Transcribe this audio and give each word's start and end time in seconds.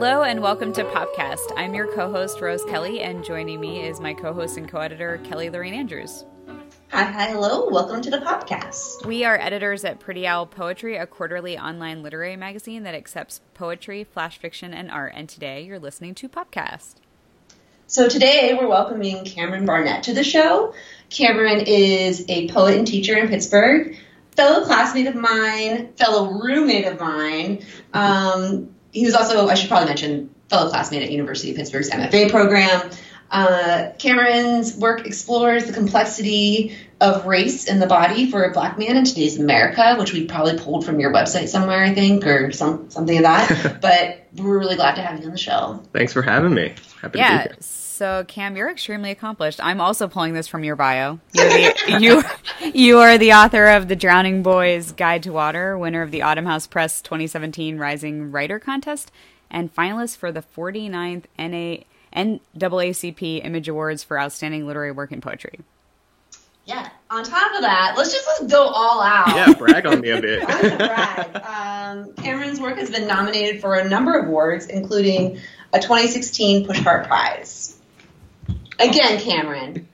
Hello 0.00 0.22
and 0.22 0.40
welcome 0.40 0.72
to 0.72 0.82
Popcast. 0.82 1.52
I'm 1.58 1.74
your 1.74 1.86
co 1.94 2.10
host, 2.10 2.40
Rose 2.40 2.64
Kelly, 2.64 3.02
and 3.02 3.22
joining 3.22 3.60
me 3.60 3.82
is 3.82 4.00
my 4.00 4.14
co 4.14 4.32
host 4.32 4.56
and 4.56 4.66
co 4.66 4.78
editor, 4.78 5.20
Kelly 5.24 5.50
Lorraine 5.50 5.74
Andrews. 5.74 6.24
Hi, 6.88 7.02
hi, 7.02 7.26
hello. 7.26 7.68
Welcome 7.68 8.00
to 8.00 8.10
the 8.10 8.16
podcast. 8.16 9.04
We 9.04 9.24
are 9.24 9.38
editors 9.38 9.84
at 9.84 10.00
Pretty 10.00 10.26
Owl 10.26 10.46
Poetry, 10.46 10.96
a 10.96 11.06
quarterly 11.06 11.58
online 11.58 12.02
literary 12.02 12.36
magazine 12.36 12.84
that 12.84 12.94
accepts 12.94 13.42
poetry, 13.52 14.04
flash 14.04 14.38
fiction, 14.38 14.72
and 14.72 14.90
art. 14.90 15.12
And 15.14 15.28
today 15.28 15.64
you're 15.64 15.78
listening 15.78 16.14
to 16.14 16.30
Popcast. 16.30 16.94
So 17.86 18.08
today 18.08 18.56
we're 18.58 18.68
welcoming 18.68 19.26
Cameron 19.26 19.66
Barnett 19.66 20.04
to 20.04 20.14
the 20.14 20.24
show. 20.24 20.72
Cameron 21.10 21.60
is 21.66 22.24
a 22.30 22.48
poet 22.48 22.78
and 22.78 22.86
teacher 22.86 23.18
in 23.18 23.28
Pittsburgh, 23.28 23.98
fellow 24.34 24.64
classmate 24.64 25.08
of 25.08 25.14
mine, 25.14 25.92
fellow 25.92 26.40
roommate 26.40 26.86
of 26.86 26.98
mine. 26.98 27.66
Um, 27.92 28.74
he 28.92 29.04
was 29.04 29.14
also, 29.14 29.48
I 29.48 29.54
should 29.54 29.68
probably 29.68 29.88
mention, 29.88 30.34
fellow 30.48 30.68
classmate 30.68 31.02
at 31.02 31.10
University 31.10 31.50
of 31.50 31.56
Pittsburgh's 31.56 31.90
MFA 31.90 32.30
program. 32.30 32.90
Uh, 33.30 33.92
Cameron's 33.98 34.76
work 34.76 35.06
explores 35.06 35.66
the 35.66 35.72
complexity 35.72 36.76
of 37.00 37.26
race 37.26 37.66
in 37.66 37.78
the 37.78 37.86
body 37.86 38.30
for 38.30 38.42
a 38.42 38.52
black 38.52 38.78
man 38.78 38.96
in 38.96 39.04
today's 39.04 39.38
America, 39.38 39.94
which 39.98 40.12
we 40.12 40.26
probably 40.26 40.58
pulled 40.58 40.84
from 40.84 40.98
your 40.98 41.12
website 41.12 41.48
somewhere, 41.48 41.84
I 41.84 41.94
think, 41.94 42.26
or 42.26 42.50
some 42.50 42.90
something 42.90 43.16
of 43.18 43.22
that. 43.22 43.78
but 43.80 44.26
we're 44.34 44.58
really 44.58 44.76
glad 44.76 44.96
to 44.96 45.02
have 45.02 45.20
you 45.20 45.26
on 45.26 45.32
the 45.32 45.38
show. 45.38 45.80
Thanks 45.92 46.12
for 46.12 46.22
having 46.22 46.54
me. 46.54 46.74
Happy 47.00 47.18
yeah, 47.18 47.44
to 47.44 47.48
be 47.50 47.54
here. 47.54 47.62
So 48.00 48.24
Cam, 48.26 48.56
you're 48.56 48.70
extremely 48.70 49.10
accomplished. 49.10 49.60
I'm 49.62 49.78
also 49.78 50.08
pulling 50.08 50.32
this 50.32 50.48
from 50.48 50.64
your 50.64 50.74
bio. 50.74 51.20
The, 51.34 51.98
you 52.00 52.22
you 52.72 52.98
are 53.00 53.18
the 53.18 53.34
author 53.34 53.66
of 53.66 53.88
The 53.88 53.94
Drowning 53.94 54.42
Boys 54.42 54.92
Guide 54.92 55.22
to 55.24 55.32
Water, 55.32 55.76
winner 55.76 56.00
of 56.00 56.10
the 56.10 56.22
Autumn 56.22 56.46
House 56.46 56.66
Press 56.66 57.02
2017 57.02 57.76
Rising 57.76 58.32
Writer 58.32 58.58
Contest, 58.58 59.12
and 59.50 59.74
finalist 59.74 60.16
for 60.16 60.32
the 60.32 60.40
49th 60.40 61.24
NA 61.38 61.84
NAACP 62.16 63.44
Image 63.44 63.68
Awards 63.68 64.02
for 64.02 64.18
Outstanding 64.18 64.66
Literary 64.66 64.92
Work 64.92 65.12
in 65.12 65.20
Poetry. 65.20 65.60
Yeah. 66.64 66.88
On 67.10 67.22
top 67.22 67.54
of 67.54 67.60
that, 67.60 67.96
let's 67.98 68.14
just 68.14 68.26
let's 68.26 68.50
go 68.50 68.62
all 68.62 69.02
out. 69.02 69.36
Yeah, 69.36 69.52
brag 69.52 69.84
on 69.84 70.00
me 70.00 70.08
a 70.08 70.22
bit. 70.22 70.42
Um, 71.50 72.14
Cameron's 72.14 72.60
work 72.60 72.78
has 72.78 72.88
been 72.88 73.06
nominated 73.06 73.60
for 73.60 73.74
a 73.74 73.86
number 73.86 74.16
of 74.16 74.28
awards, 74.28 74.66
including 74.66 75.38
a 75.74 75.80
2016 75.80 76.66
Pushcart 76.66 77.06
Prize. 77.06 77.76
Again, 78.80 79.20
Cameron, 79.20 79.86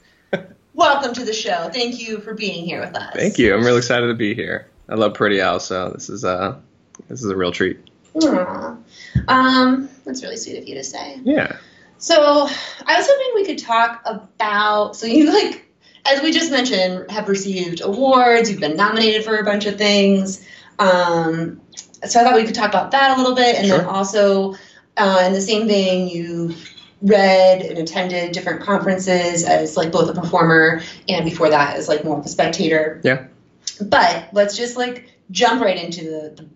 welcome 0.75 1.13
to 1.15 1.25
the 1.25 1.33
show. 1.33 1.69
Thank 1.73 2.01
you 2.01 2.19
for 2.21 2.35
being 2.35 2.65
here 2.65 2.81
with 2.81 2.95
us. 2.95 3.15
Thank 3.15 3.37
you. 3.39 3.53
I'm 3.55 3.65
really 3.65 3.79
excited 3.79 4.07
to 4.07 4.15
be 4.15 4.35
here. 4.35 4.69
I 4.89 4.95
love 4.95 5.15
Pretty 5.15 5.43
Owl, 5.43 5.59
so 5.59 5.91
this 5.91 6.09
is 6.09 6.25
uh 6.25 6.57
this 7.09 7.23
is 7.25 7.31
a 7.31 7.37
real 7.37 7.51
treat. 7.51 7.81
Aww. 8.15 8.79
Um, 9.29 9.89
that's 10.05 10.23
really 10.23 10.37
sweet 10.37 10.59
of 10.59 10.69
you 10.69 10.75
to 10.77 10.85
say. 10.85 11.21
Yeah. 11.25 11.57
So 11.99 12.15
I 12.17 12.97
was 12.97 13.07
hoping 13.09 13.33
we 13.35 13.45
could 13.45 13.59
talk 13.59 14.03
about. 14.07 14.95
So 14.95 15.07
you 15.07 15.33
like, 15.33 15.67
as 16.05 16.23
we 16.23 16.31
just 16.31 16.53
mentioned, 16.53 17.11
have 17.11 17.29
received 17.29 17.81
awards. 17.81 18.51
You've 18.51 18.61
been 18.61 18.77
nominated 18.77 19.25
for 19.25 19.37
a 19.37 19.45
bunch 19.45 19.67
of 19.67 19.77
things. 19.77 20.47
Um, 20.79 21.61
so 22.05 22.21
I 22.21 22.25
thought 22.25 22.35
we 22.37 22.45
could 22.45 22.55
talk 22.55 22.69
about 22.69 22.93
that 22.93 23.17
a 23.17 23.21
little 23.21 23.35
bit, 23.35 23.57
and 23.57 23.67
Sure. 23.67 23.79
then 23.79 23.87
also 23.87 24.55
uh, 24.97 25.25
in 25.27 25.33
the 25.33 25.41
same 25.41 25.67
vein, 25.67 26.07
you 26.09 26.55
read 27.03 27.63
and 27.63 27.79
attended 27.79 28.33
different 28.33 28.63
conferences 28.63 29.45
as 29.45 29.77
like 29.77 29.93
both 29.93 30.09
a 30.09 30.19
performer 30.19 30.83
and 31.09 31.25
before 31.25 31.51
that 31.51 31.77
as 31.77 31.89
like 31.89 32.05
more 32.05 32.19
of 32.19 32.25
a 32.25 32.29
spectator. 32.29 33.01
Yeah. 33.05 33.27
But 33.81 34.31
let's 34.33 34.57
just 34.57 34.77
like 34.77 35.11
jump 35.31 35.63
right 35.63 35.83
into 35.83 36.05
the, 36.05 36.35
the, 36.37 36.49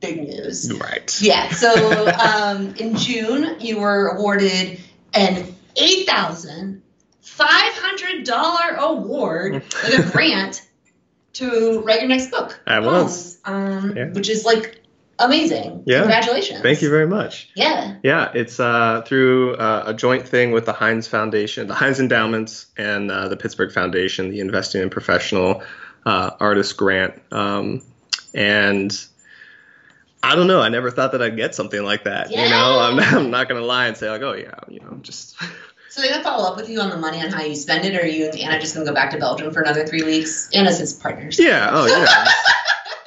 big 0.00 0.28
news. 0.28 0.70
Right. 0.70 1.22
Yeah. 1.22 1.48
So 1.50 2.08
um, 2.20 2.74
in 2.74 2.96
June, 2.96 3.56
you 3.60 3.80
were 3.80 4.08
awarded 4.08 4.78
an 5.14 5.54
eight 5.76 6.06
thousand 6.06 6.82
five 7.22 7.72
hundred 7.74 8.24
dollar 8.24 8.76
award, 8.76 9.62
like 9.82 9.98
a 9.98 10.02
grant, 10.12 10.68
to 11.34 11.80
write 11.80 12.00
your 12.00 12.08
next 12.08 12.30
book. 12.30 12.60
I 12.66 12.80
was. 12.80 13.36
poems, 13.36 13.40
Um, 13.44 13.96
Yeah. 13.96 14.08
Which 14.10 14.28
is 14.28 14.44
like 14.44 14.83
amazing. 15.18 15.82
Yeah. 15.86 16.00
Congratulations. 16.00 16.60
Thank 16.60 16.82
you 16.82 16.90
very 16.90 17.06
much. 17.06 17.50
Yeah. 17.54 17.96
Yeah, 18.02 18.30
it's 18.34 18.58
uh, 18.60 19.02
through 19.06 19.54
uh, 19.56 19.84
a 19.86 19.94
joint 19.94 20.28
thing 20.28 20.52
with 20.52 20.66
the 20.66 20.72
Heinz 20.72 21.06
Foundation, 21.06 21.66
the 21.66 21.74
Heinz 21.74 22.00
Endowments, 22.00 22.66
and 22.76 23.10
uh, 23.10 23.28
the 23.28 23.36
Pittsburgh 23.36 23.72
Foundation, 23.72 24.30
the 24.30 24.40
Investing 24.40 24.82
in 24.82 24.90
Professional 24.90 25.62
uh, 26.06 26.30
Artist 26.40 26.76
Grant. 26.76 27.20
Um, 27.32 27.82
and 28.34 28.92
I 30.22 30.34
don't 30.36 30.46
know, 30.46 30.60
I 30.60 30.68
never 30.68 30.90
thought 30.90 31.12
that 31.12 31.22
I'd 31.22 31.36
get 31.36 31.54
something 31.54 31.82
like 31.82 32.04
that. 32.04 32.30
You 32.30 32.48
know, 32.48 32.78
I'm, 32.80 32.98
I'm 33.16 33.30
not 33.30 33.48
going 33.48 33.60
to 33.60 33.66
lie 33.66 33.86
and 33.86 33.96
say, 33.96 34.10
like, 34.10 34.22
oh, 34.22 34.32
yeah, 34.32 34.54
you 34.68 34.80
know, 34.80 34.98
just. 35.02 35.36
So 35.90 36.00
they're 36.00 36.10
gonna 36.10 36.24
follow 36.24 36.50
up 36.50 36.56
with 36.56 36.68
you 36.68 36.80
on 36.80 36.90
the 36.90 36.96
money 36.96 37.20
on 37.20 37.30
how 37.30 37.42
you 37.42 37.54
spend 37.54 37.84
it, 37.84 37.94
or 37.94 38.00
are 38.00 38.04
you 38.04 38.28
and 38.28 38.36
Anna 38.36 38.60
just 38.60 38.74
gonna 38.74 38.84
go 38.84 38.92
back 38.92 39.12
to 39.12 39.16
Belgium 39.16 39.52
for 39.52 39.60
another 39.60 39.86
three 39.86 40.02
weeks? 40.02 40.50
Anna's 40.52 40.80
his 40.80 40.92
partners. 40.92 41.38
yeah, 41.38 41.68
oh, 41.70 41.86
yeah. 41.86 42.24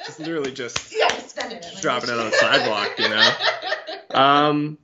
it's 0.08 0.18
literally 0.18 0.52
just 0.52 0.90
You 0.90 1.06
have 1.40 1.50
to 1.50 1.56
spend 1.56 1.64
it. 1.64 1.70
Just 1.70 1.82
dropping 1.82 2.10
it 2.10 2.18
on 2.18 2.26
the 2.26 2.32
sidewalk, 2.36 2.98
you 2.98 3.08
know. 3.08 3.30
Um, 4.10 4.78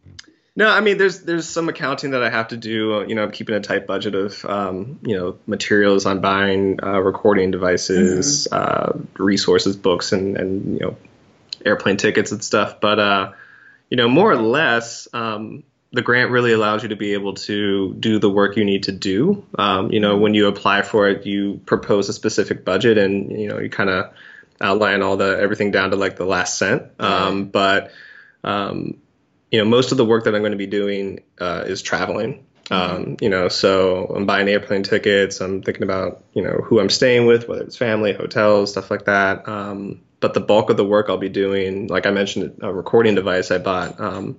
no, 0.56 0.68
I 0.68 0.80
mean, 0.80 0.98
there's 0.98 1.22
there's 1.22 1.48
some 1.48 1.68
accounting 1.68 2.12
that 2.12 2.22
I 2.22 2.30
have 2.30 2.48
to 2.48 2.56
do. 2.56 2.94
uh, 2.94 3.04
You 3.06 3.16
know, 3.16 3.24
I'm 3.24 3.32
keeping 3.32 3.56
a 3.56 3.60
tight 3.60 3.86
budget 3.86 4.14
of 4.14 4.44
um, 4.44 5.00
you 5.02 5.16
know 5.16 5.36
materials 5.46 6.06
I'm 6.06 6.20
buying, 6.20 6.78
uh, 6.82 7.00
recording 7.00 7.50
devices, 7.50 8.46
uh, 8.52 8.96
resources, 9.18 9.76
books, 9.76 10.12
and 10.12 10.36
and 10.36 10.74
you 10.74 10.80
know 10.80 10.96
airplane 11.64 11.96
tickets 11.96 12.30
and 12.30 12.42
stuff. 12.44 12.80
But 12.80 12.98
uh, 13.00 13.32
you 13.90 13.96
know, 13.96 14.08
more 14.08 14.30
or 14.30 14.36
less, 14.36 15.08
um, 15.12 15.64
the 15.92 16.02
grant 16.02 16.30
really 16.30 16.52
allows 16.52 16.84
you 16.84 16.90
to 16.90 16.96
be 16.96 17.14
able 17.14 17.34
to 17.34 17.94
do 17.94 18.20
the 18.20 18.30
work 18.30 18.56
you 18.56 18.64
need 18.64 18.84
to 18.84 18.92
do. 18.92 19.44
Um, 19.58 19.90
you 19.90 19.98
know, 19.98 20.16
when 20.16 20.34
you 20.34 20.46
apply 20.46 20.82
for 20.82 21.08
it, 21.08 21.26
you 21.26 21.60
propose 21.66 22.08
a 22.08 22.12
specific 22.12 22.64
budget, 22.64 22.96
and 22.96 23.32
you 23.32 23.48
know, 23.48 23.58
you 23.58 23.70
kind 23.70 23.90
of 23.90 24.12
outline 24.60 25.02
all 25.02 25.16
the 25.16 25.38
everything 25.40 25.70
down 25.70 25.90
to 25.90 25.96
like 25.96 26.16
the 26.16 26.24
last 26.24 26.58
cent. 26.58 26.84
Um, 26.98 27.46
but 27.46 27.90
um, 28.42 28.98
you 29.50 29.58
know, 29.58 29.64
most 29.64 29.92
of 29.92 29.98
the 29.98 30.04
work 30.04 30.24
that 30.24 30.34
I'm 30.34 30.42
going 30.42 30.52
to 30.52 30.58
be 30.58 30.66
doing 30.66 31.22
uh, 31.40 31.64
is 31.66 31.82
traveling. 31.82 32.46
Um, 32.70 33.16
you 33.20 33.28
know, 33.28 33.48
so 33.48 34.06
I'm 34.06 34.26
buying 34.26 34.48
airplane 34.48 34.82
tickets. 34.82 35.40
I'm 35.40 35.62
thinking 35.62 35.82
about 35.82 36.24
you 36.32 36.42
know 36.42 36.58
who 36.64 36.80
I'm 36.80 36.90
staying 36.90 37.26
with, 37.26 37.48
whether 37.48 37.62
it's 37.62 37.76
family, 37.76 38.12
hotels, 38.12 38.72
stuff 38.72 38.90
like 38.90 39.04
that. 39.04 39.46
Um, 39.48 40.00
but 40.20 40.32
the 40.32 40.40
bulk 40.40 40.70
of 40.70 40.78
the 40.78 40.84
work 40.84 41.10
I'll 41.10 41.18
be 41.18 41.28
doing, 41.28 41.88
like 41.88 42.06
I 42.06 42.10
mentioned, 42.10 42.58
a 42.62 42.72
recording 42.72 43.14
device 43.14 43.50
I 43.50 43.58
bought, 43.58 44.00
um, 44.00 44.38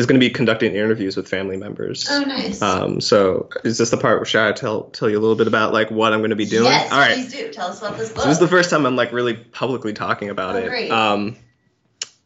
is 0.00 0.06
going 0.06 0.18
to 0.20 0.26
be 0.26 0.30
conducting 0.30 0.74
interviews 0.74 1.16
with 1.16 1.28
family 1.28 1.56
members. 1.56 2.06
Oh, 2.10 2.22
nice. 2.22 2.60
Um, 2.60 3.00
so 3.00 3.48
is 3.64 3.78
this 3.78 3.90
the 3.90 3.96
part 3.96 4.18
where 4.18 4.24
should 4.24 4.40
I 4.40 4.52
tell 4.52 4.84
tell 4.84 5.08
you 5.08 5.18
a 5.18 5.20
little 5.20 5.36
bit 5.36 5.46
about 5.46 5.72
like 5.72 5.90
what 5.90 6.12
I'm 6.12 6.20
going 6.20 6.30
to 6.30 6.36
be 6.36 6.46
doing? 6.46 6.64
Yes, 6.64 6.90
All 6.90 6.98
right. 6.98 7.14
please 7.14 7.32
do. 7.32 7.52
Tell 7.52 7.68
us 7.68 7.78
about 7.80 7.96
this 7.98 8.08
book. 8.10 8.22
So 8.22 8.28
this 8.28 8.36
is 8.36 8.40
the 8.40 8.48
first 8.48 8.70
time 8.70 8.86
I'm 8.86 8.96
like 8.96 9.12
really 9.12 9.34
publicly 9.34 9.92
talking 9.92 10.30
about 10.30 10.56
Oh, 10.56 10.58
it. 10.58 10.68
great. 10.68 10.90
Um, 10.90 11.36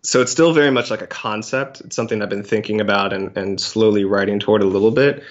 so 0.02 0.20
it's 0.20 0.30
still 0.32 0.52
very 0.52 0.70
much 0.70 0.90
like 0.90 1.02
a 1.02 1.06
concept. 1.06 1.80
It's 1.80 1.96
something 1.96 2.22
I've 2.22 2.28
been 2.30 2.44
thinking 2.44 2.80
about 2.80 3.12
and, 3.12 3.36
and 3.36 3.60
slowly 3.60 4.04
writing 4.04 4.38
toward 4.38 4.62
a 4.62 4.66
little 4.66 4.90
bit. 4.90 5.22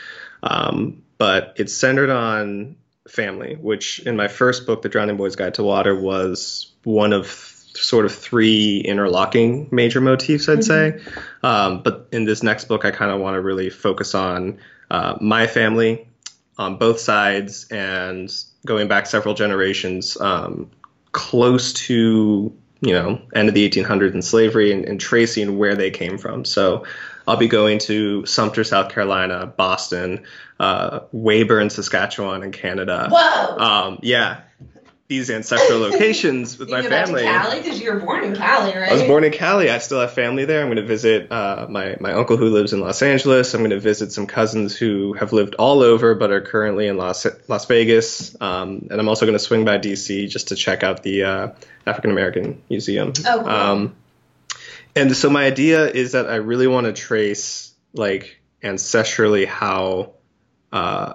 Um, 0.41 1.03
but 1.17 1.53
it's 1.57 1.73
centered 1.73 2.09
on 2.09 2.75
family, 3.07 3.55
which 3.55 3.99
in 3.99 4.15
my 4.17 4.27
first 4.27 4.65
book, 4.65 4.81
The 4.81 4.89
Drowning 4.89 5.15
Boy's 5.17 5.35
Guide 5.35 5.53
to 5.55 5.63
Water, 5.63 5.95
was 5.95 6.71
one 6.83 7.13
of 7.13 7.27
sort 7.75 8.05
of 8.05 8.13
three 8.13 8.79
interlocking 8.79 9.67
major 9.71 10.01
motifs, 10.01 10.47
I'd 10.47 10.63
say. 10.63 10.99
Um, 11.41 11.81
but 11.81 12.07
in 12.11 12.25
this 12.25 12.43
next 12.43 12.65
book, 12.65 12.85
I 12.85 12.91
kind 12.91 13.11
of 13.11 13.19
want 13.19 13.35
to 13.35 13.41
really 13.41 13.69
focus 13.69 14.15
on 14.15 14.59
uh, 14.91 15.17
my 15.19 15.47
family 15.47 16.07
on 16.57 16.77
both 16.77 16.99
sides 16.99 17.67
and 17.71 18.31
going 18.65 18.87
back 18.87 19.07
several 19.07 19.33
generations, 19.33 20.19
um, 20.21 20.69
close 21.11 21.73
to 21.73 22.53
you 22.81 22.91
know 22.91 23.21
end 23.33 23.47
of 23.47 23.55
the 23.55 23.67
1800s 23.69 24.13
and 24.13 24.23
slavery 24.23 24.71
and, 24.71 24.85
and 24.85 24.99
tracing 24.99 25.57
where 25.57 25.75
they 25.75 25.89
came 25.89 26.17
from. 26.17 26.45
So 26.45 26.85
I'll 27.27 27.37
be 27.37 27.47
going 27.47 27.79
to 27.79 28.25
Sumter, 28.25 28.63
South 28.63 28.91
Carolina, 28.91 29.47
Boston, 29.47 30.23
uh, 30.59 31.01
Weyburn, 31.13 31.71
Saskatchewan, 31.71 32.43
in 32.43 32.51
Canada. 32.51 33.07
Whoa. 33.09 33.57
Um, 33.57 33.99
yeah, 34.01 34.41
these 35.13 35.29
ancestral 35.29 35.79
locations 35.79 36.57
with 36.57 36.69
you 36.69 36.75
my 36.75 36.81
family. 36.81 37.21
Cali 37.23 37.59
because 37.59 37.79
you 37.79 37.93
were 37.93 37.99
born 37.99 38.23
in 38.23 38.35
Cali, 38.35 38.75
right? 38.75 38.91
I 38.91 38.93
was 38.93 39.03
born 39.03 39.23
in 39.23 39.31
Cali. 39.31 39.69
I 39.69 39.77
still 39.77 39.99
have 40.01 40.13
family 40.13 40.45
there. 40.45 40.61
I'm 40.61 40.67
going 40.67 40.77
to 40.77 40.85
visit 40.85 41.31
uh, 41.31 41.67
my 41.69 41.95
my 41.99 42.13
uncle 42.13 42.35
who 42.35 42.49
lives 42.49 42.73
in 42.73 42.79
Los 42.79 43.01
Angeles. 43.03 43.53
I'm 43.53 43.61
going 43.61 43.69
to 43.69 43.79
visit 43.79 44.11
some 44.11 44.25
cousins 44.25 44.75
who 44.75 45.13
have 45.13 45.31
lived 45.31 45.53
all 45.55 45.83
over 45.83 46.15
but 46.15 46.31
are 46.31 46.41
currently 46.41 46.87
in 46.87 46.97
Las 46.97 47.27
Las 47.47 47.65
Vegas. 47.65 48.35
Um, 48.41 48.87
and 48.89 48.99
I'm 48.99 49.07
also 49.07 49.25
going 49.25 49.37
to 49.37 49.43
swing 49.43 49.65
by 49.65 49.77
DC 49.77 50.29
just 50.29 50.47
to 50.47 50.55
check 50.55 50.83
out 50.83 51.03
the 51.03 51.23
uh, 51.23 51.47
African 51.85 52.09
American 52.09 52.63
Museum. 52.69 53.13
Oh, 53.27 53.39
cool. 53.39 53.49
Um, 53.49 53.95
and 54.95 55.15
so 55.15 55.29
my 55.29 55.45
idea 55.45 55.87
is 55.87 56.13
that 56.13 56.27
I 56.27 56.35
really 56.35 56.67
want 56.67 56.87
to 56.87 56.93
trace 56.93 57.71
like 57.93 58.41
ancestrally 58.63 59.45
how 59.45 60.13
uh, 60.71 61.13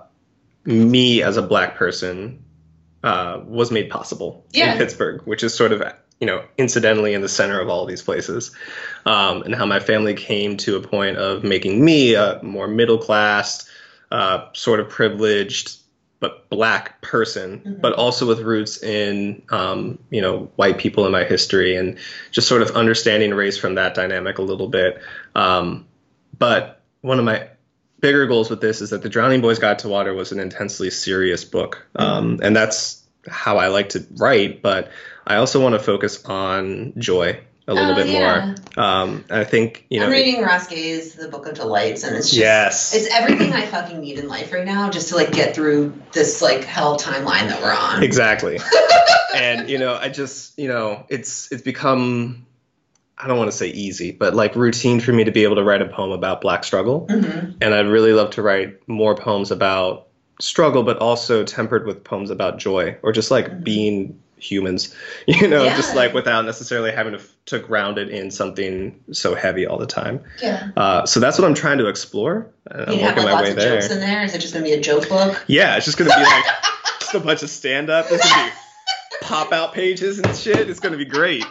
me 0.64 1.22
as 1.22 1.36
a 1.36 1.42
black 1.42 1.74
person 1.76 2.44
uh, 3.04 3.40
was 3.46 3.70
made 3.70 3.90
possible 3.90 4.44
Yeah. 4.52 4.72
in 4.72 4.78
Pittsburgh, 4.78 5.22
which 5.24 5.42
is 5.42 5.54
sort 5.54 5.72
of 5.72 5.82
you 6.20 6.26
know, 6.26 6.42
incidentally 6.58 7.14
in 7.14 7.20
the 7.20 7.28
center 7.28 7.60
of 7.60 7.68
all 7.68 7.86
these 7.86 8.02
places, 8.02 8.50
um, 9.06 9.42
and 9.42 9.54
how 9.54 9.64
my 9.64 9.78
family 9.78 10.14
came 10.14 10.56
to 10.56 10.74
a 10.76 10.80
point 10.80 11.16
of 11.16 11.44
making 11.44 11.84
me 11.84 12.14
a 12.14 12.40
more 12.42 12.66
middle 12.66 12.98
class, 12.98 13.70
uh, 14.10 14.44
sort 14.52 14.80
of 14.80 14.88
privileged, 14.88 15.76
but 16.18 16.50
black 16.50 17.00
person, 17.02 17.60
Mhm. 17.64 17.80
but 17.80 17.92
also 17.92 18.26
with 18.26 18.40
roots 18.40 18.82
in, 18.82 19.40
um, 19.50 19.96
you 20.10 20.20
know, 20.20 20.50
white 20.56 20.76
people 20.78 21.06
in 21.06 21.12
my 21.12 21.22
history, 21.22 21.76
and 21.76 21.96
just 22.32 22.48
sort 22.48 22.62
of 22.62 22.72
understanding 22.72 23.32
race 23.32 23.56
from 23.56 23.76
that 23.76 23.94
dynamic 23.94 24.38
a 24.38 24.42
little 24.42 24.66
bit. 24.66 25.00
Um, 25.36 25.86
but 26.36 26.80
one 27.02 27.20
of 27.20 27.24
my 27.24 27.46
bigger 28.00 28.26
goals 28.26 28.50
with 28.50 28.60
this 28.60 28.80
is 28.80 28.90
that 28.90 29.02
the 29.02 29.08
Drowning 29.08 29.40
Boys 29.40 29.58
Guide 29.58 29.78
to 29.80 29.88
Water 29.88 30.14
was 30.14 30.32
an 30.32 30.40
intensely 30.40 30.90
serious 30.90 31.44
book, 31.44 31.86
um, 31.96 32.40
and 32.42 32.54
that's 32.56 33.04
how 33.28 33.58
I 33.58 33.68
like 33.68 33.90
to 33.90 34.06
write. 34.16 34.62
But 34.62 34.90
I 35.26 35.36
also 35.36 35.62
want 35.62 35.74
to 35.74 35.78
focus 35.78 36.24
on 36.24 36.94
joy 36.98 37.40
a 37.66 37.74
little 37.74 37.92
Oh, 37.92 37.96
bit 37.96 38.06
yeah. 38.08 38.54
more. 38.76 38.82
Um, 38.82 39.24
I 39.30 39.44
think 39.44 39.84
you 39.90 40.00
know. 40.00 40.06
I'm 40.06 40.12
reading 40.12 40.40
Ross 40.42 40.68
Gay's 40.68 41.14
The 41.14 41.28
Book 41.28 41.46
of 41.46 41.54
Delights, 41.54 42.02
and 42.02 42.16
it's 42.16 42.28
just 42.28 42.38
Yes. 42.40 42.94
it's 42.94 43.14
everything 43.14 43.52
I 43.52 43.66
fucking 43.66 44.00
need 44.00 44.18
in 44.18 44.26
life 44.28 44.52
right 44.52 44.64
now, 44.64 44.88
just 44.88 45.10
to 45.10 45.16
like 45.16 45.32
get 45.32 45.54
through 45.54 45.92
this 46.12 46.40
like 46.40 46.64
hell 46.64 46.98
timeline 46.98 47.48
that 47.48 47.60
we're 47.60 47.74
on. 47.74 48.02
Exactly. 48.02 48.58
and 49.34 49.68
you 49.68 49.76
know, 49.78 49.94
I 49.94 50.08
just 50.08 50.58
you 50.58 50.68
know, 50.68 51.04
it's 51.10 51.52
it's 51.52 51.60
become 51.62 52.46
I 53.20 53.26
don't 53.26 53.36
want 53.38 53.50
to 53.50 53.56
say 53.56 53.68
easy, 53.68 54.12
but 54.12 54.34
like 54.34 54.54
routine 54.54 55.00
for 55.00 55.12
me 55.12 55.24
to 55.24 55.32
be 55.32 55.42
able 55.42 55.56
to 55.56 55.64
write 55.64 55.82
a 55.82 55.86
poem 55.86 56.12
about 56.12 56.40
black 56.40 56.62
struggle. 56.64 57.06
hmm 57.10 57.50
And 57.60 57.74
I'd 57.74 57.86
really 57.88 58.12
love 58.12 58.30
to 58.32 58.42
write 58.42 58.86
more 58.88 59.14
poems 59.16 59.50
about 59.50 60.06
struggle, 60.40 60.84
but 60.84 60.98
also 60.98 61.42
tempered 61.44 61.84
with 61.84 62.04
poems 62.04 62.30
about 62.30 62.58
joy 62.58 62.96
or 63.02 63.10
just 63.12 63.30
like 63.32 63.48
Mhm. 63.50 63.64
being 63.64 64.20
humans, 64.36 64.94
you 65.26 65.48
know, 65.48 65.64
just 65.70 65.96
like 65.96 66.14
without 66.14 66.44
necessarily 66.44 66.92
having 66.92 67.14
to, 67.14 67.20
to 67.46 67.58
ground 67.58 67.98
it 67.98 68.08
in 68.08 68.30
something 68.30 68.94
so 69.10 69.34
heavy 69.34 69.66
all 69.66 69.78
the 69.78 69.86
time. 69.86 70.20
Yeah. 70.40 70.68
Uh, 70.76 71.04
so 71.04 71.18
that's 71.18 71.36
what 71.40 71.44
I'm 71.44 71.54
trying 71.54 71.78
to 71.78 71.88
explore. 71.88 72.46
I'm 72.70 72.92
You 72.92 72.98
have 73.00 73.16
working 73.16 73.24
like 73.24 73.24
my 73.24 73.32
lots 73.32 73.42
way 73.42 73.50
of 73.50 73.56
there. 73.56 73.80
jokes 73.80 73.90
in 73.90 73.98
there. 73.98 74.22
Is 74.22 74.32
it 74.36 74.38
just 74.40 74.54
gonna 74.54 74.64
be 74.64 74.74
a 74.74 74.80
joke 74.80 75.08
book? 75.08 75.42
Yeah, 75.48 75.74
it's 75.76 75.86
just 75.86 75.98
gonna 75.98 76.14
be 76.14 76.22
like 76.22 76.44
just 77.00 77.14
a 77.14 77.18
bunch 77.20 77.42
of 77.42 77.50
stand 77.50 77.90
up. 77.90 78.08
There's 78.08 78.22
gonna 78.22 78.44
be 78.50 78.52
pop 79.22 79.52
out 79.52 79.74
pages 79.74 80.20
and 80.20 80.36
shit. 80.36 80.70
It's 80.70 80.78
gonna 80.78 80.96
be 80.96 81.04
great. 81.04 81.44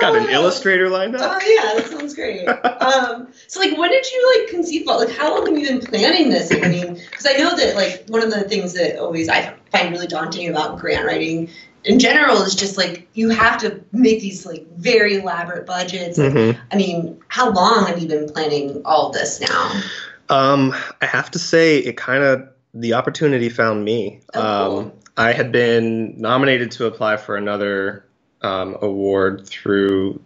Got 0.00 0.16
an 0.16 0.26
Oh, 0.28 0.32
illustrator 0.32 0.88
lined 0.88 1.16
up. 1.16 1.22
Oh 1.40 1.46
yeah, 1.46 1.74
that 1.80 1.88
sounds 1.88 2.14
great. 2.14 2.46
um, 2.80 3.28
so 3.46 3.60
like, 3.60 3.76
when 3.76 3.90
did 3.90 4.04
you 4.10 4.40
like 4.40 4.50
conceive 4.50 4.82
about 4.82 5.00
like 5.00 5.10
how 5.16 5.34
long 5.34 5.46
have 5.46 5.58
you 5.58 5.66
been 5.68 5.80
planning 5.86 6.30
this? 6.30 6.52
I 6.52 6.68
mean, 6.68 6.94
because 6.94 7.26
I 7.26 7.32
know 7.34 7.56
that 7.56 7.74
like 7.76 8.04
one 8.08 8.22
of 8.22 8.30
the 8.30 8.42
things 8.48 8.74
that 8.74 8.98
always 8.98 9.28
I 9.28 9.54
find 9.72 9.92
really 9.92 10.06
daunting 10.06 10.48
about 10.48 10.78
grant 10.78 11.06
writing 11.06 11.48
in 11.84 11.98
general 11.98 12.42
is 12.42 12.54
just 12.54 12.76
like 12.76 13.08
you 13.14 13.30
have 13.30 13.60
to 13.60 13.80
make 13.92 14.20
these 14.20 14.44
like 14.44 14.66
very 14.76 15.16
elaborate 15.16 15.66
budgets. 15.66 16.18
Mhm. 16.18 16.58
I 16.72 16.76
mean, 16.76 17.20
how 17.28 17.50
long 17.50 17.86
have 17.86 17.98
you 18.00 18.08
been 18.08 18.28
planning 18.28 18.82
all 18.84 19.10
this 19.10 19.40
now? 19.40 19.82
Um, 20.28 20.74
I 21.00 21.06
have 21.06 21.30
to 21.32 21.38
say, 21.38 21.78
it 21.78 21.96
kind 21.96 22.24
of 22.24 22.48
the 22.74 22.94
opportunity 22.94 23.48
found 23.48 23.84
me. 23.84 24.20
Oh, 24.34 24.40
cool. 24.68 24.78
Um, 24.78 24.92
I 25.16 25.32
had 25.32 25.52
been 25.52 26.20
nominated 26.20 26.72
to 26.72 26.86
apply 26.86 27.16
for 27.16 27.36
another 27.36 28.04
um, 28.46 28.76
award 28.80 29.46
through 29.46 30.20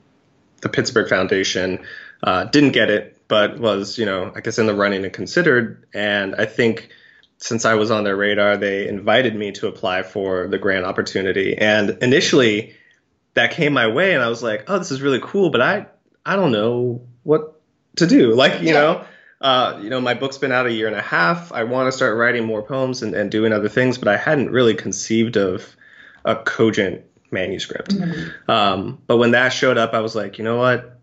the 0.61 0.69
Pittsburgh 0.69 1.09
Foundation. 1.09 1.81
Uh, 2.23 2.45
didn't 2.45 2.73
get 2.73 2.91
it, 2.91 3.17
but 3.29 3.59
was 3.59 3.97
you 3.99 4.05
know 4.07 4.31
I 4.37 4.41
guess 4.41 4.59
in 4.59 4.67
the 4.67 4.75
running 4.75 5.05
and 5.05 5.13
considered. 5.13 5.87
And 5.95 6.35
I 6.37 6.45
think 6.45 6.91
since 7.39 7.65
I 7.65 7.75
was 7.75 7.91
on 7.91 8.05
their 8.05 8.17
radar, 8.17 8.57
they 8.59 8.87
invited 8.87 9.35
me 9.35 9.53
to 9.53 9.67
apply 9.67 10.03
for 10.03 10.47
the 10.49 10.59
grant 10.59 10.85
opportunity. 10.85 11.57
And 11.57 11.97
initially, 12.03 12.75
that 13.35 13.53
came 13.53 13.73
my 13.73 13.87
way, 13.89 14.13
and 14.15 14.23
I 14.23 14.29
was 14.29 14.43
like, 14.43 14.65
oh, 14.69 14.79
this 14.79 14.91
is 14.91 15.01
really 15.01 15.21
cool, 15.23 15.51
but 15.51 15.63
I 15.63 15.87
I 16.27 16.37
don't 16.37 16.53
know 16.53 17.01
what 17.23 17.61
to 17.97 18.07
do. 18.07 18.35
Like 18.43 18.61
you 18.61 18.69
Yeah. 18.69 18.73
know. 18.75 19.05
Uh, 19.43 19.81
you 19.83 19.89
know, 19.89 20.03
my 20.03 20.13
book's 20.13 20.37
been 20.37 20.53
out 20.53 20.67
a 20.67 20.71
year 20.71 20.87
and 20.87 20.95
a 20.95 21.01
half. 21.01 21.51
I 21.51 21.65
want 21.65 21.87
to 21.87 21.93
start 21.93 22.19
writing 22.19 22.45
more 22.45 22.63
poems 22.63 23.01
and, 23.03 23.15
and 23.15 23.31
doing 23.31 23.55
other 23.55 23.71
things, 23.71 23.97
but 23.97 24.07
I 24.07 24.19
hadn't 24.19 24.51
really 24.51 24.75
conceived 24.75 25.39
of 25.39 25.75
a 26.27 26.37
cogent 26.37 27.01
manuscript. 27.31 27.95
Um, 28.49 28.99
but 29.07 29.17
when 29.19 29.33
that 29.33 29.51
showed 29.51 29.79
up, 29.79 29.95
I 29.95 30.01
was 30.01 30.15
like, 30.15 30.39
you 30.39 30.45
know 30.45 30.57
what? 30.57 30.97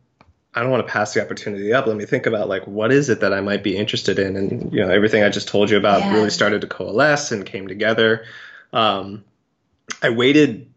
I 0.54 0.62
don't 0.62 0.72
want 0.72 0.86
to 0.88 0.92
pass 0.92 1.14
the 1.14 1.22
opportunity 1.24 1.72
up. 1.72 1.86
Let 1.86 1.98
me 1.98 2.06
think 2.06 2.26
about 2.26 2.50
like 2.50 2.66
what 2.66 2.92
is 2.92 3.10
it 3.10 3.20
that 3.20 3.32
I 3.34 3.42
might 3.42 3.62
be 3.64 3.78
interested 3.78 4.18
in, 4.18 4.36
and 4.36 4.74
you 4.74 4.80
know, 4.84 4.90
everything 4.90 5.24
I 5.24 5.30
just 5.30 5.48
told 5.48 5.70
you 5.70 5.78
about 5.78 6.00
Yeah. 6.02 6.14
really 6.16 6.30
started 6.32 6.62
to 6.62 6.68
coalesce 6.68 7.32
and 7.32 7.46
came 7.46 7.68
together. 7.68 8.26
Um, 8.74 9.24
I 10.02 10.10
waited. 10.10 10.72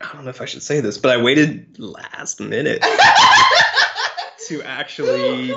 I 0.00 0.12
don't 0.12 0.24
know 0.24 0.30
if 0.30 0.40
I 0.40 0.44
should 0.44 0.62
say 0.62 0.80
this, 0.80 0.98
but 0.98 1.10
I 1.10 1.22
waited 1.22 1.78
last 1.78 2.38
minute 2.40 2.82
to 4.48 4.62
actually 4.62 5.46
do 5.48 5.54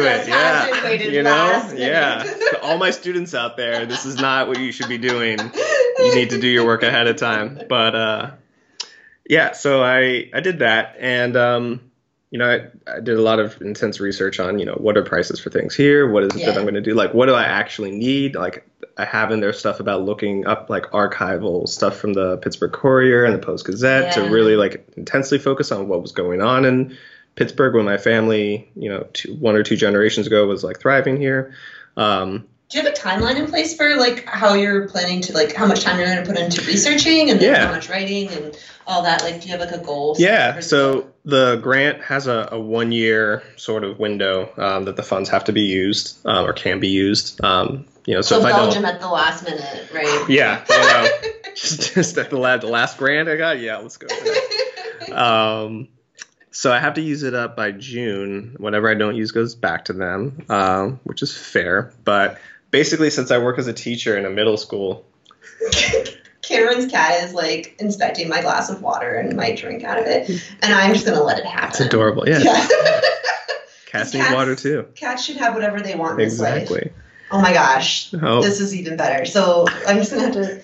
it. 0.00 0.02
this 0.02 0.28
has 0.28 0.82
been 0.82 1.00
Yeah, 1.00 1.06
you 1.10 1.22
know, 1.22 1.70
yeah. 1.76 2.22
To 2.24 2.60
all 2.62 2.78
my 2.78 2.90
students 2.90 3.34
out 3.34 3.56
there, 3.56 3.84
this 3.86 4.06
is 4.06 4.16
not 4.16 4.48
what 4.48 4.58
you 4.58 4.72
should 4.72 4.88
be 4.88 4.96
doing 4.98 5.38
you 5.98 6.14
need 6.14 6.30
to 6.30 6.40
do 6.40 6.46
your 6.48 6.64
work 6.64 6.82
ahead 6.82 7.06
of 7.08 7.16
time. 7.16 7.60
But 7.68 7.94
uh, 7.94 8.30
yeah, 9.30 9.52
so 9.52 9.82
I 9.82 10.28
I 10.34 10.40
did 10.40 10.58
that, 10.58 10.96
and 10.98 11.36
um, 11.36 11.80
you 12.30 12.38
know 12.38 12.48
I, 12.50 12.92
I 12.96 13.00
did 13.00 13.16
a 13.16 13.22
lot 13.22 13.38
of 13.38 13.60
intense 13.62 14.00
research 14.00 14.40
on 14.40 14.58
you 14.58 14.66
know 14.66 14.74
what 14.74 14.96
are 14.98 15.04
prices 15.04 15.38
for 15.40 15.50
things 15.50 15.74
here, 15.74 16.10
what 16.10 16.24
is 16.24 16.34
it 16.34 16.44
that 16.46 16.56
I'm 16.56 16.62
going 16.64 16.74
to 16.74 16.80
do, 16.80 16.94
like 16.94 17.14
what 17.14 17.26
do 17.26 17.34
I 17.34 17.44
actually 17.44 17.92
need, 17.92 18.34
like. 18.34 18.66
I 18.96 19.04
have 19.06 19.30
in 19.30 19.40
there 19.40 19.54
stuff 19.54 19.80
about 19.80 20.02
looking 20.02 20.46
up 20.46 20.68
like 20.68 20.90
archival 20.90 21.66
stuff 21.66 21.96
from 21.96 22.12
the 22.12 22.36
Pittsburgh 22.38 22.72
Courier 22.72 23.24
and 23.24 23.32
the 23.34 23.38
Post 23.38 23.64
Gazette 23.64 24.14
Yeah. 24.16 24.24
to 24.24 24.30
really 24.30 24.56
like 24.56 24.86
intensely 24.94 25.38
focus 25.38 25.72
on 25.72 25.88
what 25.88 26.02
was 26.02 26.12
going 26.12 26.42
on 26.42 26.66
in 26.66 26.98
Pittsburgh 27.34 27.74
when 27.76 27.86
my 27.86 27.96
family, 27.96 28.68
you 28.76 28.90
know, 28.90 29.06
two, 29.14 29.34
one 29.36 29.54
or 29.56 29.62
two 29.62 29.76
generations 29.76 30.26
ago 30.26 30.46
was 30.46 30.62
like 30.62 30.80
thriving 30.80 31.16
here. 31.18 31.54
Um, 31.96 32.46
Do 32.68 32.78
you 32.78 32.84
have 32.84 32.92
a 32.92 32.96
timeline 32.96 33.36
in 33.36 33.46
place 33.46 33.74
for 33.74 33.96
like 33.96 34.26
how 34.26 34.52
you're 34.52 34.86
planning 34.88 35.22
to 35.22 35.32
like 35.32 35.54
how 35.54 35.66
much 35.66 35.80
time 35.82 35.98
you're 35.98 36.12
going 36.12 36.22
to 36.22 36.30
put 36.30 36.38
into 36.38 36.60
researching 36.66 37.30
and 37.30 37.40
Yeah. 37.40 37.66
how 37.68 37.72
much 37.72 37.88
writing 37.88 38.28
and 38.28 38.54
all 38.90 39.02
that? 39.02 39.22
Like, 39.22 39.40
do 39.40 39.48
you 39.48 39.56
have 39.56 39.60
like 39.60 39.78
a 39.78 39.82
goal? 39.82 40.16
Yeah, 40.18 40.60
so 40.60 41.10
the 41.24 41.56
grant 41.56 42.02
has 42.02 42.26
a, 42.26 42.48
a 42.52 42.60
one 42.60 42.92
year 42.92 43.42
sort 43.56 43.84
of 43.84 43.98
window 43.98 44.50
um, 44.56 44.84
that 44.84 44.96
the 44.96 45.02
funds 45.02 45.28
have 45.30 45.44
to 45.44 45.52
be 45.52 45.62
used 45.62 46.18
um, 46.26 46.46
or 46.46 46.52
can 46.52 46.80
be 46.80 46.88
used. 46.88 47.42
Um, 47.42 47.86
you 48.06 48.14
know, 48.14 48.22
so, 48.22 48.40
so 48.40 48.46
if 48.46 48.52
I 48.52 48.58
Belgium 48.58 48.82
don't, 48.82 48.94
at 48.94 49.00
the 49.00 49.08
last 49.08 49.44
minute, 49.44 49.90
right? 49.94 50.24
yeah, 50.28 50.64
you 50.68 50.78
know, 50.78 51.08
just, 51.54 51.94
just 51.94 52.18
at 52.18 52.30
the 52.30 52.38
last, 52.38 52.62
the 52.62 52.68
last 52.68 52.98
grant 52.98 53.28
I 53.28 53.36
got, 53.36 53.60
yeah, 53.60 53.78
let's 53.78 53.96
go. 53.96 54.08
Um, 55.10 55.88
so 56.50 56.72
I 56.72 56.78
have 56.78 56.94
to 56.94 57.00
use 57.00 57.22
it 57.22 57.34
up 57.34 57.56
by 57.56 57.72
June. 57.72 58.54
Whatever 58.58 58.90
I 58.90 58.94
don't 58.94 59.16
use 59.16 59.32
goes 59.32 59.54
back 59.54 59.86
to 59.86 59.92
them, 59.92 60.44
um, 60.48 61.00
which 61.04 61.22
is 61.22 61.36
fair. 61.36 61.92
But 62.04 62.38
basically, 62.70 63.10
since 63.10 63.30
I 63.30 63.38
work 63.38 63.58
as 63.58 63.66
a 63.66 63.72
teacher 63.72 64.16
in 64.18 64.26
a 64.26 64.30
middle 64.30 64.56
school, 64.56 65.06
Cameron's 66.50 66.90
cat 66.90 67.22
is 67.24 67.32
like 67.32 67.76
inspecting 67.78 68.28
my 68.28 68.40
glass 68.42 68.68
of 68.70 68.82
water 68.82 69.14
and 69.14 69.36
my 69.36 69.54
drink 69.54 69.84
out 69.84 69.98
of 69.98 70.06
it, 70.06 70.28
and 70.62 70.74
I'm 70.74 70.92
just 70.92 71.06
gonna 71.06 71.22
let 71.22 71.38
it 71.38 71.46
happen. 71.46 71.68
it's 71.70 71.80
adorable. 71.80 72.28
Yeah, 72.28 72.40
Yeah. 72.40 72.68
cats 73.86 74.12
need 74.12 74.32
water 74.32 74.54
too. 74.56 74.86
Cats 74.96 75.24
should 75.24 75.36
have 75.36 75.54
whatever 75.54 75.80
they 75.80 75.94
want 75.94 76.20
in 76.20 76.28
this 76.28 76.40
life. 76.40 76.62
Exactly. 76.62 76.90
Oh 77.30 77.40
my 77.40 77.52
gosh, 77.52 78.12
Oh, 78.20 78.42
this 78.42 78.60
is 78.60 78.74
even 78.74 78.96
better. 78.96 79.24
So 79.24 79.66
I'm 79.86 79.96
just 79.98 80.10
gonna 80.10 80.24
have 80.24 80.32
to. 80.34 80.60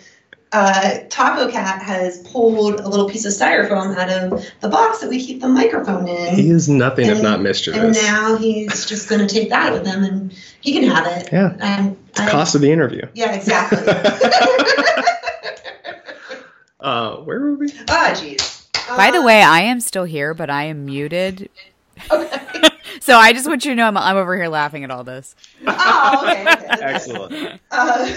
Uh, 0.52 0.98
Taco 1.10 1.50
Cat 1.50 1.82
has 1.82 2.18
pulled 2.18 2.80
a 2.80 2.88
little 2.88 3.08
piece 3.08 3.24
of 3.26 3.32
styrofoam 3.32 3.96
out 3.96 4.08
of 4.32 4.46
the 4.60 4.68
box 4.68 5.00
that 5.00 5.10
we 5.10 5.24
keep 5.24 5.40
the 5.40 5.48
microphone 5.48 6.06
in. 6.08 6.34
he 6.36 6.50
is 6.50 6.68
nothing 6.68 7.06
if 7.06 7.14
And- 7.14 7.22
not 7.22 7.34
And 7.34 7.42
mischievous. 7.42 8.00
now 8.02 8.36
he's 8.36 8.86
just 8.86 9.08
going 9.08 9.26
to 9.26 9.32
take 9.32 9.50
that 9.50 9.72
with 9.72 9.84
him, 9.84 10.04
and 10.04 10.32
he 10.60 10.72
can 10.72 10.84
have 10.88 11.06
it. 11.08 11.28
Yeah. 11.32 11.56
And 11.60 11.96
It's 12.10 12.20
the 12.20 12.26
cost 12.30 12.54
of 12.54 12.60
the 12.60 12.70
interview. 12.70 13.02
yeah, 13.14 13.32
exactly. 13.34 13.78
Uh, 16.86 17.16
where 17.16 17.40
were 17.40 17.54
we? 17.54 17.66
Ah, 17.88 18.10
jeez. 18.14 18.64
By 18.96 19.10
the 19.10 19.18
Uh, 19.18 19.24
way, 19.24 19.42
I 19.42 19.60
am 19.62 19.80
still 19.80 20.04
here, 20.04 20.34
but 20.34 20.48
I 20.50 20.64
am 20.64 20.86
muted. 20.86 21.50
Okay. 22.10 22.40
So 23.00 23.16
I 23.16 23.32
just 23.34 23.46
want 23.46 23.64
you 23.64 23.72
to 23.72 23.74
know 23.76 23.86
I'm, 23.86 23.96
I'm 23.96 24.16
over 24.16 24.34
here 24.36 24.48
laughing 24.48 24.82
at 24.82 24.90
all 24.90 25.04
this. 25.04 25.36
Oh, 25.66 26.20
okay. 26.24 26.42
okay. 26.42 26.66
Excellent. 26.80 27.60
Uh, 27.70 28.08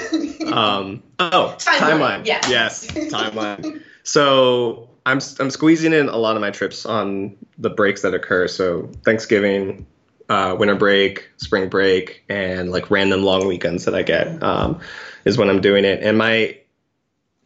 Um, 0.54 1.04
oh, 1.20 1.56
Timeline, 1.60 1.80
timeline. 1.80 2.26
yeah. 2.26 2.40
Yes, 2.48 2.88
timeline. 2.88 3.84
So 4.04 4.90
I'm 5.06 5.20
I'm 5.40 5.50
squeezing 5.52 5.94
in 5.94 6.08
a 6.10 6.18
lot 6.18 6.36
of 6.36 6.42
my 6.42 6.50
trips 6.50 6.86
on 6.86 7.36
the 7.58 7.70
breaks 7.70 8.02
that 8.04 8.14
occur. 8.14 8.48
So 8.48 8.90
Thanksgiving, 9.06 9.86
uh, 10.30 10.56
winter 10.58 10.76
break, 10.76 11.30
spring 11.38 11.68
break, 11.70 12.24
and 12.30 12.72
like 12.72 12.90
random 12.90 13.24
long 13.24 13.48
weekends 13.48 13.86
that 13.86 13.94
I 13.94 14.02
get 14.02 14.42
um, 14.42 14.80
is 15.26 15.38
when 15.38 15.50
I'm 15.50 15.62
doing 15.62 15.84
it. 15.86 16.02
And 16.02 16.18
my 16.18 16.58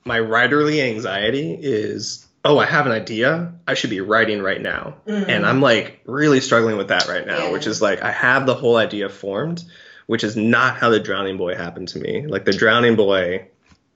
my 0.05 0.19
writerly 0.19 0.81
anxiety 0.81 1.57
is, 1.59 2.25
oh, 2.45 2.57
I 2.57 2.65
have 2.65 2.85
an 2.85 2.91
idea. 2.91 3.53
I 3.67 3.73
should 3.73 3.89
be 3.89 4.01
writing 4.01 4.41
right 4.41 4.61
now. 4.61 4.97
mm. 5.07 5.27
And 5.27 5.45
I'm 5.45 5.61
like 5.61 6.01
really 6.05 6.39
struggling 6.41 6.77
with 6.77 6.89
that 6.89 7.07
right 7.07 7.25
now, 7.25 7.45
Yeah. 7.45 7.51
which 7.51 7.67
is 7.67 7.81
like 7.81 8.01
I 8.01 8.11
have 8.11 8.45
the 8.45 8.53
whole 8.55 8.75
idea 8.77 9.09
formed, 9.09 9.63
which 10.07 10.23
is 10.23 10.35
not 10.35 10.77
how 10.77 10.89
the 10.89 10.99
drowning 10.99 11.37
boy 11.37 11.55
happened 11.55 11.87
to 11.89 11.99
me. 11.99 12.27
Like 12.27 12.43
the 12.45 12.51
drowning 12.53 12.95
boy 12.95 13.47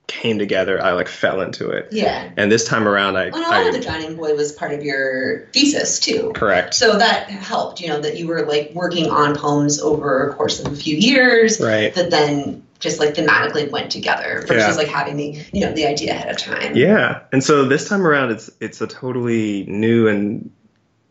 came 0.07 0.39
together. 0.39 0.81
I 0.81 0.93
like 0.93 1.09
fell 1.09 1.41
into 1.41 1.69
it. 1.69 1.89
Yeah. 1.91 2.31
And 2.37 2.49
this 2.51 2.63
time 2.65 2.87
around, 2.87 3.17
I, 3.17 3.29
Well, 3.29 3.43
and 3.43 3.45
I 3.53 3.61
of 3.67 3.73
the 3.73 3.81
Drowning 3.81 4.15
Boy 4.15 4.33
was 4.35 4.53
part 4.53 4.71
of 4.71 4.81
your 4.83 5.47
thesis 5.47 5.99
too. 5.99 6.31
correct. 6.33 6.73
So 6.73 6.97
that 6.97 7.29
helped, 7.29 7.81
you 7.81 7.89
know, 7.89 7.99
that 7.99 8.17
you 8.17 8.27
were 8.27 8.45
like 8.45 8.71
working 8.73 9.09
on 9.09 9.35
poems 9.35 9.81
over 9.81 10.29
a 10.29 10.33
course 10.33 10.59
of 10.63 10.71
a 10.71 10.75
few 10.75 10.95
years 10.95 11.59
Right. 11.59 11.93
that 11.93 12.09
then 12.09 12.63
just 12.79 12.99
like 12.99 13.15
thematically 13.15 13.69
went 13.69 13.91
together 13.91 14.43
versus 14.47 14.55
Yeah. 14.55 14.73
like 14.75 14.87
having 14.87 15.17
the, 15.17 15.43
you 15.51 15.61
know, 15.65 15.73
the 15.73 15.85
idea 15.87 16.11
ahead 16.11 16.29
of 16.31 16.37
time. 16.37 16.75
Yeah, 16.77 17.21
and 17.33 17.43
so 17.43 17.65
this 17.65 17.89
time 17.89 18.05
around, 18.07 18.31
it's 18.31 18.49
it's 18.61 18.79
a 18.81 18.87
totally 18.87 19.65
new 19.67 20.07
and 20.07 20.49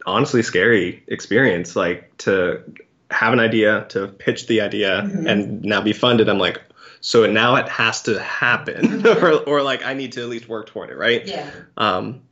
honestly 0.07 0.43
scary 0.43 1.03
experience. 1.09 1.75
Like 1.77 2.17
to 2.19 2.63
have 3.11 3.33
an 3.33 3.41
idea, 3.41 3.85
to 3.91 4.07
pitch 4.09 4.47
the 4.47 4.61
idea, 4.61 5.03
Mhm. 5.07 5.29
and 5.31 5.63
now 5.63 5.81
be 5.81 5.93
funded. 5.93 6.29
I'm 6.29 6.39
like, 6.39 6.61
so 7.07 7.25
now 7.25 7.55
it 7.55 7.69
has 7.69 8.03
to 8.03 8.21
happen, 8.21 9.07
or 9.23 9.31
or 9.45 9.63
like 9.63 9.87
I 9.87 9.95
need 9.95 10.11
to 10.13 10.23
at 10.23 10.29
least 10.29 10.49
work 10.49 10.67
toward 10.67 10.91
it, 10.91 10.97
right? 10.97 11.25
Yeah. 11.25 11.49
Um, 11.77 12.23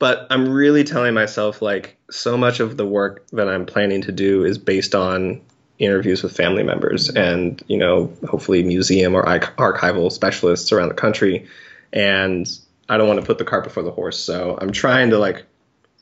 but 0.00 0.26
I'm 0.30 0.48
really 0.48 0.82
telling 0.82 1.14
myself 1.14 1.62
like 1.62 1.96
so 2.10 2.36
much 2.36 2.58
of 2.58 2.76
the 2.76 2.84
work 2.84 3.24
that 3.28 3.48
I'm 3.48 3.66
planning 3.66 4.02
to 4.02 4.10
do 4.10 4.44
is 4.44 4.58
based 4.58 4.96
on 4.96 5.40
interviews 5.78 6.24
with 6.24 6.36
family 6.36 6.64
members 6.64 7.08
and 7.08 7.62
you 7.68 7.78
know 7.78 8.12
hopefully 8.28 8.64
museum 8.64 9.14
or 9.14 9.22
archival 9.24 10.10
specialists 10.10 10.72
around 10.72 10.88
the 10.88 10.94
country 10.94 11.46
and 11.92 12.50
I 12.88 12.98
don't 12.98 13.06
want 13.06 13.20
to 13.20 13.26
put 13.26 13.38
the 13.38 13.44
cart 13.44 13.62
before 13.62 13.84
the 13.84 13.92
horse 13.92 14.18
so 14.18 14.58
I'm 14.60 14.72
trying 14.72 15.10
to 15.10 15.18
like 15.18 15.46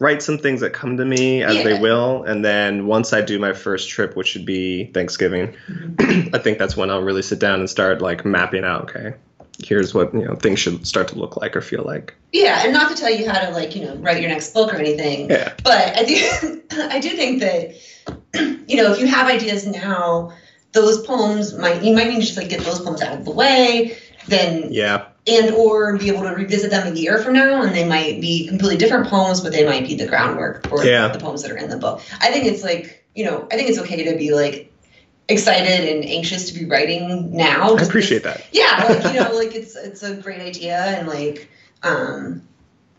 write 0.00 0.22
some 0.22 0.38
things 0.38 0.60
that 0.60 0.72
come 0.72 0.96
to 0.96 1.04
me 1.04 1.42
as 1.42 1.56
Yeah. 1.56 1.64
they 1.64 1.78
will 1.80 2.22
and 2.22 2.44
then 2.44 2.86
once 2.86 3.12
I 3.12 3.20
do 3.20 3.38
my 3.38 3.52
first 3.52 3.88
trip 3.88 4.16
which 4.16 4.28
should 4.28 4.46
be 4.46 4.86
Thanksgiving 4.86 5.54
mm-hmm. 5.68 6.28
I 6.34 6.38
think 6.38 6.58
that's 6.58 6.76
when 6.76 6.90
I'll 6.90 7.02
really 7.02 7.22
sit 7.22 7.38
down 7.38 7.60
and 7.60 7.68
start 7.68 8.00
like 8.00 8.24
mapping 8.24 8.64
out 8.64 8.82
okay 8.90 9.14
here's 9.62 9.92
what 9.92 10.14
you 10.14 10.24
know 10.24 10.34
things 10.36 10.60
should 10.60 10.86
start 10.86 11.08
to 11.08 11.18
look 11.18 11.36
like 11.36 11.56
or 11.56 11.60
feel 11.60 11.82
like 11.82 12.14
Yeah, 12.32 12.62
and 12.64 12.72
not 12.72 12.94
to 12.94 13.00
tell 13.00 13.10
you 13.12 13.28
how 13.28 13.40
to 13.40 13.50
like, 13.50 13.74
you 13.74 13.84
know, 13.84 13.96
write 13.96 14.20
your 14.20 14.30
next 14.30 14.54
book 14.54 14.72
or 14.72 14.76
anything. 14.76 15.30
yeah 15.30 15.52
But 15.64 15.96
I 15.96 16.04
do 16.04 16.62
I 16.90 17.00
do 17.00 17.10
think 17.10 17.40
that 17.40 17.74
you 18.68 18.76
know, 18.76 18.92
if 18.92 19.00
you 19.00 19.06
have 19.06 19.26
ideas 19.26 19.66
now, 19.66 20.32
those 20.72 21.04
poems 21.04 21.54
might 21.54 21.82
you 21.82 21.94
might 21.94 22.08
need 22.08 22.20
to 22.20 22.26
just 22.26 22.36
like 22.36 22.48
get 22.50 22.60
those 22.60 22.80
poems 22.80 23.02
out 23.02 23.18
of 23.18 23.24
the 23.24 23.30
way, 23.32 23.96
then 24.28 24.72
yeah 24.72 25.06
and 25.28 25.54
or 25.54 25.96
be 25.96 26.08
able 26.08 26.22
to 26.22 26.30
revisit 26.34 26.70
them 26.70 26.86
a 26.92 26.94
year 26.96 27.18
from 27.18 27.34
now 27.34 27.62
and 27.62 27.74
they 27.74 27.84
might 27.84 28.20
be 28.20 28.46
completely 28.48 28.76
different 28.78 29.06
poems, 29.08 29.40
but 29.40 29.52
they 29.52 29.64
might 29.64 29.86
be 29.86 29.94
the 29.94 30.06
groundwork 30.06 30.66
for 30.68 30.84
Yeah. 30.84 31.08
the 31.08 31.18
poems 31.18 31.42
that 31.42 31.50
are 31.50 31.56
in 31.56 31.68
the 31.68 31.76
book. 31.76 32.00
I 32.20 32.30
think 32.30 32.46
it's 32.46 32.62
like, 32.62 33.04
you 33.14 33.24
know, 33.24 33.46
I 33.50 33.56
think 33.56 33.68
it's 33.68 33.78
okay 33.78 34.04
to 34.10 34.16
be 34.16 34.32
like 34.32 34.72
excited 35.28 35.88
and 35.94 36.04
anxious 36.04 36.50
to 36.50 36.58
be 36.58 36.64
writing 36.64 37.36
now. 37.36 37.76
I 37.76 37.82
appreciate 37.82 38.22
that. 38.22 38.40
yeah 38.52 38.86
like 38.88 39.12
you 39.14 39.20
know 39.20 39.30
like 39.36 39.54
it's 39.54 39.76
it's 39.76 40.02
a 40.02 40.14
great 40.14 40.40
idea 40.40 40.78
and 40.78 41.06
like 41.06 41.48
um 41.82 42.42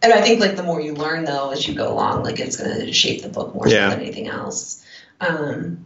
and 0.04 0.14
i 0.14 0.22
think 0.22 0.40
like 0.40 0.56
the 0.56 0.62
more 0.64 0.80
you 0.80 0.94
learn 0.94 1.26
though 1.26 1.50
as 1.50 1.68
you 1.68 1.74
go 1.74 1.92
along 1.92 2.24
like 2.24 2.40
it's 2.40 2.56
going 2.56 2.70
to 2.80 2.94
shape 2.94 3.24
the 3.24 3.30
book 3.30 3.56
more 3.56 3.68
Yeah. 3.68 3.90
than 3.90 4.02
anything 4.02 4.28
else 4.28 4.86
um 5.22 5.84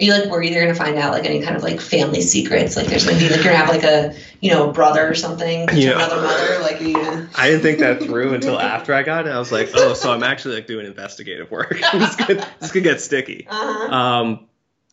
are 0.00 0.04
you 0.04 0.12
like 0.12 0.28
worried 0.30 0.52
you're 0.52 0.62
going 0.62 0.74
to 0.74 0.78
find 0.78 0.96
out 0.98 1.12
like 1.12 1.24
any 1.24 1.40
kind 1.40 1.56
of 1.56 1.62
like 1.62 1.80
family 1.80 2.20
secrets 2.20 2.76
like 2.76 2.86
there's 2.88 3.06
to 3.06 3.10
be 3.14 3.28
like 3.28 3.34
you're 3.36 3.44
going 3.44 3.56
to 3.56 3.56
have 3.56 3.68
like 3.68 3.84
a 3.84 4.14
you 4.40 4.50
know 4.50 4.70
brother 4.72 5.08
or 5.08 5.14
something 5.14 5.68
Yeah. 5.72 5.92
another 5.92 6.16
mother 6.20 6.58
like 6.62 6.80
gonna 6.80 7.28
I 7.36 7.48
didn't 7.48 7.62
think 7.62 7.78
that 7.78 8.02
through 8.02 8.34
until 8.34 8.58
after 8.58 8.92
I 8.92 9.02
got 9.02 9.26
it. 9.26 9.30
I 9.30 9.38
was 9.38 9.52
like, 9.52 9.70
oh, 9.74 9.94
so 9.94 10.12
I'm 10.12 10.22
actually 10.22 10.56
like 10.56 10.66
doing 10.66 10.86
investigative 10.86 11.50
work. 11.50 11.70
this 11.92 12.16
could 12.16 12.44
this 12.60 12.72
could 12.72 12.82
get 12.82 13.00
sticky. 13.00 13.46
uh-huh. 13.48 13.94
Um, 13.94 14.46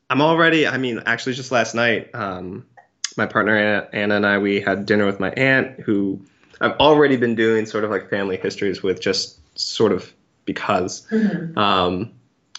I'm 0.09 0.21
already. 0.21 0.67
I 0.67 0.77
mean, 0.77 1.01
actually, 1.05 1.33
just 1.33 1.51
last 1.51 1.73
night, 1.73 2.13
um, 2.13 2.65
my 3.17 3.25
partner 3.25 3.55
Anna, 3.57 3.89
Anna 3.93 4.15
and 4.15 4.25
I 4.25 4.37
we 4.39 4.59
had 4.61 4.85
dinner 4.85 5.05
with 5.05 5.19
my 5.19 5.31
aunt, 5.31 5.79
who 5.79 6.21
I've 6.59 6.73
already 6.77 7.15
been 7.17 7.35
doing 7.35 7.65
sort 7.65 7.83
of 7.83 7.91
like 7.91 8.09
family 8.09 8.37
histories 8.37 8.83
with, 8.83 8.99
just 9.01 9.39
sort 9.57 9.91
of 9.91 10.13
because. 10.45 11.07
Mhm. 11.11 11.55
Um, 11.57 12.11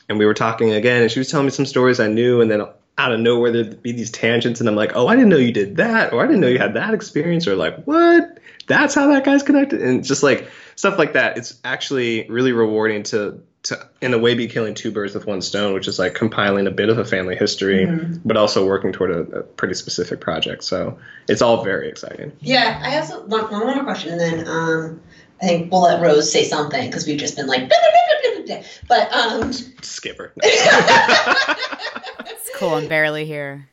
and 0.08 0.18
we 0.18 0.26
were 0.26 0.34
talking 0.34 0.72
again, 0.72 1.02
and 1.02 1.10
she 1.10 1.18
was 1.20 1.30
telling 1.30 1.46
me 1.46 1.50
some 1.52 1.66
stories 1.66 2.00
I 2.00 2.08
knew, 2.08 2.40
and 2.40 2.50
then 2.50 2.62
out 2.98 3.12
of 3.12 3.20
nowhere 3.20 3.50
there'd 3.50 3.82
be 3.82 3.92
these 3.92 4.10
tangents, 4.10 4.60
and 4.60 4.68
I'm 4.68 4.76
like, 4.76 4.92
oh, 4.94 5.06
I 5.08 5.14
didn't 5.16 5.30
know 5.30 5.36
you 5.38 5.52
did 5.52 5.76
that, 5.76 6.12
or 6.12 6.22
I 6.22 6.26
didn't 6.26 6.40
know 6.40 6.48
you 6.48 6.58
had 6.58 6.74
that 6.74 6.94
experience, 6.94 7.46
or 7.46 7.56
like, 7.56 7.82
what? 7.84 8.38
That's 8.66 8.94
how 8.94 9.08
that 9.08 9.24
guy's 9.24 9.42
connected, 9.42 9.82
and 9.82 10.04
just 10.04 10.22
like 10.22 10.48
stuff 10.76 10.98
like 10.98 11.14
that. 11.14 11.36
It's 11.38 11.58
actually 11.64 12.26
really 12.28 12.52
rewarding 12.52 13.02
to 13.04 13.40
to 13.64 13.78
in 14.00 14.12
a 14.12 14.18
way 14.18 14.34
be 14.34 14.48
killing 14.48 14.74
two 14.74 14.90
birds 14.90 15.14
with 15.14 15.24
one 15.26 15.40
stone, 15.40 15.72
which 15.72 15.86
is 15.86 15.96
like 15.98 16.14
compiling 16.14 16.66
a 16.66 16.70
bit 16.72 16.88
of 16.88 16.98
a 16.98 17.04
family 17.04 17.36
history, 17.36 17.86
Mhm. 17.86 18.20
but 18.24 18.36
also 18.36 18.66
working 18.66 18.92
toward 18.92 19.10
a, 19.12 19.20
a 19.38 19.42
pretty 19.44 19.74
specific 19.74 20.20
project. 20.20 20.64
So 20.64 20.98
it's 21.28 21.40
all 21.42 21.62
very 21.62 21.88
exciting. 21.88 22.32
yeah 22.40 22.80
i 22.84 22.96
also 22.98 23.24
want 23.26 23.52
one 23.52 23.64
more 23.64 23.84
question 23.84 24.10
and 24.10 24.20
then 24.20 24.48
um 24.48 25.00
i 25.40 25.46
think 25.46 25.70
we'll 25.70 25.82
let 25.82 26.02
rose 26.02 26.30
say 26.32 26.42
something 26.42 26.88
because 26.88 27.06
we've 27.06 27.20
just 27.20 27.36
been 27.36 27.46
like 27.46 27.68
but 28.88 29.12
um 29.12 29.52
Skipper. 29.82 30.32
It's 32.24 32.50
cool. 32.56 32.74
I'm 32.74 32.88
barely 32.88 33.24
here. 33.26 33.68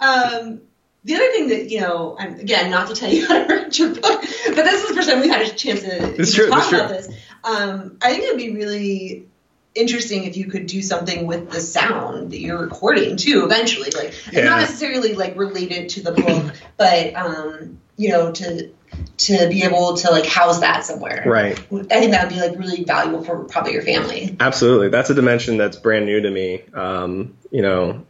um, 0.00 0.60
the 1.04 1.14
other 1.14 1.30
thing 1.32 1.48
that 1.48 1.70
you 1.70 1.80
know, 1.80 2.16
I'm, 2.18 2.34
again, 2.40 2.70
not 2.70 2.88
to 2.88 2.94
tell 2.94 3.10
you 3.10 3.26
how 3.28 3.44
to 3.44 3.54
write 3.54 3.78
your 3.78 3.90
book, 3.94 4.02
but 4.02 4.54
this 4.56 4.82
is 4.82 4.88
the 4.88 4.94
first 4.94 5.08
time 5.08 5.20
we've 5.20 5.30
had 5.30 5.42
a 5.46 5.50
chance 5.54 5.80
to 5.82 6.14
It's 6.20 6.34
even 6.34 6.46
true, 6.46 6.48
talk 6.50 6.58
it's 6.60 6.68
true. 6.68 6.78
about 6.78 6.88
this. 6.90 7.08
Um, 7.44 7.98
I 8.02 8.10
think 8.12 8.24
it 8.24 8.30
would 8.34 8.38
be 8.38 8.52
really 8.54 9.28
interesting 9.74 10.24
if 10.24 10.36
you 10.36 10.46
could 10.46 10.66
do 10.66 10.82
something 10.82 11.26
with 11.26 11.50
the 11.50 11.60
sound 11.60 12.32
that 12.32 12.40
you're 12.40 12.58
recording 12.58 13.16
too. 13.16 13.44
Eventually, 13.44 13.90
like 13.90 14.14
Yeah. 14.32 14.44
not 14.44 14.60
necessarily 14.60 15.14
like 15.14 15.36
related 15.36 15.90
to 15.90 16.02
the 16.02 16.12
book, 16.12 16.54
but 16.76 17.14
um, 17.14 17.78
you 17.96 18.08
know, 18.10 18.32
to 18.32 18.70
to 19.18 19.48
be 19.48 19.62
able 19.62 19.96
to 19.96 20.10
like 20.10 20.26
house 20.26 20.60
that 20.60 20.84
somewhere. 20.84 21.24
right. 21.26 21.58
I 21.58 22.00
think 22.00 22.12
that 22.12 22.24
would 22.28 22.34
be 22.34 22.40
like 22.40 22.58
really 22.58 22.84
valuable 22.84 23.24
for 23.24 23.44
probably 23.44 23.72
your 23.72 23.82
family. 23.82 24.36
Absolutely, 24.38 24.88
that's 24.90 25.10
a 25.10 25.14
dimension 25.14 25.56
that's 25.56 25.76
brand 25.76 26.06
new 26.06 26.20
to 26.20 26.30
me. 26.30 26.62
Um, 26.74 27.36
you 27.50 27.62
know, 27.62 28.04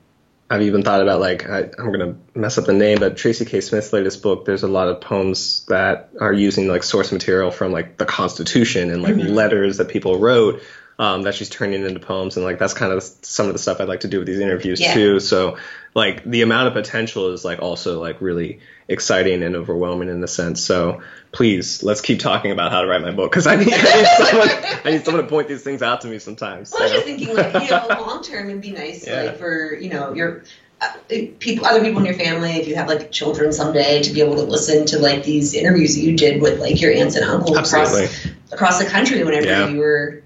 I've 0.50 0.62
even 0.62 0.82
thought 0.82 1.02
about 1.02 1.20
like 1.20 1.48
I, 1.48 1.70
I'm 1.78 1.90
gonna 1.92 2.16
mess 2.34 2.58
up 2.58 2.64
the 2.66 2.72
name, 2.72 2.98
but 2.98 3.16
Tracy 3.16 3.44
K. 3.44 3.60
Smith's 3.60 3.92
latest 3.92 4.22
book. 4.22 4.44
There's 4.44 4.62
a 4.62 4.68
lot 4.68 4.88
of 4.88 5.00
poems 5.00 5.64
that 5.66 6.10
are 6.20 6.32
using 6.32 6.68
like 6.68 6.82
source 6.82 7.12
material 7.12 7.50
from 7.50 7.72
like 7.72 7.96
the 7.96 8.06
Constitution 8.06 8.90
and 8.90 9.02
like 9.02 9.14
Mhm. 9.14 9.30
letters 9.30 9.78
that 9.78 9.88
people 9.88 10.18
wrote 10.18 10.62
um, 10.98 11.22
that 11.22 11.34
she's 11.34 11.50
turning 11.50 11.84
into 11.84 12.00
poems, 12.00 12.36
and 12.36 12.44
like 12.44 12.58
that's 12.58 12.74
kind 12.74 12.92
of 12.92 13.02
some 13.02 13.46
of 13.48 13.52
the 13.52 13.58
stuff 13.58 13.80
I'd 13.80 13.88
like 13.88 14.00
to 14.00 14.08
do 14.08 14.18
with 14.18 14.26
these 14.26 14.40
interviews 14.40 14.80
Yeah. 14.80 14.94
too. 14.94 15.20
So 15.20 15.58
like 15.96 16.24
the 16.24 16.42
amount 16.42 16.68
of 16.68 16.74
potential 16.74 17.32
is 17.32 17.42
like 17.42 17.60
also 17.62 17.98
like 18.02 18.20
really 18.20 18.60
exciting 18.86 19.42
and 19.42 19.56
overwhelming 19.56 20.10
in 20.10 20.22
a 20.22 20.28
sense. 20.28 20.60
So 20.62 21.00
please 21.32 21.82
let's 21.82 22.02
keep 22.02 22.20
talking 22.20 22.52
about 22.52 22.70
how 22.70 22.82
to 22.82 22.86
write 22.86 23.00
my 23.00 23.12
book 23.12 23.30
because 23.30 23.46
I 23.46 23.56
need, 23.56 23.72
I 23.72 24.02
need 24.02 24.06
someone 24.28 24.48
I 24.84 24.90
need 24.90 25.04
someone 25.06 25.24
to 25.24 25.28
point 25.30 25.48
these 25.48 25.62
things 25.62 25.80
out 25.80 26.02
to 26.02 26.08
me 26.08 26.18
sometimes. 26.18 26.70
Well, 26.70 26.82
I 26.82 26.84
was 26.84 26.92
just 26.92 27.06
thinking, 27.06 27.34
like, 27.34 27.54
you 27.62 27.70
know, 27.70 27.86
long 27.98 28.22
term, 28.22 28.50
it'd 28.50 28.60
be 28.60 28.72
nice, 28.72 29.06
Yeah. 29.06 29.22
like, 29.22 29.38
for 29.38 29.74
you 29.74 29.88
know, 29.88 30.12
your 30.12 30.42
uh, 30.82 30.92
people, 31.40 31.64
other 31.64 31.82
people 31.82 32.00
in 32.00 32.04
your 32.04 32.14
family, 32.14 32.50
if 32.52 32.68
you 32.68 32.74
have 32.74 32.88
like 32.88 33.10
children 33.10 33.50
someday, 33.54 34.02
to 34.02 34.12
be 34.12 34.20
able 34.20 34.36
to 34.36 34.42
listen 34.42 34.84
to 34.88 34.98
like 34.98 35.24
these 35.24 35.54
interviews 35.54 35.94
that 35.94 36.02
you 36.02 36.14
did 36.14 36.42
with 36.42 36.60
like 36.60 36.78
your 36.78 36.92
aunts 36.92 37.16
and 37.16 37.24
uncles 37.24 37.56
Absolutely. 37.56 38.04
across 38.04 38.52
across 38.52 38.78
the 38.78 38.84
country 38.84 39.24
whenever 39.24 39.46
Yeah. 39.46 39.68
you 39.68 39.78
were, 39.78 40.22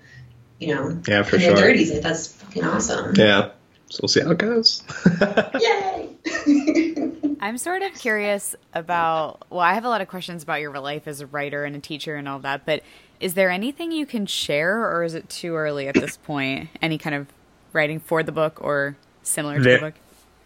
you 0.58 0.74
know, 0.74 1.00
Yeah, 1.06 1.22
for 1.22 1.36
in 1.36 1.42
sure. 1.42 1.50
your 1.50 1.56
thirties. 1.58 1.92
Like, 1.92 2.02
that's 2.02 2.26
fucking 2.26 2.64
awesome. 2.64 3.14
Yeah. 3.14 3.50
So 3.90 4.00
we'll 4.02 4.08
see 4.08 4.20
how 4.20 4.30
it 4.30 4.38
goes. 4.38 4.82
Yay! 5.60 6.08
I'm 7.40 7.58
sort 7.58 7.82
of 7.82 7.92
curious 7.94 8.54
about. 8.72 9.42
Well, 9.50 9.60
I 9.60 9.74
have 9.74 9.84
a 9.84 9.88
lot 9.88 10.00
of 10.00 10.08
questions 10.08 10.42
about 10.42 10.60
your 10.60 10.78
life 10.78 11.06
as 11.08 11.20
a 11.20 11.26
writer 11.26 11.64
and 11.64 11.74
a 11.74 11.80
teacher 11.80 12.14
and 12.14 12.28
all 12.28 12.38
that, 12.40 12.64
but 12.64 12.82
is 13.18 13.34
there 13.34 13.50
anything 13.50 13.92
you 13.92 14.06
can 14.06 14.26
share, 14.26 14.78
or 14.78 15.02
is 15.02 15.14
it 15.14 15.28
too 15.28 15.56
early 15.56 15.88
at 15.88 15.94
this 15.94 16.16
point? 16.18 16.70
Any 16.80 16.98
kind 16.98 17.14
of 17.16 17.26
writing 17.72 18.00
for 18.00 18.22
the 18.22 18.32
book 18.32 18.58
or 18.62 18.96
similar 19.22 19.58
to 19.58 19.62
There- 19.62 19.74
the 19.78 19.86
book? 19.86 19.94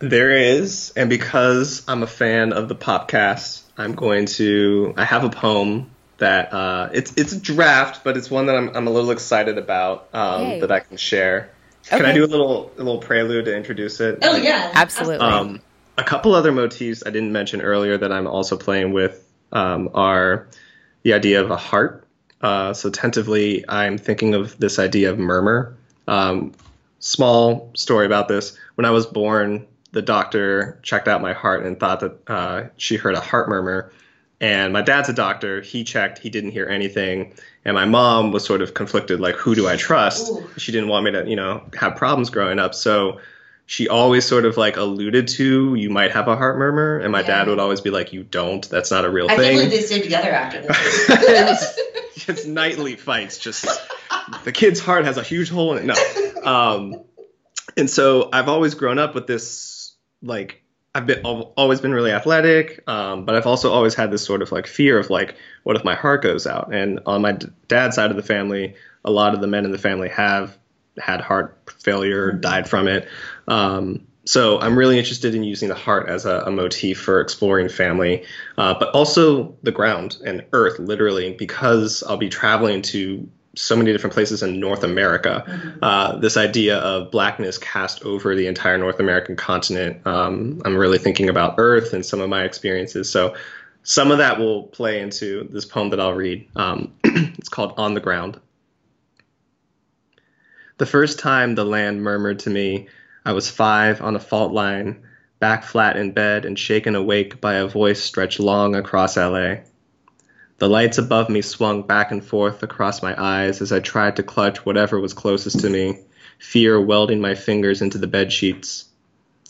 there 0.00 0.30
is, 0.30 0.92
and 0.96 1.08
because 1.08 1.82
I'm 1.86 2.02
a 2.02 2.06
fan 2.06 2.52
of 2.52 2.68
the 2.68 2.74
podcast, 2.74 3.62
I'm 3.78 3.94
going 3.94 4.26
to. 4.26 4.94
I 4.96 5.04
have 5.04 5.24
a 5.24 5.30
poem 5.30 5.90
that 6.18 6.52
uh, 6.52 6.90
it's 6.92 7.12
it's 7.16 7.32
a 7.32 7.40
draft, 7.40 8.04
but 8.04 8.16
it's 8.16 8.30
one 8.30 8.46
that 8.46 8.56
I'm 8.56 8.70
I'm 8.74 8.86
a 8.86 8.90
little 8.90 9.10
excited 9.10 9.58
about 9.58 10.08
um, 10.12 10.60
that 10.60 10.70
I 10.72 10.80
can 10.80 10.96
share. 10.96 11.50
Can 11.88 12.06
I 12.06 12.12
do 12.12 12.24
a 12.24 12.26
little 12.26 12.70
a 12.76 12.82
little 12.82 12.98
prelude 12.98 13.44
to 13.46 13.56
introduce 13.56 14.00
it? 14.00 14.18
oh 14.22 14.36
yeah, 14.36 14.70
Absolutely. 14.74 15.26
Um, 15.26 15.60
a 15.96 16.04
couple 16.04 16.34
other 16.34 16.52
motifs 16.52 17.02
I 17.06 17.10
didn't 17.10 17.32
mention 17.32 17.60
earlier 17.60 17.96
that 17.98 18.10
I'm 18.10 18.26
also 18.26 18.56
playing 18.56 18.92
with 18.92 19.24
um, 19.52 19.90
are 19.94 20.48
the 21.02 21.12
idea 21.12 21.42
of 21.42 21.50
a 21.50 21.56
heart. 21.56 22.06
Uh, 22.40 22.74
so 22.74 22.90
tentatively, 22.90 23.64
I'm 23.68 23.96
thinking 23.96 24.34
of 24.34 24.58
this 24.58 24.78
idea 24.78 25.10
of 25.10 25.18
murmur. 25.18 25.76
Um, 26.08 26.52
small 26.98 27.70
story 27.74 28.06
about 28.06 28.28
this. 28.28 28.58
When 28.74 28.84
I 28.84 28.90
was 28.90 29.06
born, 29.06 29.66
the 29.92 30.02
doctor 30.02 30.78
checked 30.82 31.08
out 31.08 31.22
my 31.22 31.32
heart 31.32 31.64
and 31.64 31.78
thought 31.78 32.00
that 32.00 32.18
uh, 32.26 32.64
she 32.76 32.96
heard 32.96 33.14
a 33.14 33.20
heart 33.20 33.48
murmur. 33.48 33.92
And 34.40 34.72
my 34.72 34.82
dad's 34.82 35.08
a 35.08 35.12
doctor. 35.12 35.60
He 35.60 35.84
checked. 35.84 36.18
He 36.18 36.28
didn't 36.30 36.50
hear 36.50 36.66
anything. 36.68 37.34
And 37.64 37.74
my 37.74 37.84
mom 37.84 38.32
was 38.32 38.44
sort 38.44 38.60
of 38.62 38.74
conflicted, 38.74 39.20
like, 39.20 39.36
who 39.36 39.54
do 39.54 39.66
I 39.68 39.76
trust? 39.76 40.30
Ooh. 40.30 40.46
She 40.58 40.72
didn't 40.72 40.88
want 40.88 41.04
me 41.04 41.12
to, 41.12 41.28
you 41.28 41.36
know, 41.36 41.62
have 41.78 41.96
problems 41.96 42.30
growing 42.30 42.58
up. 42.58 42.74
So 42.74 43.20
she 43.66 43.88
always 43.88 44.26
sort 44.26 44.44
of 44.44 44.58
like 44.58 44.76
alluded 44.76 45.26
to 45.28 45.74
you 45.74 45.88
might 45.88 46.10
have 46.10 46.28
a 46.28 46.36
heart 46.36 46.58
murmur, 46.58 46.98
and 46.98 47.10
my 47.10 47.20
Yeah. 47.20 47.26
dad 47.28 47.48
would 47.48 47.58
always 47.58 47.80
be 47.80 47.88
like, 47.88 48.12
"You 48.12 48.22
don't. 48.22 48.68
That's 48.68 48.90
not 48.90 49.06
a 49.06 49.10
real 49.10 49.26
I 49.30 49.36
thing." 49.36 49.56
believe 49.56 49.70
they 49.70 49.80
stayed 49.80 50.02
together 50.02 50.30
after 50.30 50.60
this. 50.60 50.76
it's, 51.08 52.28
it's 52.28 52.44
nightly 52.46 52.96
fights. 52.96 53.38
Just 53.38 53.66
the 54.44 54.52
kid's 54.52 54.80
heart 54.80 55.06
has 55.06 55.16
a 55.16 55.22
huge 55.22 55.48
hole 55.48 55.76
in 55.76 55.88
it. 55.90 56.34
No. 56.44 56.50
Um, 56.52 57.04
and 57.78 57.88
so 57.88 58.28
I've 58.32 58.48
always 58.50 58.74
grown 58.74 58.98
up 58.98 59.14
with 59.14 59.26
this 59.26 59.94
like 60.22 60.62
I've 60.94 61.06
been 61.06 61.26
al- 61.26 61.52
always 61.56 61.80
been 61.80 61.92
really 61.92 62.12
athletic, 62.12 62.82
um, 62.88 63.24
but 63.24 63.34
I've 63.34 63.46
also 63.46 63.72
always 63.72 63.94
had 63.94 64.10
this 64.10 64.24
sort 64.24 64.42
of 64.42 64.52
like 64.52 64.66
fear 64.66 64.98
of 64.98 65.10
like 65.10 65.36
what 65.64 65.76
if 65.76 65.84
my 65.84 65.94
heart 65.94 66.22
goes 66.22 66.46
out? 66.46 66.72
And 66.72 67.00
on 67.06 67.22
my 67.22 67.32
d- 67.32 67.48
dad's 67.66 67.96
side 67.96 68.10
of 68.10 68.16
the 68.16 68.22
family, 68.22 68.74
a 69.04 69.10
lot 69.10 69.34
of 69.34 69.40
the 69.40 69.46
men 69.46 69.64
in 69.64 69.72
the 69.72 69.78
family 69.78 70.08
have 70.10 70.56
had 70.98 71.20
heart 71.20 71.58
failure, 71.78 72.30
died 72.32 72.68
from 72.68 72.86
it. 72.86 73.08
Um, 73.48 74.06
so 74.24 74.60
I'm 74.60 74.78
really 74.78 74.98
interested 74.98 75.34
in 75.34 75.44
using 75.44 75.68
the 75.68 75.74
heart 75.74 76.08
as 76.08 76.24
a, 76.24 76.44
a 76.46 76.50
motif 76.50 77.00
for 77.00 77.20
exploring 77.20 77.68
family, 77.68 78.24
uh, 78.56 78.74
but 78.78 78.90
also 78.90 79.56
the 79.62 79.72
ground 79.72 80.16
and 80.24 80.44
earth, 80.52 80.78
literally, 80.78 81.34
because 81.34 82.02
I'll 82.02 82.16
be 82.16 82.30
traveling 82.30 82.82
to 82.82 83.28
so 83.56 83.76
many 83.76 83.92
different 83.92 84.14
places 84.14 84.42
in 84.42 84.60
North 84.60 84.84
America. 84.84 85.78
Uh, 85.82 86.16
this 86.16 86.36
idea 86.36 86.78
of 86.78 87.10
blackness 87.10 87.58
cast 87.58 88.02
over 88.04 88.34
the 88.34 88.46
entire 88.46 88.78
North 88.78 89.00
American 89.00 89.36
continent. 89.36 90.06
Um, 90.06 90.60
I'm 90.64 90.76
really 90.76 90.98
thinking 90.98 91.28
about 91.28 91.54
Earth 91.58 91.92
and 91.92 92.04
some 92.04 92.20
of 92.20 92.28
my 92.28 92.44
experiences. 92.44 93.10
So 93.10 93.34
some 93.82 94.10
of 94.10 94.18
that 94.18 94.38
will 94.38 94.64
play 94.64 95.00
into 95.00 95.48
this 95.50 95.64
poem 95.64 95.90
that 95.90 96.00
I'll 96.00 96.14
read. 96.14 96.48
Um, 96.56 96.92
it's 97.04 97.48
called 97.48 97.74
On 97.76 97.94
the 97.94 98.00
Ground. 98.00 98.40
The 100.78 100.86
first 100.86 101.18
time 101.18 101.54
the 101.54 101.64
land 101.64 102.02
murmured 102.02 102.40
to 102.40 102.50
me, 102.50 102.88
I 103.24 103.32
was 103.32 103.48
five 103.48 104.02
on 104.02 104.16
a 104.16 104.20
fault 104.20 104.52
line, 104.52 105.02
back 105.38 105.64
flat 105.64 105.96
in 105.96 106.12
bed 106.12 106.44
and 106.44 106.58
shaken 106.58 106.94
awake 106.94 107.40
by 107.40 107.54
a 107.54 107.66
voice 107.66 108.02
stretched 108.02 108.40
long 108.40 108.74
across 108.74 109.16
LA. 109.16 109.56
The 110.58 110.68
lights 110.68 110.98
above 110.98 111.28
me 111.28 111.42
swung 111.42 111.82
back 111.82 112.12
and 112.12 112.24
forth 112.24 112.62
across 112.62 113.02
my 113.02 113.14
eyes 113.20 113.60
as 113.60 113.72
I 113.72 113.80
tried 113.80 114.16
to 114.16 114.22
clutch 114.22 114.64
whatever 114.64 115.00
was 115.00 115.12
closest 115.12 115.58
to 115.60 115.68
me, 115.68 115.98
fear 116.38 116.80
welding 116.80 117.20
my 117.20 117.34
fingers 117.34 117.82
into 117.82 117.98
the 117.98 118.06
bed 118.06 118.32
sheets. 118.32 118.84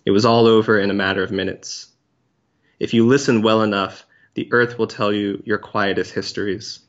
It 0.06 0.12
was 0.12 0.24
all 0.24 0.46
over 0.46 0.78
in 0.78 0.90
a 0.90 0.94
matter 0.94 1.22
of 1.22 1.30
minutes. 1.30 1.88
If 2.80 2.94
you 2.94 3.06
listen 3.06 3.42
well 3.42 3.62
enough, 3.62 4.06
the 4.32 4.48
earth 4.50 4.78
will 4.78 4.86
tell 4.86 5.12
you 5.12 5.42
your 5.44 5.58
quietest 5.58 6.14
histories. 6.14 6.80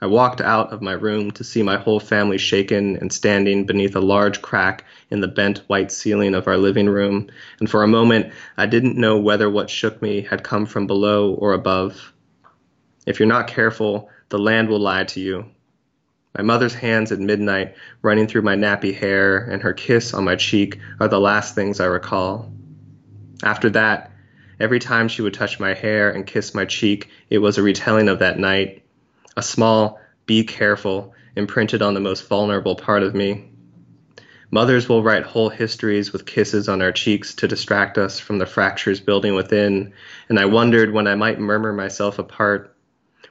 I 0.00 0.06
walked 0.06 0.40
out 0.40 0.72
of 0.72 0.82
my 0.82 0.92
room 0.92 1.30
to 1.30 1.44
see 1.44 1.62
my 1.62 1.78
whole 1.78 2.00
family 2.00 2.38
shaken 2.38 2.96
and 2.96 3.12
standing 3.12 3.64
beneath 3.64 3.96
a 3.96 4.00
large 4.00 4.42
crack 4.42 4.84
in 5.10 5.20
the 5.20 5.28
bent 5.28 5.58
white 5.68 5.90
ceiling 5.90 6.34
of 6.34 6.46
our 6.46 6.58
living 6.58 6.88
room, 6.88 7.30
and 7.60 7.70
for 7.70 7.82
a 7.82 7.88
moment 7.88 8.32
I 8.58 8.66
didn't 8.66 8.98
know 8.98 9.16
whether 9.18 9.48
what 9.48 9.70
shook 9.70 10.02
me 10.02 10.20
had 10.20 10.42
come 10.42 10.66
from 10.66 10.86
below 10.86 11.32
or 11.34 11.54
above. 11.54 12.12
If 13.06 13.20
you're 13.20 13.28
not 13.28 13.46
careful, 13.46 14.10
the 14.28 14.38
land 14.38 14.68
will 14.68 14.80
lie 14.80 15.04
to 15.04 15.20
you. 15.20 15.46
My 16.36 16.42
mother's 16.42 16.74
hands 16.74 17.12
at 17.12 17.18
midnight 17.18 17.76
running 18.02 18.26
through 18.26 18.42
my 18.42 18.56
nappy 18.56 18.94
hair 18.94 19.38
and 19.38 19.62
her 19.62 19.72
kiss 19.72 20.12
on 20.12 20.24
my 20.24 20.36
cheek 20.36 20.78
are 21.00 21.08
the 21.08 21.20
last 21.20 21.54
things 21.54 21.80
I 21.80 21.86
recall. 21.86 22.52
After 23.42 23.70
that, 23.70 24.10
every 24.60 24.78
time 24.78 25.08
she 25.08 25.22
would 25.22 25.34
touch 25.34 25.58
my 25.58 25.72
hair 25.72 26.10
and 26.10 26.26
kiss 26.26 26.54
my 26.54 26.64
cheek, 26.66 27.08
it 27.30 27.38
was 27.38 27.56
a 27.56 27.62
retelling 27.62 28.08
of 28.08 28.18
that 28.18 28.38
night, 28.38 28.82
a 29.36 29.42
small, 29.42 29.98
be 30.26 30.44
careful, 30.44 31.14
imprinted 31.36 31.80
on 31.82 31.94
the 31.94 32.00
most 32.00 32.28
vulnerable 32.28 32.74
part 32.74 33.02
of 33.02 33.14
me. 33.14 33.48
Mothers 34.50 34.88
will 34.88 35.02
write 35.02 35.24
whole 35.24 35.48
histories 35.48 36.12
with 36.12 36.26
kisses 36.26 36.68
on 36.68 36.82
our 36.82 36.92
cheeks 36.92 37.34
to 37.36 37.48
distract 37.48 37.98
us 37.98 38.20
from 38.20 38.38
the 38.38 38.46
fractures 38.46 39.00
building 39.00 39.34
within, 39.34 39.92
and 40.28 40.38
I 40.38 40.44
wondered 40.44 40.92
when 40.92 41.06
I 41.06 41.14
might 41.14 41.40
murmur 41.40 41.72
myself 41.72 42.18
apart, 42.18 42.75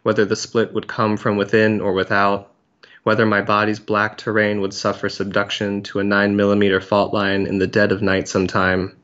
whether 0.06 0.24
the 0.24 0.36
split 0.36 0.72
would 0.72 0.88
come 0.88 1.18
from 1.18 1.36
within 1.36 1.82
or 1.82 1.92
without, 1.92 2.54
whether 3.02 3.26
my 3.26 3.42
body's 3.42 3.80
black 3.80 4.20
terrain 4.20 4.62
would 4.62 4.72
suffer 4.72 5.10
subduction 5.10 5.82
to 5.82 5.98
a 5.98 6.04
9 6.04 6.36
millimeter 6.36 6.80
fault 6.80 7.12
line 7.12 7.48
in 7.48 7.58
the 7.58 7.66
dead 7.66 7.92
of 7.92 8.04
night 8.04 8.28
sometime. 8.28 8.96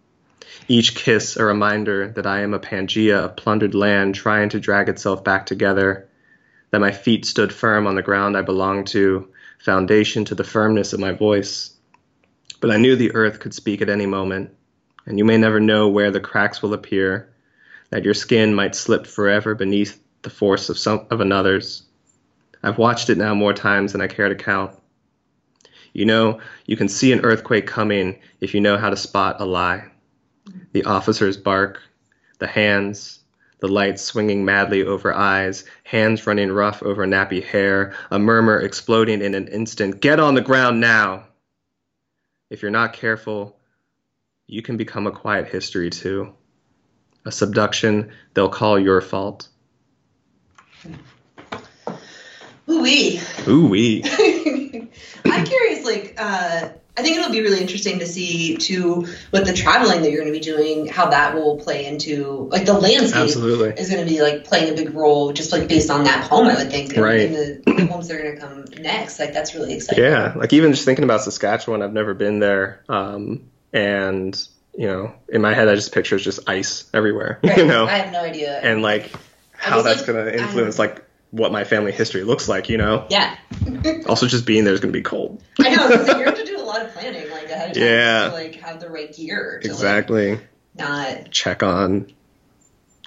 Each 0.67 0.93
kiss 0.93 1.38
a 1.38 1.43
reminder 1.43 2.10
that 2.10 2.28
I 2.28 2.41
am 2.41 2.54
a 2.54 2.60
Pangea 2.60 3.17
of 3.17 3.36
plundered 3.36 3.73
land 3.73 4.13
trying 4.13 4.49
to 4.49 4.60
drag 4.60 4.89
itself 4.89 5.23
back 5.23 5.47
together, 5.47 6.08
that 6.69 6.82
my 6.82 6.91
feet 6.91 7.25
stood 7.25 7.52
firm 7.52 7.88
on 7.88 7.95
the 7.95 8.04
ground 8.04 8.38
I 8.38 8.43
belonged 8.43 8.86
to, 8.89 9.28
foundation 9.58 10.25
to 10.25 10.36
the 10.36 10.43
firmness 10.43 10.93
of 10.93 10.99
my 10.99 11.13
voice. 11.13 11.73
But 12.60 12.69
I 12.69 12.78
knew 12.78 12.95
the 12.95 13.15
earth 13.15 13.39
could 13.39 13.56
speak 13.56 13.82
at 13.82 13.89
any 13.89 14.06
moment, 14.06 14.52
and 15.08 15.17
you 15.17 15.25
may 15.25 15.38
never 15.38 15.60
know 15.60 15.89
where 15.89 16.12
the 16.12 16.19
cracks 16.19 16.62
will 16.62 16.75
appear, 16.75 17.34
that 17.89 18.06
your 18.06 18.13
skin 18.13 18.54
might 18.54 18.75
slip 18.75 19.08
forever 19.08 19.56
beneath 19.56 19.97
the 20.21 20.29
force 20.29 20.69
of 20.69 20.77
some 20.77 21.05
of 21.10 21.21
another's. 21.21 21.84
I've 22.63 22.77
watched 22.77 23.10
it 23.10 23.17
now 23.17 23.34
more 23.34 23.53
times 23.53 23.91
than 23.91 24.01
I 24.01 24.07
care 24.07 24.29
to 24.29 24.36
count. 24.36 24.75
You 25.93 26.05
know, 26.05 26.39
you 26.65 26.77
can 26.77 26.88
see 26.88 27.12
an 27.12 27.21
earthquake 27.21 27.67
coming 27.67 28.19
if 28.39 28.53
you 28.53 28.62
know 28.62 28.77
how 28.77 28.89
to 28.89 28.95
spot 28.95 29.41
a 29.41 29.45
lie. 29.45 29.86
The 30.71 30.86
officer's 30.86 31.38
bark, 31.38 31.81
the 32.39 32.47
hands, 32.47 33.19
the 33.60 33.67
lights 33.67 34.01
swinging 34.01 34.43
madly 34.43 34.84
over 34.84 35.13
eyes, 35.13 35.65
hands 35.84 36.25
running 36.25 36.51
rough 36.51 36.81
over 36.81 37.05
nappy 37.05 37.43
hair, 37.43 37.93
a 38.10 38.17
murmur 38.17 38.60
exploding 38.60 39.21
in 39.21 39.36
an 39.36 39.47
instant. 39.47 40.01
Get 40.01 40.19
on 40.19 40.34
the 40.34 40.41
ground 40.41 40.79
now! 40.79 41.27
If 42.49 42.62
you're 42.62 42.71
not 42.71 42.93
careful, 42.93 43.57
you 44.47 44.62
can 44.62 44.77
become 44.77 45.07
a 45.07 45.12
quiet 45.12 45.47
history 45.47 45.89
too. 45.89 46.34
A 47.25 47.31
subduction 47.31 48.12
they'll 48.34 48.49
call 48.49 48.79
your 48.79 48.99
fault. 48.99 49.47
Ooh-wee. 52.70 53.20
Ooh 53.48 53.67
wee. 53.67 54.04
I'm 55.26 55.46
curious, 55.46 55.84
like, 55.86 56.15
uh, 56.17 56.70
I 56.98 57.02
think 57.02 57.17
it'll 57.17 57.32
be 57.32 57.41
really 57.41 57.60
interesting 57.62 58.00
to 58.00 58.06
see, 58.06 58.58
too, 58.58 59.08
with 59.32 59.46
the 59.46 59.54
traveling 59.54 60.02
that 60.02 60.12
you're 60.12 60.22
going 60.22 60.32
to 60.34 60.38
be 60.39 60.44
doing, 60.44 60.88
how 60.88 61.10
that 61.10 61.34
will 61.36 61.58
play 61.58 61.86
into, 61.86 62.48
like, 62.52 62.65
the 62.65 62.74
landscape 62.74 63.24
Absolutely. 63.24 63.70
is 63.82 63.89
going 63.89 64.06
to 64.06 64.10
be, 64.10 64.22
like, 64.22 64.44
playing 64.46 64.72
a 64.72 64.76
big 64.76 64.94
role, 64.94 65.34
just, 65.34 65.52
like, 65.52 65.67
based 65.67 65.89
on 65.89 66.04
that 66.06 66.30
poem, 66.30 66.48
I 66.48 66.56
would 66.56 66.72
think. 66.72 66.96
Right. 66.96 67.22
And 67.22 67.36
the, 67.36 67.74
the 67.78 67.88
poems 67.88 68.08
that 68.08 68.17
are 68.20 68.24
going 68.24 68.36
to 68.36 68.41
come 68.41 68.65
next. 68.82 69.20
Like, 69.20 69.34
that's 69.34 69.54
really 69.56 69.74
exciting. 69.74 70.04
Yeah, 70.04 70.34
like 70.36 70.54
even 70.54 70.72
just 70.74 70.86
thinking 70.86 71.04
about 71.04 71.22
Saskatchewan, 71.22 71.82
I've 71.82 71.94
never 71.94 72.13
been 72.13 72.39
there, 72.39 72.84
um, 72.89 73.50
and 73.74 74.39
you 74.74 74.88
know, 74.88 75.13
in 75.28 75.41
my 75.41 75.54
head, 75.54 75.67
I 75.67 75.76
just 75.76 75.94
picture 75.94 76.17
just 76.17 76.48
ice 76.50 76.89
everywhere, 76.94 77.39
Right. 77.44 77.58
you 77.58 77.65
know, 77.65 77.86
I 77.86 77.98
have 77.98 78.13
no 78.13 78.22
idea. 78.22 78.58
and 78.60 78.82
like 78.82 79.12
how 79.62 79.82
that's 79.82 80.00
like, 80.00 80.08
gonna 80.08 80.30
influence 80.32 80.78
like 80.80 81.04
what 81.32 81.52
my 81.52 81.63
family 81.63 81.91
history 81.91 82.24
looks 82.24 82.50
like, 82.50 82.69
you 82.69 82.78
know. 82.78 83.06
yeah. 83.10 83.36
Also, 84.08 84.28
just 84.28 84.45
being 84.45 84.63
there 84.65 84.74
is 84.74 84.80
gonna 84.82 84.91
be 84.91 85.02
cold. 85.02 85.41
I 85.60 85.69
know. 85.69 85.88
'cause 85.88 86.08
you 86.08 86.26
have 86.26 86.36
to 86.36 86.45
do 86.45 86.58
a 86.58 86.63
lot 86.63 86.82
of 86.82 86.91
planning, 86.93 87.30
like, 87.32 87.45
ahead 87.50 87.69
of 87.71 87.76
time. 87.78 87.84
Yeah. 87.84 88.28
To, 88.28 88.34
like, 88.34 88.56
have 88.56 88.80
the 88.82 88.89
right 88.89 89.15
gear. 89.15 89.60
To, 89.62 89.67
Exactly. 89.67 90.32
Like, 90.32 90.47
not. 90.76 91.32
Check 91.32 91.63
on 91.63 92.12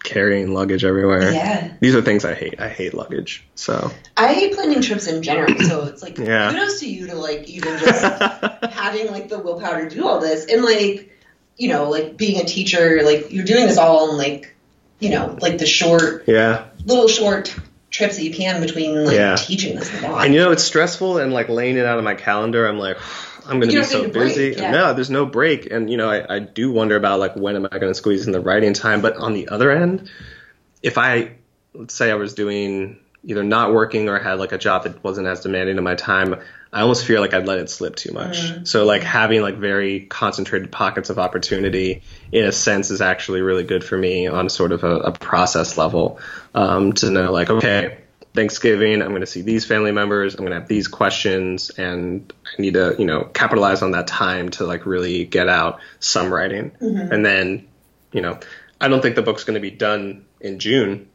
carrying 0.02 0.52
luggage 0.52 0.84
everywhere. 0.84 1.32
Yeah. 1.32 1.72
These 1.80 1.94
are 1.94 2.02
things 2.02 2.24
I 2.24 2.34
hate. 2.34 2.60
I 2.60 2.68
hate 2.68 2.94
luggage. 2.94 3.44
So 3.54 3.90
I 4.16 4.32
hate 4.34 4.54
planning 4.54 4.80
trips 4.82 5.06
in 5.06 5.22
general, 5.22 5.58
so 5.60 5.84
it's 5.84 6.02
like 6.02 6.18
Yeah. 6.18 6.50
kudos 6.50 6.80
to 6.80 6.90
you 6.90 7.06
to 7.08 7.14
like 7.16 7.44
even 7.48 7.78
just 7.78 8.02
having 8.72 9.10
like 9.10 9.28
the 9.28 9.38
willpower 9.38 9.88
to 9.88 9.94
do 9.94 10.06
all 10.06 10.20
this 10.20 10.44
and 10.46 10.62
like 10.62 11.10
you 11.56 11.68
know 11.68 11.88
like 11.88 12.16
being 12.18 12.40
a 12.40 12.44
teacher 12.44 13.00
like 13.02 13.32
you're 13.32 13.44
doing 13.46 13.66
this 13.66 13.78
all 13.78 14.10
in 14.10 14.18
like 14.18 14.53
you 15.04 15.10
know 15.10 15.38
like 15.40 15.58
the 15.58 15.66
short 15.66 16.24
yeah. 16.26 16.64
little 16.84 17.08
short 17.08 17.54
trips 17.94 18.16
that 18.16 18.24
you 18.24 18.32
can 18.32 18.60
between 18.60 19.04
like 19.04 19.14
Yeah. 19.14 19.36
teaching 19.36 19.76
this 19.76 20.02
a 20.02 20.08
lot. 20.08 20.24
And 20.24 20.34
you 20.34 20.40
know, 20.40 20.50
it's 20.50 20.64
stressful 20.64 21.18
and 21.18 21.32
like 21.32 21.48
laying 21.48 21.76
it 21.76 21.86
out 21.86 21.96
on 21.96 22.04
my 22.04 22.14
calendar, 22.16 22.66
I'm 22.66 22.78
like, 22.78 22.98
I'm 23.46 23.60
going 23.60 23.70
to 23.70 23.78
be 23.78 23.84
so 23.84 24.08
busy. 24.08 24.54
yeah. 24.58 24.72
No, 24.72 24.94
there's 24.94 25.10
no 25.10 25.26
break. 25.26 25.70
And, 25.70 25.88
you 25.88 25.96
know, 25.96 26.10
I, 26.10 26.36
I 26.36 26.38
do 26.40 26.72
wonder 26.72 26.96
about 26.96 27.20
like, 27.20 27.36
when 27.36 27.54
am 27.54 27.66
I 27.70 27.78
going 27.78 27.90
to 27.90 27.94
squeeze 27.94 28.26
in 28.26 28.32
the 28.32 28.40
writing 28.40 28.72
time? 28.72 29.00
But 29.00 29.16
on 29.16 29.32
the 29.32 29.48
other 29.48 29.70
end, 29.70 30.10
if 30.82 30.98
I, 30.98 31.36
let's 31.72 31.94
say 31.94 32.10
I 32.10 32.14
was 32.14 32.34
doing 32.34 32.98
either 33.22 33.44
not 33.44 33.72
working 33.72 34.08
or 34.08 34.18
had 34.18 34.40
like 34.40 34.52
a 34.52 34.58
job 34.58 34.84
that 34.84 35.04
wasn't 35.04 35.28
as 35.28 35.40
demanding 35.40 35.78
of 35.78 35.84
my 35.84 35.94
time, 35.94 36.34
I 36.72 36.80
almost 36.80 37.04
feel 37.04 37.20
like 37.20 37.32
I'd 37.32 37.46
let 37.46 37.58
it 37.60 37.70
slip 37.70 37.94
too 37.94 38.12
much. 38.12 38.40
Mm-hmm. 38.40 38.64
So 38.64 38.84
like 38.84 39.04
having 39.04 39.40
like 39.40 39.56
very 39.56 40.00
concentrated 40.06 40.72
pockets 40.72 41.10
of 41.10 41.20
opportunity 41.20 42.02
in 42.34 42.46
a 42.46 42.52
sense 42.52 42.90
is 42.90 43.00
actually 43.00 43.42
really 43.42 43.62
good 43.62 43.84
for 43.84 43.96
me 43.96 44.26
on 44.26 44.48
sort 44.48 44.72
of 44.72 44.82
a, 44.82 44.96
a 44.96 45.12
process 45.12 45.78
level 45.78 46.18
um, 46.52 46.92
to 46.92 47.08
know 47.08 47.30
like, 47.30 47.48
okay, 47.48 47.98
Thanksgiving, 48.34 49.00
I'm 49.02 49.10
going 49.10 49.20
to 49.20 49.26
see 49.26 49.42
these 49.42 49.64
family 49.64 49.92
members. 49.92 50.34
I'm 50.34 50.40
going 50.40 50.50
to 50.50 50.58
have 50.58 50.66
these 50.66 50.88
questions, 50.88 51.70
and 51.70 52.32
I 52.44 52.60
need 52.60 52.74
to, 52.74 52.96
you 52.98 53.04
know, 53.04 53.30
capitalize 53.32 53.82
on 53.82 53.92
that 53.92 54.08
time 54.08 54.48
to 54.50 54.66
like 54.66 54.84
really 54.84 55.24
get 55.24 55.48
out 55.48 55.78
some 56.00 56.34
writing. 56.34 56.72
And 57.12 57.24
then, 57.24 57.68
you 58.10 58.20
know, 58.20 58.40
I 58.80 58.88
don't 58.88 59.00
think 59.00 59.14
the 59.14 59.22
book's 59.22 59.44
going 59.44 59.54
to 59.54 59.60
be 59.60 59.70
done 59.70 60.24
in 60.40 60.58
June, 60.58 61.08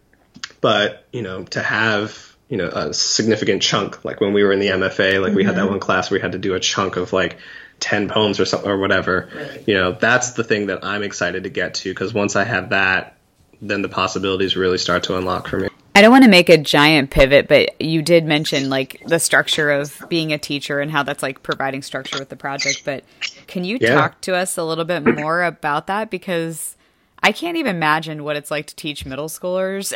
but 0.62 1.06
you 1.12 1.22
know, 1.22 1.44
to 1.44 1.62
have 1.62 2.34
you 2.48 2.56
know 2.56 2.70
a 2.70 2.94
significant 2.94 3.62
chunk, 3.62 4.06
like 4.06 4.22
when 4.22 4.32
we 4.32 4.42
were 4.46 4.54
in 4.54 4.60
the 4.60 4.70
MFA, 4.70 5.22
like 5.22 5.34
we 5.34 5.44
had 5.44 5.56
that 5.58 5.70
one 5.70 5.82
class 5.82 6.10
where 6.10 6.20
we 6.20 6.22
had 6.22 6.32
to 6.32 6.40
do 6.40 6.54
a 6.54 6.62
chunk 6.62 6.96
of 6.96 7.12
like 7.12 7.38
10 7.80 8.10
poems 8.10 8.40
or 8.40 8.46
something 8.46 8.70
or 8.70 8.78
whatever. 8.78 9.30
Right. 9.34 9.64
You 9.68 9.76
know, 9.76 9.92
that's 9.94 10.32
the 10.32 10.44
thing 10.44 10.68
that 10.68 10.84
I'm 10.84 11.04
excited 11.04 11.44
to 11.44 11.50
get 11.50 11.76
to 11.76 11.90
because 11.90 12.14
once 12.14 12.36
I 12.36 12.44
have 12.44 12.70
that, 12.70 13.16
then 13.62 13.82
the 13.82 13.90
possibilities 13.90 14.56
really 14.56 14.78
start 14.78 15.04
to 15.04 15.18
unlock 15.18 15.48
for 15.48 15.60
me. 15.60 15.70
I 15.96 16.02
don't 16.02 16.12
want 16.12 16.24
to 16.24 16.30
make 16.30 16.48
a 16.50 16.58
giant 16.58 17.10
pivot, 17.10 17.50
but 17.50 17.82
you 17.82 18.02
did 18.02 18.24
mention 18.24 18.70
like 18.70 19.02
the 19.06 19.20
structure 19.20 19.70
of 19.70 20.02
being 20.08 20.32
a 20.32 20.38
teacher 20.38 20.80
and 20.80 20.90
how 20.90 21.04
that's 21.04 21.22
like 21.22 21.44
providing 21.44 21.82
structure 21.82 22.20
with 22.20 22.30
the 22.30 22.38
project. 22.38 22.84
But 22.86 23.04
can 23.48 23.66
you 23.66 23.78
Yeah. 23.82 23.96
talk 23.96 24.22
to 24.22 24.36
us 24.36 24.58
a 24.58 24.64
little 24.64 24.86
bit 24.86 25.02
more 25.04 25.44
about 25.44 25.88
that? 25.88 26.10
Because 26.10 26.78
I 27.22 27.32
can't 27.32 27.58
even 27.58 27.76
imagine 27.76 28.24
what 28.24 28.36
it's 28.36 28.50
like 28.50 28.68
to 28.68 28.76
teach 28.76 29.06
middle 29.06 29.28
schoolers 29.28 29.94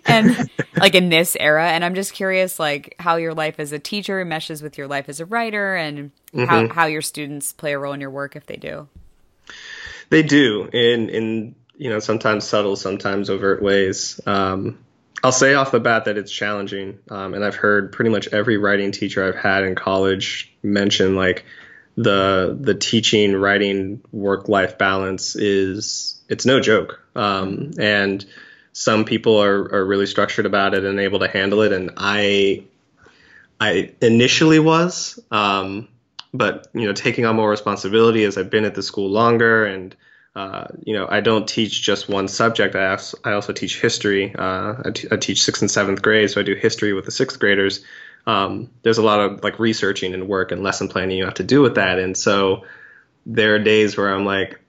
and 0.06 0.50
like 0.76 0.94
in 0.94 1.08
this 1.08 1.36
era. 1.38 1.68
And 1.68 1.84
I'm 1.84 1.94
just 1.94 2.12
curious, 2.12 2.58
like 2.58 2.94
how 2.98 3.16
your 3.16 3.34
life 3.34 3.56
as 3.58 3.72
a 3.72 3.78
teacher 3.78 4.24
meshes 4.24 4.62
with 4.62 4.76
your 4.76 4.86
life 4.86 5.08
as 5.08 5.20
a 5.20 5.26
writer 5.26 5.74
and 5.74 6.10
how, 6.34 6.68
how 6.68 6.86
your 6.86 7.02
students 7.02 7.52
play 7.52 7.72
a 7.72 7.78
role 7.78 7.92
in 7.92 8.00
your 8.00 8.10
work 8.10 8.36
if 8.36 8.46
they 8.46 8.56
do. 8.56 8.88
They 10.10 10.22
do 10.22 10.68
in 10.72 11.08
in 11.08 11.54
you 11.76 11.88
know 11.88 11.98
sometimes 11.98 12.44
subtle, 12.44 12.76
sometimes 12.76 13.30
overt 13.30 13.62
ways. 13.62 14.20
Um, 14.26 14.78
I'll 15.22 15.32
say 15.32 15.54
off 15.54 15.70
the 15.70 15.80
bat 15.80 16.06
that 16.06 16.16
it's 16.16 16.32
challenging, 16.32 16.98
um, 17.10 17.34
and 17.34 17.44
I've 17.44 17.54
heard 17.54 17.92
pretty 17.92 18.10
much 18.10 18.28
every 18.28 18.56
writing 18.56 18.90
teacher 18.90 19.24
I've 19.24 19.36
had 19.36 19.64
in 19.64 19.74
college 19.74 20.52
mention 20.62 21.14
like 21.14 21.44
the 21.96 22.56
the 22.58 22.74
teaching 22.74 23.34
writing 23.34 24.00
work 24.12 24.48
life 24.48 24.78
balance 24.78 25.36
is 25.36 26.20
it's 26.28 26.46
no 26.46 26.60
joke, 26.60 27.00
um, 27.14 27.72
and 27.78 28.24
some 28.72 29.04
people 29.04 29.42
are 29.42 29.74
are 29.74 29.84
really 29.84 30.06
structured 30.06 30.46
about 30.46 30.74
it 30.74 30.84
and 30.84 31.00
able 31.00 31.18
to 31.20 31.28
handle 31.28 31.62
it, 31.62 31.72
and 31.72 31.92
I 31.96 32.64
I 33.60 33.92
initially 34.00 34.58
was. 34.58 35.18
Um, 35.30 35.88
but 36.32 36.68
you 36.74 36.86
know, 36.86 36.92
taking 36.92 37.26
on 37.26 37.36
more 37.36 37.50
responsibility 37.50 38.24
as 38.24 38.38
I've 38.38 38.50
been 38.50 38.64
at 38.64 38.74
the 38.74 38.82
school 38.82 39.10
longer, 39.10 39.64
and 39.64 39.94
uh, 40.36 40.66
you 40.84 40.94
know, 40.94 41.06
I 41.10 41.20
don't 41.20 41.48
teach 41.48 41.82
just 41.82 42.08
one 42.08 42.28
subject. 42.28 42.76
I 42.76 42.90
also, 42.90 43.18
I 43.24 43.32
also 43.32 43.52
teach 43.52 43.80
history. 43.80 44.34
Uh, 44.34 44.74
I, 44.84 44.90
t- 44.94 45.08
I 45.10 45.16
teach 45.16 45.42
sixth 45.42 45.62
and 45.62 45.70
seventh 45.70 46.02
grade, 46.02 46.30
so 46.30 46.40
I 46.40 46.44
do 46.44 46.54
history 46.54 46.92
with 46.92 47.04
the 47.04 47.10
sixth 47.10 47.38
graders. 47.38 47.84
Um, 48.30 48.70
there's 48.82 48.98
a 48.98 49.02
lot 49.02 49.20
of 49.20 49.42
like 49.42 49.58
researching 49.58 50.14
and 50.14 50.28
work 50.28 50.52
and 50.52 50.62
lesson 50.62 50.88
planning 50.88 51.16
you 51.16 51.24
have 51.24 51.34
to 51.34 51.44
do 51.44 51.60
with 51.62 51.74
that, 51.74 51.98
and 51.98 52.16
so 52.16 52.64
there 53.26 53.54
are 53.54 53.58
days 53.58 53.96
where 53.96 54.14
I'm 54.14 54.24
like, 54.24 54.60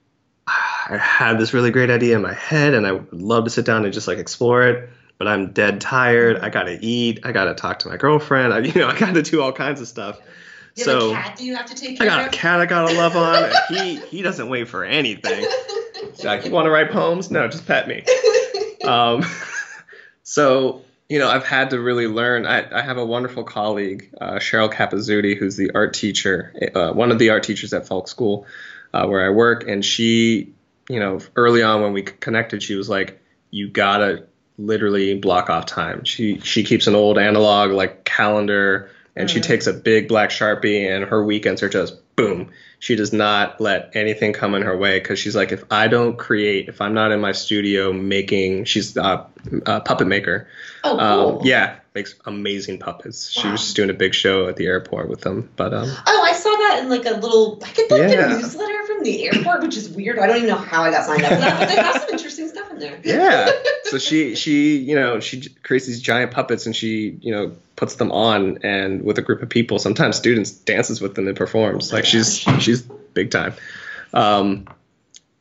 "Ah, 0.46 0.86
I 0.90 0.96
had 0.96 1.38
this 1.38 1.54
really 1.54 1.70
great 1.70 1.90
idea 1.90 2.16
in 2.16 2.22
my 2.22 2.34
head, 2.34 2.74
and 2.74 2.86
I 2.86 2.92
would 2.92 3.12
love 3.22 3.44
to 3.44 3.50
sit 3.50 3.64
down 3.64 3.84
and 3.84 3.92
just 3.94 4.08
like 4.08 4.18
explore 4.18 4.62
it. 4.68 4.90
But 5.18 5.28
I'm 5.28 5.52
dead 5.52 5.80
tired. 5.80 6.38
I 6.38 6.48
gotta 6.48 6.76
eat. 6.80 7.20
I 7.24 7.30
gotta 7.32 7.54
talk 7.54 7.78
to 7.80 7.88
my 7.88 7.96
girlfriend. 7.96 8.52
I, 8.52 8.58
you 8.70 8.74
know, 8.80 8.88
I 8.88 8.98
gotta 8.98 9.22
do 9.22 9.40
all 9.40 9.52
kinds 9.52 9.80
of 9.80 9.86
stuff. 9.86 10.18
You 10.74 10.84
have 10.84 11.00
So- 11.00 11.10
a 11.10 11.14
cat 11.14 11.40
you 11.40 11.54
have 11.54 11.66
to 11.66 11.74
take 11.74 12.00
I 12.00 12.06
got 12.06 12.26
a 12.26 12.30
cat 12.30 12.60
I 12.60 12.66
gotta 12.66 12.94
love 12.94 13.14
on. 13.16 13.50
he 13.68 13.96
he 14.00 14.22
doesn't 14.22 14.48
wait 14.48 14.68
for 14.68 14.84
anything. 14.84 15.46
Like, 16.24 16.44
you 16.44 16.50
want 16.50 16.66
to 16.66 16.70
write 16.70 16.90
poems? 16.90 17.30
No, 17.30 17.46
just 17.48 17.66
pet 17.66 17.86
me. 17.88 18.04
Um, 18.84 19.22
so 20.24 20.82
you 21.12 21.18
know, 21.18 21.28
I've 21.28 21.44
had 21.44 21.68
to 21.70 21.78
really 21.78 22.06
learn. 22.06 22.46
I, 22.46 22.66
I 22.74 22.80
have 22.80 22.96
a 22.96 23.04
wonderful 23.04 23.44
colleague, 23.44 24.14
uh, 24.18 24.36
Cheryl 24.36 24.72
Capezzuti, 24.72 25.36
who's 25.36 25.58
the 25.58 25.72
art 25.74 25.92
teacher, 25.92 26.54
uh, 26.74 26.94
one 26.94 27.12
of 27.12 27.18
the 27.18 27.28
art 27.28 27.42
teachers 27.42 27.74
at 27.74 27.86
Falk 27.86 28.08
School, 28.08 28.46
uh, 28.94 29.04
where 29.06 29.22
I 29.22 29.28
work, 29.28 29.68
and 29.68 29.84
she, 29.84 30.54
you 30.88 30.98
know, 30.98 31.20
early 31.36 31.62
on 31.62 31.82
when 31.82 31.92
we 31.92 32.00
connected, 32.00 32.62
she 32.62 32.76
was 32.76 32.88
like, 32.88 33.20
you 33.50 33.68
gotta 33.68 34.24
literally 34.56 35.18
block 35.18 35.50
off 35.50 35.66
time. 35.66 36.04
She 36.04 36.40
she 36.40 36.64
keeps 36.64 36.86
an 36.86 36.94
old 36.94 37.18
analog 37.18 37.72
like 37.72 38.04
calendar 38.04 38.90
and 39.16 39.30
she 39.30 39.40
takes 39.40 39.66
a 39.66 39.72
big 39.72 40.08
black 40.08 40.30
sharpie 40.30 40.88
and 40.88 41.04
her 41.04 41.24
weekends 41.24 41.62
are 41.62 41.68
just 41.68 41.96
boom. 42.16 42.50
She 42.78 42.96
does 42.96 43.12
not 43.12 43.60
let 43.60 43.94
anything 43.94 44.32
come 44.32 44.54
in 44.54 44.62
her 44.62 44.76
way 44.76 44.98
because 44.98 45.18
she's 45.18 45.36
like, 45.36 45.52
if 45.52 45.64
I 45.70 45.86
don't 45.86 46.18
create, 46.18 46.68
if 46.68 46.80
I'm 46.80 46.94
not 46.94 47.12
in 47.12 47.20
my 47.20 47.32
studio 47.32 47.92
making, 47.92 48.64
she's 48.64 48.96
a, 48.96 49.26
a 49.66 49.80
puppet 49.80 50.08
maker. 50.08 50.48
Oh, 50.82 50.96
cool. 50.96 51.38
Um, 51.38 51.46
yeah, 51.46 51.76
makes 51.94 52.14
amazing 52.24 52.78
puppets. 52.78 53.28
She 53.30 53.46
was 53.48 53.60
just 53.60 53.76
doing 53.76 53.90
a 53.90 53.94
big 53.94 54.14
show 54.14 54.48
at 54.48 54.56
the 54.56 54.66
airport 54.66 55.08
with 55.08 55.20
them. 55.20 55.50
But 55.56 55.74
um, 55.74 55.88
Oh, 56.06 56.22
I 56.26 56.32
saw 56.32 56.48
that 56.48 56.80
in 56.82 56.88
like 56.88 57.04
a 57.04 57.10
little. 57.18 57.60
I 57.64 57.70
get 57.72 57.90
like 57.90 58.00
Yeah. 58.00 58.26
a 58.34 58.40
newsletter 58.40 58.86
from 58.86 59.02
the 59.02 59.26
airport, 59.26 59.60
which 59.62 59.76
is 59.76 59.88
weird. 59.90 60.18
I 60.18 60.26
don't 60.26 60.36
even 60.38 60.48
know 60.48 60.56
how 60.56 60.82
I 60.84 60.90
got 60.90 61.04
signed 61.04 61.22
up 61.24 61.32
for 61.34 61.38
that, 61.40 61.58
but 61.60 61.68
they 61.68 61.76
have 61.76 62.00
some 62.00 62.10
interesting 62.10 62.48
stuff 62.48 62.70
in 62.70 62.78
there. 62.78 62.98
yeah 63.04 63.50
so 63.84 63.98
she 63.98 64.34
she 64.34 64.78
you 64.78 64.94
know 64.94 65.20
she 65.20 65.48
creates 65.62 65.86
these 65.86 66.00
giant 66.00 66.32
puppets 66.32 66.64
and 66.66 66.74
she 66.74 67.18
you 67.20 67.30
know 67.32 67.52
puts 67.76 67.96
them 67.96 68.10
on 68.12 68.58
and 68.62 69.02
with 69.04 69.18
a 69.18 69.22
group 69.22 69.42
of 69.42 69.48
people 69.50 69.78
sometimes 69.78 70.16
students 70.16 70.50
dances 70.50 71.00
with 71.00 71.14
them 71.14 71.28
and 71.28 71.36
performs 71.36 71.92
Oh 71.92 71.96
like 71.96 72.04
she's 72.06 72.38
she's 72.60 72.82
big 72.82 73.30
time 73.30 73.52
um 74.14 74.66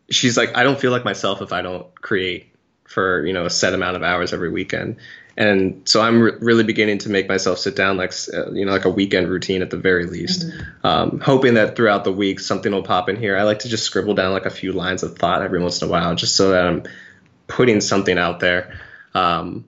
she's 0.09 0.35
like 0.37 0.55
i 0.57 0.63
don't 0.63 0.79
feel 0.79 0.91
like 0.91 1.05
myself 1.05 1.41
if 1.41 1.53
i 1.53 1.61
don't 1.61 1.93
create 2.01 2.50
for 2.91 3.25
you 3.25 3.33
know 3.33 3.45
a 3.45 3.49
set 3.49 3.73
amount 3.73 3.95
of 3.95 4.03
hours 4.03 4.33
every 4.33 4.49
weekend. 4.49 4.97
And 5.37 5.87
so 5.87 6.01
i'm 6.01 6.21
re- 6.21 6.33
really 6.41 6.65
beginning 6.65 6.97
to 6.99 7.09
make 7.09 7.29
myself 7.29 7.57
sit 7.57 7.75
down 7.75 7.95
like 7.95 8.13
uh, 8.33 8.51
you 8.51 8.65
know 8.65 8.73
like 8.73 8.83
a 8.85 8.89
weekend 8.89 9.29
routine 9.29 9.61
at 9.61 9.69
the 9.69 9.77
very 9.77 10.05
least. 10.05 10.45
Um, 10.83 11.19
hoping 11.19 11.53
that 11.55 11.75
throughout 11.75 12.03
the 12.03 12.11
week 12.11 12.39
something 12.39 12.71
will 12.71 12.83
pop 12.83 13.09
in 13.09 13.15
here. 13.15 13.37
I 13.37 13.43
like 13.43 13.59
to 13.59 13.69
just 13.69 13.85
scribble 13.85 14.13
down 14.13 14.33
like 14.33 14.45
a 14.45 14.51
few 14.51 14.73
lines 14.73 15.03
of 15.03 15.17
thought 15.17 15.41
every 15.41 15.61
once 15.61 15.81
in 15.81 15.87
a 15.87 15.91
while 15.91 16.15
just 16.15 16.35
so 16.35 16.49
that 16.49 16.65
i'm 16.65 16.83
putting 17.47 17.81
something 17.81 18.17
out 18.17 18.39
there. 18.39 18.79
Um, 19.13 19.65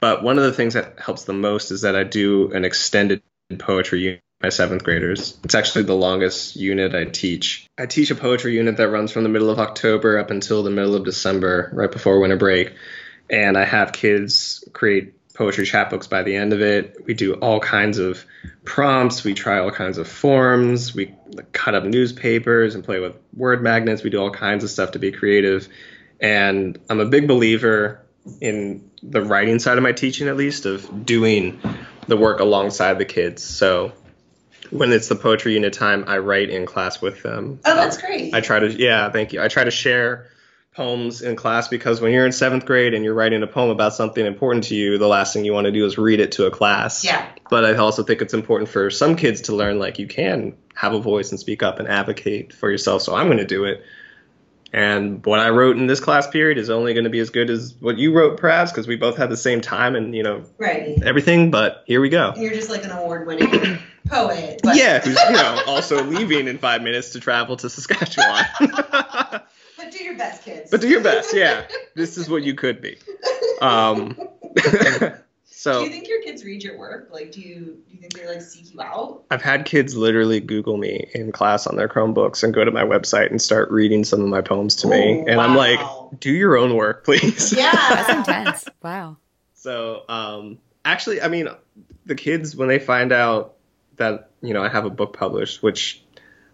but 0.00 0.22
one 0.22 0.38
of 0.38 0.44
the 0.44 0.52
things 0.52 0.74
that 0.74 0.98
helps 0.98 1.24
the 1.24 1.32
most 1.32 1.70
is 1.70 1.82
that 1.82 1.96
I 1.96 2.04
do 2.04 2.52
an 2.52 2.64
extended 2.64 3.22
poetry 3.58 4.22
my 4.40 4.50
seventh 4.50 4.84
graders. 4.84 5.36
It's 5.42 5.54
actually 5.54 5.84
the 5.84 5.94
longest 5.94 6.54
unit 6.54 6.94
I 6.94 7.04
teach. 7.04 7.66
I 7.76 7.86
teach 7.86 8.10
a 8.10 8.14
poetry 8.14 8.54
unit 8.54 8.76
that 8.76 8.88
runs 8.88 9.10
from 9.10 9.24
the 9.24 9.28
middle 9.28 9.50
of 9.50 9.58
October 9.58 10.18
up 10.18 10.30
until 10.30 10.62
the 10.62 10.70
middle 10.70 10.94
of 10.94 11.04
December, 11.04 11.70
right 11.72 11.90
before 11.90 12.20
winter 12.20 12.36
break. 12.36 12.74
And 13.28 13.58
I 13.58 13.64
have 13.64 13.92
kids 13.92 14.64
create 14.72 15.14
poetry 15.34 15.64
chapbooks 15.66 16.08
by 16.08 16.22
the 16.22 16.36
end 16.36 16.52
of 16.52 16.60
it. 16.60 17.04
We 17.04 17.14
do 17.14 17.34
all 17.34 17.58
kinds 17.58 17.98
of 17.98 18.24
prompts. 18.64 19.24
We 19.24 19.34
try 19.34 19.58
all 19.58 19.72
kinds 19.72 19.98
of 19.98 20.08
forms. 20.08 20.94
We 20.94 21.14
cut 21.52 21.74
up 21.74 21.84
newspapers 21.84 22.74
and 22.74 22.84
play 22.84 23.00
with 23.00 23.16
word 23.34 23.62
magnets. 23.62 24.02
We 24.02 24.10
do 24.10 24.20
all 24.20 24.30
kinds 24.30 24.62
of 24.62 24.70
stuff 24.70 24.92
to 24.92 24.98
be 25.00 25.10
creative. 25.10 25.68
And 26.20 26.78
I'm 26.88 27.00
a 27.00 27.06
big 27.06 27.26
believer 27.26 28.04
in 28.40 28.90
the 29.02 29.22
writing 29.22 29.58
side 29.58 29.78
of 29.78 29.82
my 29.82 29.92
teaching, 29.92 30.28
at 30.28 30.36
least, 30.36 30.66
of 30.66 31.06
doing 31.06 31.60
the 32.06 32.16
work 32.16 32.40
alongside 32.40 32.98
the 32.98 33.04
kids. 33.04 33.42
So 33.42 33.92
when 34.70 34.92
it's 34.92 35.08
the 35.08 35.16
poetry 35.16 35.54
unit 35.54 35.72
time, 35.72 36.04
I 36.06 36.18
write 36.18 36.50
in 36.50 36.66
class 36.66 37.00
with 37.00 37.22
them. 37.22 37.60
Oh, 37.64 37.70
um, 37.72 37.76
that's 37.76 37.98
great. 37.98 38.34
I 38.34 38.40
try 38.40 38.58
to, 38.60 38.70
yeah, 38.70 39.10
thank 39.10 39.32
you. 39.32 39.42
I 39.42 39.48
try 39.48 39.64
to 39.64 39.70
share 39.70 40.30
poems 40.74 41.22
in 41.22 41.34
class 41.34 41.66
because 41.68 42.00
when 42.00 42.12
you're 42.12 42.24
in 42.24 42.30
seventh 42.30 42.64
grade 42.64 42.94
and 42.94 43.04
you're 43.04 43.14
writing 43.14 43.42
a 43.42 43.46
poem 43.48 43.70
about 43.70 43.94
something 43.94 44.24
important 44.24 44.64
to 44.64 44.76
you, 44.76 44.96
the 44.98 45.08
last 45.08 45.32
thing 45.32 45.44
you 45.44 45.52
want 45.52 45.64
to 45.64 45.72
do 45.72 45.84
is 45.84 45.98
read 45.98 46.20
it 46.20 46.32
to 46.32 46.46
a 46.46 46.50
class. 46.50 47.04
Yeah. 47.04 47.28
But 47.50 47.64
I 47.64 47.74
also 47.76 48.02
think 48.04 48.22
it's 48.22 48.34
important 48.34 48.68
for 48.70 48.88
some 48.90 49.16
kids 49.16 49.42
to 49.42 49.56
learn 49.56 49.78
like 49.78 49.98
you 49.98 50.06
can 50.06 50.56
have 50.74 50.92
a 50.92 51.00
voice 51.00 51.30
and 51.30 51.40
speak 51.40 51.62
up 51.64 51.80
and 51.80 51.88
advocate 51.88 52.52
for 52.52 52.70
yourself. 52.70 53.02
So 53.02 53.14
I'm 53.16 53.26
going 53.26 53.38
to 53.38 53.46
do 53.46 53.64
it. 53.64 53.82
And 54.72 55.24
what 55.24 55.40
I 55.40 55.48
wrote 55.48 55.78
in 55.78 55.86
this 55.86 55.98
class 55.98 56.26
period 56.28 56.58
is 56.58 56.68
only 56.68 56.92
going 56.92 57.04
to 57.04 57.10
be 57.10 57.20
as 57.20 57.30
good 57.30 57.48
as 57.48 57.74
what 57.80 57.96
you 57.96 58.12
wrote, 58.12 58.36
perhaps, 58.38 58.70
because 58.70 58.86
we 58.86 58.96
both 58.96 59.16
had 59.16 59.30
the 59.30 59.36
same 59.36 59.62
time 59.62 59.96
and 59.96 60.14
you 60.14 60.22
know 60.22 60.44
Right. 60.58 61.02
everything. 61.02 61.50
But 61.50 61.84
here 61.86 62.02
we 62.02 62.10
go. 62.10 62.34
You're 62.36 62.52
just 62.52 62.68
like 62.68 62.84
an 62.84 62.90
award-winning 62.90 63.78
poet. 64.08 64.60
But, 64.62 64.76
Yeah, 64.76 65.00
who's 65.00 65.18
you 65.24 65.32
know 65.32 65.62
also 65.66 66.02
leaving 66.04 66.48
in 66.48 66.58
five 66.58 66.82
minutes 66.82 67.10
to 67.10 67.20
travel 67.20 67.56
to 67.58 67.68
Saskatchewan. 67.70 68.44
But 69.76 69.92
do 69.92 70.02
your 70.02 70.16
best, 70.18 70.42
kids. 70.42 70.70
but 70.72 70.80
do 70.80 70.88
your 70.88 71.00
best. 71.02 71.32
Yeah, 71.34 71.64
this 71.94 72.18
is 72.18 72.28
what 72.28 72.42
you 72.42 72.54
could 72.54 72.80
be. 72.80 72.98
Um, 73.62 74.16
do 74.56 75.12
so 75.44 75.84
you 75.84 75.88
think 75.90 76.08
your 76.08 76.20
kids 76.22 76.44
read 76.44 76.64
your 76.64 76.76
work? 76.76 77.08
Like, 77.12 77.30
do 77.30 77.40
you 77.40 77.78
do 77.88 77.94
you 77.94 78.00
think 78.00 78.12
they 78.12 78.26
like 78.26 78.42
seek 78.42 78.74
you 78.74 78.80
out? 78.82 79.22
I've 79.30 79.40
had 79.40 79.64
kids 79.66 79.96
literally 79.96 80.40
Google 80.40 80.76
me 80.76 81.08
in 81.14 81.30
class 81.30 81.66
on 81.68 81.76
their 81.76 81.88
Chromebooks 81.88 82.42
and 82.42 82.52
go 82.52 82.64
to 82.64 82.72
my 82.72 82.82
website 82.82 83.30
and 83.30 83.40
start 83.40 83.70
reading 83.70 84.02
some 84.04 84.20
of 84.20 84.28
my 84.28 84.40
poems 84.40 84.74
to 84.76 84.88
me, 84.88 85.20
Oh, 85.20 85.24
and 85.30 85.40
I'm 85.40 85.54
like, 85.54 85.78
do 86.18 86.32
your 86.32 86.56
own 86.56 86.74
work, 86.74 87.04
please. 87.04 87.52
Yeah, 87.56 87.70
that's 87.72 88.10
intense. 88.10 88.68
Wow. 88.82 89.16
So, 89.54 90.02
um, 90.08 90.58
actually, 90.84 91.22
I 91.22 91.28
mean, 91.28 91.48
the 92.04 92.16
kids 92.16 92.56
when 92.56 92.66
they 92.68 92.80
find 92.80 93.12
out 93.12 93.54
that 93.98 94.30
you 94.40 94.54
know 94.54 94.62
I 94.62 94.68
have 94.68 94.84
a 94.84 94.90
book 94.90 95.16
published, 95.16 95.62
which 95.62 96.02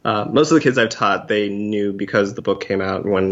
uh, 0.05 0.27
most 0.31 0.51
of 0.51 0.57
the 0.57 0.61
kids 0.61 0.77
I've 0.79 0.91
taught 0.91 1.29
they 1.29 1.49
knew 1.49 1.93
because 1.93 2.35
the 2.35 2.43
book 2.43 2.63
came 2.65 2.81
out 2.81 3.07
when 3.07 3.31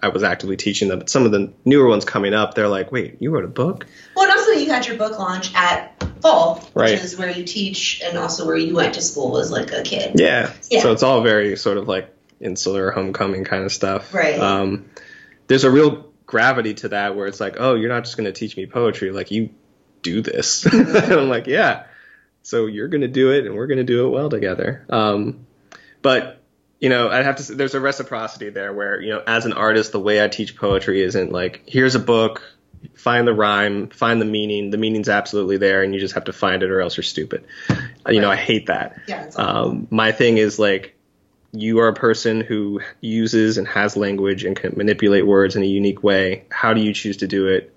I 0.00 0.08
was 0.08 0.22
actively 0.22 0.56
teaching 0.56 0.88
them. 0.88 0.98
But 1.00 1.08
some 1.10 1.24
of 1.24 1.32
the 1.32 1.52
newer 1.64 1.86
ones 1.88 2.04
coming 2.04 2.34
up, 2.34 2.54
they're 2.54 2.68
like, 2.68 2.92
"Wait, 2.92 3.16
you 3.20 3.30
wrote 3.30 3.44
a 3.44 3.48
book?" 3.48 3.86
well, 4.14 4.28
and 4.28 4.38
also 4.38 4.52
you 4.52 4.70
had 4.70 4.86
your 4.86 4.96
book 4.96 5.18
launch 5.18 5.54
at 5.54 5.94
Falk, 6.20 6.62
which 6.62 6.74
Right. 6.74 6.92
is 6.92 7.16
where 7.18 7.30
you 7.30 7.44
teach 7.44 8.00
and 8.04 8.16
also 8.18 8.46
where 8.46 8.56
you 8.56 8.74
went 8.74 8.94
to 8.94 9.02
school 9.02 9.38
as 9.38 9.50
like 9.50 9.72
a 9.72 9.82
kid. 9.82 10.20
Yeah. 10.20 10.52
Yeah. 10.70 10.80
So 10.82 10.92
it's 10.92 11.02
all 11.02 11.22
very 11.22 11.56
sort 11.56 11.78
of 11.78 11.88
like 11.88 12.14
insular 12.40 12.90
homecoming 12.90 13.44
kind 13.44 13.64
of 13.64 13.72
stuff. 13.72 14.12
Right. 14.14 14.38
Um, 14.38 14.86
there's 15.48 15.64
a 15.64 15.70
real 15.70 16.12
gravity 16.26 16.74
to 16.74 16.88
that 16.90 17.14
where 17.16 17.26
it's 17.26 17.40
like, 17.40 17.56
oh, 17.58 17.74
you're 17.74 17.88
not 17.88 18.04
just 18.04 18.16
going 18.16 18.24
to 18.24 18.32
teach 18.32 18.56
me 18.56 18.66
poetry. 18.66 19.10
Like 19.10 19.30
you 19.30 19.50
do 20.02 20.22
this. 20.22 20.64
and 20.72 20.96
I'm 20.96 21.28
like, 21.28 21.46
yeah. 21.46 21.84
So 22.42 22.66
you're 22.66 22.88
going 22.88 23.02
to 23.02 23.08
do 23.08 23.32
it 23.32 23.46
and 23.46 23.54
we're 23.54 23.66
going 23.66 23.78
to 23.78 23.84
do 23.84 24.06
it 24.06 24.10
well 24.10 24.28
together. 24.28 24.84
Um, 24.90 25.46
but 26.02 26.42
you 26.80 26.88
know, 26.88 27.08
I'd 27.10 27.24
have 27.24 27.36
to. 27.36 27.42
say 27.44 27.54
There's 27.54 27.74
a 27.74 27.80
reciprocity 27.80 28.50
there 28.50 28.72
where 28.72 29.00
you 29.00 29.10
know, 29.10 29.22
as 29.24 29.46
an 29.46 29.52
artist, 29.52 29.92
the 29.92 30.00
way 30.00 30.22
I 30.22 30.26
teach 30.26 30.56
poetry 30.56 31.00
isn't 31.02 31.30
like 31.30 31.62
here's 31.66 31.94
a 31.94 32.00
book, 32.00 32.42
find 32.94 33.26
the 33.26 33.32
rhyme, 33.32 33.88
find 33.88 34.20
the 34.20 34.24
meaning. 34.26 34.70
The 34.70 34.78
meaning's 34.78 35.08
absolutely 35.08 35.58
there, 35.58 35.84
and 35.84 35.94
you 35.94 36.00
just 36.00 36.14
have 36.14 36.24
to 36.24 36.32
find 36.32 36.64
it, 36.64 36.72
or 36.72 36.80
else 36.80 36.96
you're 36.96 37.04
stupid. 37.04 37.44
You 38.08 38.20
know, 38.20 38.30
I 38.30 38.36
hate 38.36 38.66
that. 38.66 38.98
Yeah, 39.06 39.30
Um, 39.36 39.86
my 39.90 40.10
thing 40.10 40.38
is 40.38 40.58
like, 40.58 40.96
you 41.52 41.78
are 41.78 41.88
a 41.88 41.94
person 41.94 42.40
who 42.40 42.80
uses 43.00 43.58
and 43.58 43.68
has 43.68 43.96
language 43.96 44.44
and 44.44 44.56
can 44.56 44.74
manipulate 44.76 45.24
words 45.24 45.54
in 45.54 45.62
a 45.62 45.66
unique 45.66 46.02
way. 46.02 46.46
How 46.50 46.74
do 46.74 46.80
you 46.80 46.92
choose 46.92 47.18
to 47.18 47.28
do 47.28 47.46
it? 47.46 47.72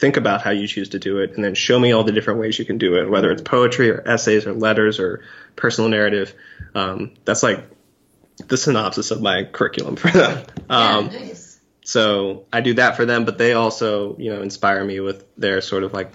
Think 0.00 0.16
about 0.16 0.40
how 0.40 0.50
you 0.50 0.66
choose 0.66 0.88
to 0.90 0.98
do 0.98 1.18
it, 1.18 1.34
and 1.34 1.44
then 1.44 1.54
show 1.54 1.78
me 1.78 1.92
all 1.92 2.04
the 2.04 2.12
different 2.12 2.40
ways 2.40 2.58
you 2.58 2.64
can 2.64 2.78
do 2.78 2.96
it, 2.96 3.10
whether 3.10 3.30
it's 3.30 3.42
poetry 3.42 3.90
or 3.90 4.02
essays 4.06 4.46
or 4.46 4.54
letters 4.54 4.98
or 4.98 5.22
personal 5.56 5.90
narrative. 5.90 6.34
Um, 6.74 7.12
that's 7.26 7.42
like 7.42 7.68
the 8.48 8.56
synopsis 8.56 9.10
of 9.10 9.20
my 9.20 9.44
curriculum 9.44 9.96
for 9.96 10.10
them. 10.10 10.44
Um, 10.70 11.10
yeah, 11.10 11.18
nice. 11.18 11.58
so 11.84 12.44
I 12.52 12.60
do 12.60 12.74
that 12.74 12.94
for 12.94 13.04
them, 13.04 13.24
but 13.24 13.38
they 13.38 13.54
also, 13.54 14.16
you 14.18 14.32
know, 14.32 14.40
inspire 14.40 14.84
me 14.84 15.00
with 15.00 15.26
their 15.36 15.60
sort 15.60 15.82
of 15.82 15.92
like 15.92 16.12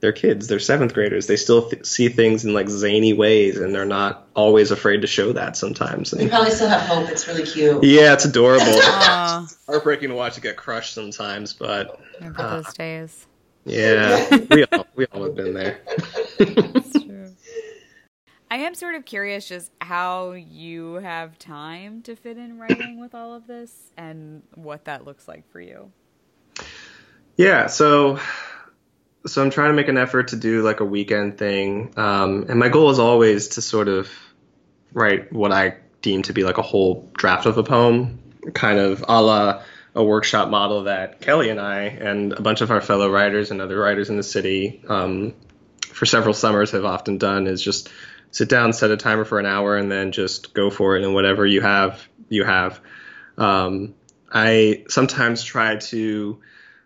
they're 0.00 0.12
kids, 0.12 0.46
they're 0.46 0.58
seventh 0.58 0.94
graders. 0.94 1.26
They 1.26 1.36
still 1.36 1.68
th- 1.68 1.84
see 1.84 2.08
things 2.08 2.44
in 2.44 2.52
like 2.54 2.68
zany 2.68 3.12
ways, 3.12 3.56
and 3.58 3.74
they're 3.74 3.84
not 3.84 4.28
always 4.34 4.70
afraid 4.70 5.00
to 5.02 5.06
show 5.06 5.32
that 5.32 5.56
sometimes. 5.56 6.12
You 6.18 6.28
probably 6.28 6.50
still 6.50 6.68
have 6.68 6.82
hope. 6.82 7.08
It's 7.08 7.26
really 7.26 7.44
cute. 7.44 7.82
yeah, 7.82 8.12
it's 8.12 8.24
adorable. 8.24 8.64
Aw, 8.68 9.46
Heartbreaking 9.66 10.10
to 10.10 10.14
watch 10.14 10.38
it 10.38 10.42
get 10.42 10.56
crushed 10.56 10.94
sometimes, 10.94 11.52
but 11.52 12.00
remember 12.20 12.62
those 12.62 12.72
days. 12.74 13.26
yeah, 13.64 14.36
we 14.50 14.64
all 14.64 14.86
we 14.94 15.06
all 15.06 15.24
have 15.24 15.34
been 15.34 15.54
there. 15.54 15.80
That's 16.38 16.92
true. 16.92 17.32
I 18.50 18.56
am 18.58 18.74
sort 18.74 18.94
of 18.94 19.04
curious 19.04 19.46
just 19.46 19.70
how 19.78 20.32
you 20.32 20.94
have 20.94 21.38
time 21.38 22.00
to 22.04 22.16
fit 22.16 22.38
in 22.38 22.58
writing 22.58 22.98
with 22.98 23.14
all 23.14 23.34
of 23.34 23.46
this 23.46 23.92
and 23.98 24.42
what 24.54 24.86
that 24.86 25.04
looks 25.04 25.28
like 25.28 25.46
for 25.52 25.60
you. 25.60 25.92
Yeah, 27.36 27.66
so 27.66 28.18
so 29.28 29.42
I'm 29.42 29.50
trying 29.50 29.70
to 29.70 29.74
make 29.74 29.88
an 29.88 29.98
effort 29.98 30.28
to 30.28 30.36
do 30.36 30.62
like 30.62 30.80
a 30.80 30.84
weekend 30.84 31.38
thing, 31.38 31.92
um, 31.96 32.46
and 32.48 32.58
my 32.58 32.68
goal 32.68 32.90
is 32.90 32.98
always 32.98 33.48
to 33.48 33.62
sort 33.62 33.88
of 33.88 34.10
write 34.92 35.32
what 35.32 35.52
I 35.52 35.76
deem 36.02 36.22
to 36.22 36.32
be 36.32 36.44
like 36.44 36.58
a 36.58 36.62
whole 36.62 37.10
draft 37.14 37.46
of 37.46 37.58
a 37.58 37.62
poem, 37.62 38.18
kind 38.54 38.78
of 38.78 39.04
a 39.08 39.22
la 39.22 39.62
a 39.94 40.04
workshop 40.04 40.48
model 40.48 40.84
that 40.84 41.20
Kelly 41.20 41.50
and 41.50 41.60
I 41.60 41.82
and 41.82 42.32
a 42.32 42.40
bunch 42.40 42.60
of 42.60 42.70
our 42.70 42.80
fellow 42.80 43.10
writers 43.10 43.50
and 43.50 43.60
other 43.60 43.78
writers 43.78 44.10
in 44.10 44.16
the 44.16 44.22
city 44.22 44.82
um, 44.88 45.34
for 45.80 46.06
several 46.06 46.34
summers 46.34 46.70
have 46.70 46.84
often 46.84 47.18
done 47.18 47.46
is 47.46 47.60
just 47.60 47.90
sit 48.30 48.48
down, 48.48 48.72
set 48.72 48.90
a 48.90 48.96
timer 48.96 49.24
for 49.24 49.40
an 49.40 49.46
hour, 49.46 49.76
and 49.76 49.90
then 49.90 50.12
just 50.12 50.54
go 50.54 50.70
for 50.70 50.96
it, 50.96 51.04
and 51.04 51.14
whatever 51.14 51.46
you 51.46 51.60
have, 51.60 52.06
you 52.28 52.44
have. 52.44 52.80
Um, 53.36 53.94
I 54.30 54.84
sometimes 54.88 55.42
try 55.42 55.76
to 55.76 56.40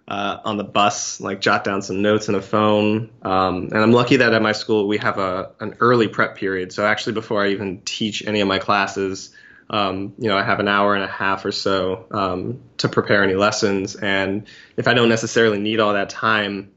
uh, 0.08 0.38
on 0.44 0.56
the 0.56 0.64
bus, 0.64 1.20
like 1.20 1.40
jot 1.40 1.64
down 1.64 1.82
some 1.82 2.02
notes 2.02 2.28
in 2.28 2.34
a 2.34 2.42
phone. 2.42 3.10
Um, 3.22 3.64
and 3.64 3.78
I'm 3.78 3.92
lucky 3.92 4.16
that 4.16 4.34
at 4.34 4.42
my 4.42 4.52
school 4.52 4.88
we 4.88 4.98
have 4.98 5.18
a 5.18 5.52
an 5.60 5.76
early 5.80 6.08
prep 6.08 6.36
period. 6.36 6.72
So 6.72 6.84
actually, 6.84 7.12
before 7.12 7.44
I 7.44 7.50
even 7.50 7.80
teach 7.84 8.24
any 8.26 8.40
of 8.40 8.48
my 8.48 8.58
classes, 8.58 9.34
um, 9.70 10.14
you 10.18 10.28
know, 10.28 10.36
I 10.36 10.42
have 10.42 10.60
an 10.60 10.68
hour 10.68 10.94
and 10.94 11.04
a 11.04 11.08
half 11.08 11.44
or 11.44 11.52
so 11.52 12.06
um, 12.10 12.60
to 12.78 12.88
prepare 12.88 13.22
any 13.22 13.34
lessons. 13.34 13.96
And 13.96 14.46
if 14.76 14.86
I 14.86 14.94
don't 14.94 15.08
necessarily 15.08 15.58
need 15.58 15.80
all 15.80 15.94
that 15.94 16.10
time, 16.10 16.72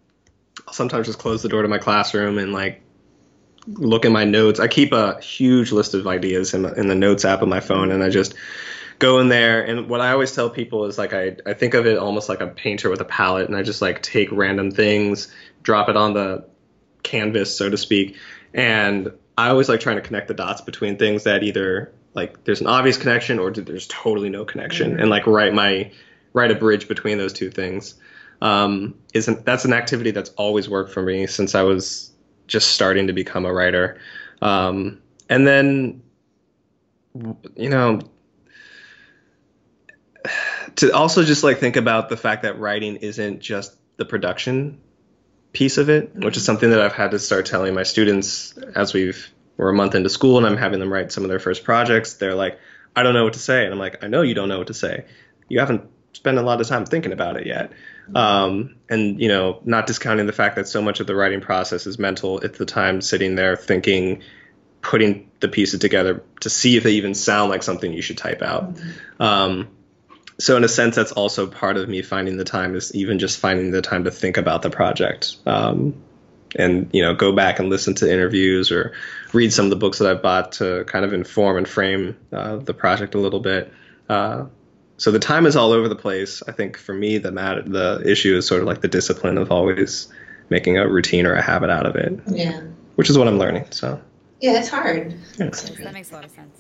I'll 0.68 0.74
sometimes 0.74 1.08
just 1.08 1.20
close 1.20 1.42
the 1.42 1.50
door 1.50 1.62
to 1.62 1.68
my 1.68 1.78
classroom 1.78 2.38
and 2.38 2.54
like 2.54 2.82
look 3.68 4.06
in 4.06 4.14
my 4.14 4.24
notes. 4.24 4.60
I 4.60 4.68
keep 4.68 4.94
a 4.94 5.20
huge 5.20 5.72
list 5.72 5.94
of 5.94 6.08
ideas 6.08 6.54
in, 6.54 6.66
in 6.78 6.88
the 6.88 6.96
notes 6.96 7.26
app 7.26 7.42
on 7.42 7.50
my 7.50 7.60
phone, 7.60 7.92
and 7.92 8.04
I 8.04 8.10
just 8.10 8.36
go 9.00 9.20
in 9.20 9.30
there 9.30 9.62
and 9.64 9.90
what 9.90 10.02
i 10.02 10.12
always 10.12 10.34
tell 10.34 10.50
people 10.50 10.86
is 10.86 10.98
like 10.98 11.14
I, 11.14 11.36
I 11.46 11.54
think 11.54 11.74
of 11.74 11.86
it 11.86 11.98
almost 11.98 12.30
like 12.30 12.42
a 12.42 12.48
painter 12.48 12.90
with 12.90 13.02
a 13.02 13.06
palette 13.06 13.48
and 13.48 13.56
i 13.56 13.64
just 13.64 13.82
like 13.82 14.02
take 14.02 14.32
random 14.32 14.72
things 14.72 15.34
drop 15.64 15.90
it 15.90 15.98
on 15.98 16.14
the 16.14 16.46
canvas 17.04 17.56
so 17.56 17.70
to 17.70 17.78
speak 17.78 18.16
and 18.54 19.12
i 19.38 19.50
always 19.50 19.70
like 19.70 19.80
trying 19.80 19.98
to 19.98 20.02
connect 20.02 20.28
the 20.28 20.34
dots 20.34 20.62
between 20.62 20.98
things 20.98 21.24
that 21.24 21.44
either 21.44 21.94
like 22.14 22.44
there's 22.46 22.62
an 22.62 22.68
obvious 22.68 22.98
connection 22.98 23.38
or 23.38 23.52
there's 23.52 23.88
totally 23.88 24.30
no 24.30 24.46
connection 24.46 25.00
and 25.00 25.10
like 25.10 25.28
write 25.28 25.54
my 25.54 25.92
write 26.34 26.52
a 26.52 26.56
bridge 26.56 26.88
between 26.88 27.18
those 27.18 27.34
two 27.34 27.52
things 27.52 27.96
um, 28.42 28.96
isn't 29.14 29.46
that's 29.46 29.64
an 29.64 29.74
activity 29.74 30.12
that's 30.12 30.30
always 30.32 30.68
worked 30.68 30.92
for 30.92 31.02
me 31.02 31.28
since 31.28 31.56
i 31.56 31.62
was 31.62 32.12
just 32.48 32.72
starting 32.72 33.08
to 33.08 33.14
become 33.14 33.46
a 33.46 33.54
writer 33.54 34.00
um, 34.42 35.02
and 35.30 35.48
then 35.48 36.02
you 37.56 37.70
know 37.70 38.00
to 40.78 40.94
also 40.94 41.24
just 41.24 41.44
like 41.44 41.60
think 41.60 41.76
about 41.76 42.10
the 42.10 42.18
fact 42.18 42.44
that 42.44 42.60
writing 42.60 42.98
isn't 42.98 43.40
just 43.40 43.76
the 43.98 44.06
production 44.06 44.80
piece 45.54 45.78
of 45.78 45.90
it, 45.90 46.14
which 46.16 46.38
is 46.38 46.44
something 46.44 46.70
that 46.70 46.82
I've 46.82 46.94
had 46.94 47.12
to 47.12 47.20
start 47.20 47.46
telling 47.46 47.74
my 47.74 47.84
students 47.84 48.58
as 48.76 48.94
we've 48.94 49.32
we're 49.58 49.70
a 49.70 49.74
month 49.74 49.96
into 49.96 50.10
school 50.10 50.38
and 50.38 50.46
I'm 50.46 50.58
having 50.58 50.80
them 50.80 50.92
write 50.92 51.14
some 51.14 51.24
of 51.24 51.30
their 51.30 51.40
first 51.40 51.64
projects. 51.64 52.16
They're 52.16 52.36
like, 52.36 52.60
I 52.96 53.04
don't 53.04 53.14
know 53.14 53.24
what 53.24 53.34
to 53.34 53.40
say, 53.40 53.64
and 53.64 53.74
I'm 53.74 53.80
like, 53.80 54.04
I 54.04 54.08
know 54.08 54.22
you 54.22 54.34
don't 54.34 54.50
know 54.50 54.58
what 54.58 54.68
to 54.68 54.74
say. 54.74 55.06
You 55.48 55.60
haven't 55.60 55.90
spent 56.14 56.38
a 56.38 56.42
lot 56.42 56.62
of 56.62 56.68
time 56.68 56.86
thinking 56.86 57.12
about 57.12 57.38
it 57.38 57.46
yet. 57.46 57.72
Um, 58.14 58.76
and 58.90 59.20
you 59.20 59.28
know, 59.28 59.62
not 59.64 59.88
discounting 59.88 60.28
the 60.28 60.34
fact 60.34 60.56
that 60.56 60.68
so 60.68 60.82
much 60.82 61.00
of 61.00 61.08
the 61.08 61.16
writing 61.16 61.42
process 61.42 61.88
is 61.88 61.98
mental. 61.98 62.40
It's 62.40 62.58
the 62.58 62.66
time 62.66 63.02
sitting 63.02 63.36
there 63.36 63.56
thinking, 63.56 64.24
putting 64.82 65.30
the 65.40 65.48
pieces 65.48 65.80
together 65.80 66.24
to 66.42 66.50
see 66.50 66.78
if 66.78 66.84
they 66.84 66.94
even 66.94 67.16
sound 67.16 67.50
like 67.50 67.64
something 67.64 67.92
you 67.92 68.02
should 68.02 68.18
type 68.18 68.42
out. 68.42 68.78
Um, 69.20 69.70
so 70.38 70.58
in 70.58 70.64
a 70.64 70.68
sense 70.68 70.96
that's 70.96 71.12
also 71.14 71.48
part 71.48 71.78
of 71.78 71.88
me 71.88 72.02
finding 72.02 72.38
the 72.38 72.44
time 72.44 72.76
is 72.76 72.94
even 72.96 73.20
just 73.20 73.38
finding 73.40 73.72
the 73.72 73.82
time 73.82 74.04
to 74.04 74.12
think 74.12 74.38
about 74.38 74.62
the 74.62 74.70
project 74.70 75.38
um, 75.46 75.96
and 76.58 76.90
you 76.94 77.02
know 77.02 77.14
go 77.16 77.32
back 77.32 77.60
and 77.60 77.70
listen 77.70 77.94
to 77.96 78.12
interviews 78.12 78.72
or 78.72 78.94
read 79.34 79.52
some 79.54 79.66
of 79.66 79.70
the 79.70 79.76
books 79.78 80.00
that 80.00 80.10
i've 80.10 80.22
bought 80.22 80.52
to 80.54 80.84
kind 80.86 81.06
of 81.06 81.14
inform 81.14 81.58
and 81.58 81.68
frame 81.68 82.18
uh, 82.34 82.58
the 82.58 82.74
project 82.74 83.16
a 83.16 83.18
little 83.18 83.40
bit 83.40 83.72
uh, 84.10 84.46
so 84.98 85.12
the 85.12 85.20
time 85.20 85.46
is 85.46 85.56
all 85.56 85.72
over 85.72 85.88
the 85.88 85.96
place 85.96 86.42
i 86.48 86.52
think 86.52 86.78
for 86.78 86.94
me 86.94 87.18
the 87.18 87.32
matter 87.32 87.62
the 87.62 88.02
issue 88.06 88.36
is 88.38 88.46
sort 88.48 88.62
of 88.62 88.68
like 88.68 88.82
the 88.82 88.88
discipline 88.88 89.38
of 89.38 89.52
always 89.52 90.08
making 90.50 90.78
a 90.78 90.88
routine 90.88 91.26
or 91.26 91.34
a 91.34 91.42
habit 91.42 91.70
out 91.70 91.86
of 91.86 91.96
it 91.96 92.20
Yeah. 92.28 92.62
which 92.96 93.10
is 93.10 93.18
what 93.18 93.28
i'm 93.28 93.38
learning 93.40 93.66
so 93.72 94.00
Yeah, 94.42 94.60
it's 94.60 94.68
hard. 94.70 95.16
Yeah. 95.40 95.50
That 95.50 95.94
makes 95.94 96.12
a 96.12 96.16
lot 96.16 96.26
of 96.26 96.32
sense. 96.32 96.60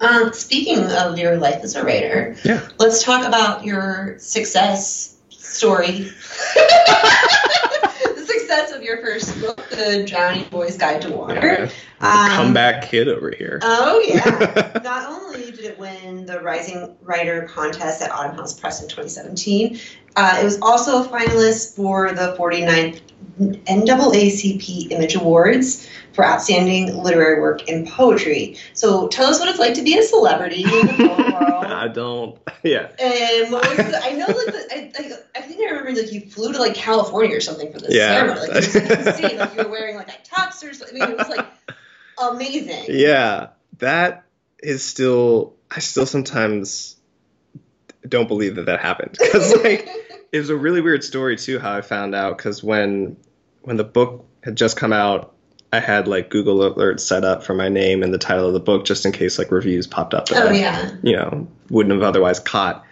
Um, 0.00 0.32
speaking 0.32 0.84
of 0.92 1.18
your 1.18 1.36
life 1.38 1.62
as 1.62 1.74
a 1.74 1.84
writer, 1.84 2.36
yeah 2.44 2.68
let's 2.78 3.02
talk 3.02 3.26
about 3.26 3.64
your 3.64 4.18
success 4.18 5.16
story. 5.30 6.10
the 6.54 8.24
success 8.26 8.72
of 8.72 8.82
your 8.82 8.98
first 8.98 9.40
book, 9.40 9.68
The 9.70 10.04
Drowning 10.06 10.48
Boy's 10.50 10.76
Guide 10.76 11.02
to 11.02 11.10
Water. 11.10 11.70
Um, 12.00 12.30
comeback 12.30 12.90
kid 12.90 13.08
over 13.08 13.30
here 13.30 13.58
Oh, 13.62 14.04
yeah. 14.06 14.80
Not 14.84 15.08
only 15.10 15.50
did 15.50 15.60
it 15.60 15.78
win 15.78 16.26
the 16.26 16.40
Rising 16.40 16.94
Writer 17.00 17.48
contest 17.50 18.02
at 18.02 18.10
Autumn 18.10 18.36
House 18.36 18.58
Press 18.58 18.82
in 18.82 18.88
2017, 18.88 19.80
uh, 20.16 20.38
it 20.40 20.44
was 20.44 20.60
also 20.60 21.02
a 21.02 21.08
finalist 21.08 21.74
for 21.74 22.12
the 22.12 22.36
49th 22.38 23.00
NAACP 23.38 24.90
Image 24.90 25.14
Awards 25.14 25.88
for 26.16 26.24
Outstanding 26.24 26.96
Literary 26.96 27.40
Work 27.40 27.68
in 27.68 27.86
Poetry. 27.86 28.56
So 28.72 29.06
tell 29.08 29.26
us 29.26 29.38
what 29.38 29.48
it's 29.48 29.58
like 29.60 29.74
to 29.74 29.82
be 29.82 29.96
a 29.98 30.02
celebrity 30.02 30.62
in 30.62 30.86
the 30.86 31.06
world. 31.08 31.64
i 31.66 31.86
don't 31.88 32.38
yeah 32.64 32.88
And 32.98 33.52
what 33.52 33.68
was 33.68 33.76
the, 33.76 34.00
I 34.02 34.12
know, 34.12 34.26
like, 34.26 34.46
the, 34.46 34.66
I, 34.72 34.92
like, 34.98 35.12
I 35.36 35.40
think 35.42 35.60
I 35.60 35.74
remember, 35.74 36.00
like, 36.00 36.12
you 36.12 36.22
flew 36.22 36.52
to, 36.52 36.58
like, 36.58 36.74
California 36.74 37.36
or 37.36 37.40
something 37.40 37.72
for 37.72 37.78
this 37.80 37.94
Yeah. 37.94 38.08
ceremony. 38.08 38.40
Like, 38.40 38.50
it 38.50 38.54
was 38.56 38.74
insane. 38.76 39.38
Like, 39.38 39.54
you 39.54 39.64
were 39.64 39.70
wearing, 39.70 39.96
like, 39.96 40.08
a 40.08 40.18
tux 40.34 40.68
or 40.68 40.72
something. 40.74 41.00
I 41.02 41.06
mean, 41.06 41.14
it 41.14 41.18
was, 41.18 41.28
like, 41.28 41.46
amazing. 42.18 42.86
Yeah, 42.88 43.48
that 43.78 44.24
is 44.62 44.84
still. 44.84 45.54
I 45.70 45.80
still 45.80 46.06
sometimes 46.06 46.96
don't 48.08 48.28
believe 48.28 48.54
that 48.56 48.66
that 48.66 48.80
happened 48.80 49.12
because 49.20 49.52
like 49.62 49.88
it 50.32 50.38
was 50.38 50.48
a 50.50 50.56
really 50.56 50.80
weird 50.80 51.02
story 51.04 51.36
too. 51.36 51.58
How 51.58 51.76
I 51.76 51.80
found 51.82 52.14
out 52.14 52.36
because 52.38 52.62
when 52.62 53.16
when 53.62 53.76
the 53.76 53.84
book 53.84 54.24
had 54.42 54.56
just 54.56 54.76
come 54.76 54.92
out, 54.92 55.34
I 55.72 55.80
had 55.80 56.06
like 56.08 56.30
Google 56.30 56.58
alerts 56.58 57.00
set 57.00 57.24
up 57.24 57.42
for 57.44 57.54
my 57.54 57.68
name 57.68 58.02
and 58.02 58.14
the 58.14 58.18
title 58.18 58.46
of 58.46 58.52
the 58.52 58.60
book 58.60 58.84
just 58.84 59.04
in 59.04 59.12
case 59.12 59.38
like 59.38 59.50
reviews 59.50 59.86
popped 59.86 60.14
up. 60.14 60.28
that 60.28 60.46
Oh, 60.46 60.48
I, 60.48 60.52
yeah. 60.52 60.90
You 61.02 61.16
know, 61.16 61.48
wouldn't 61.70 61.92
have 61.92 62.02
otherwise 62.02 62.38
caught. 62.40 62.84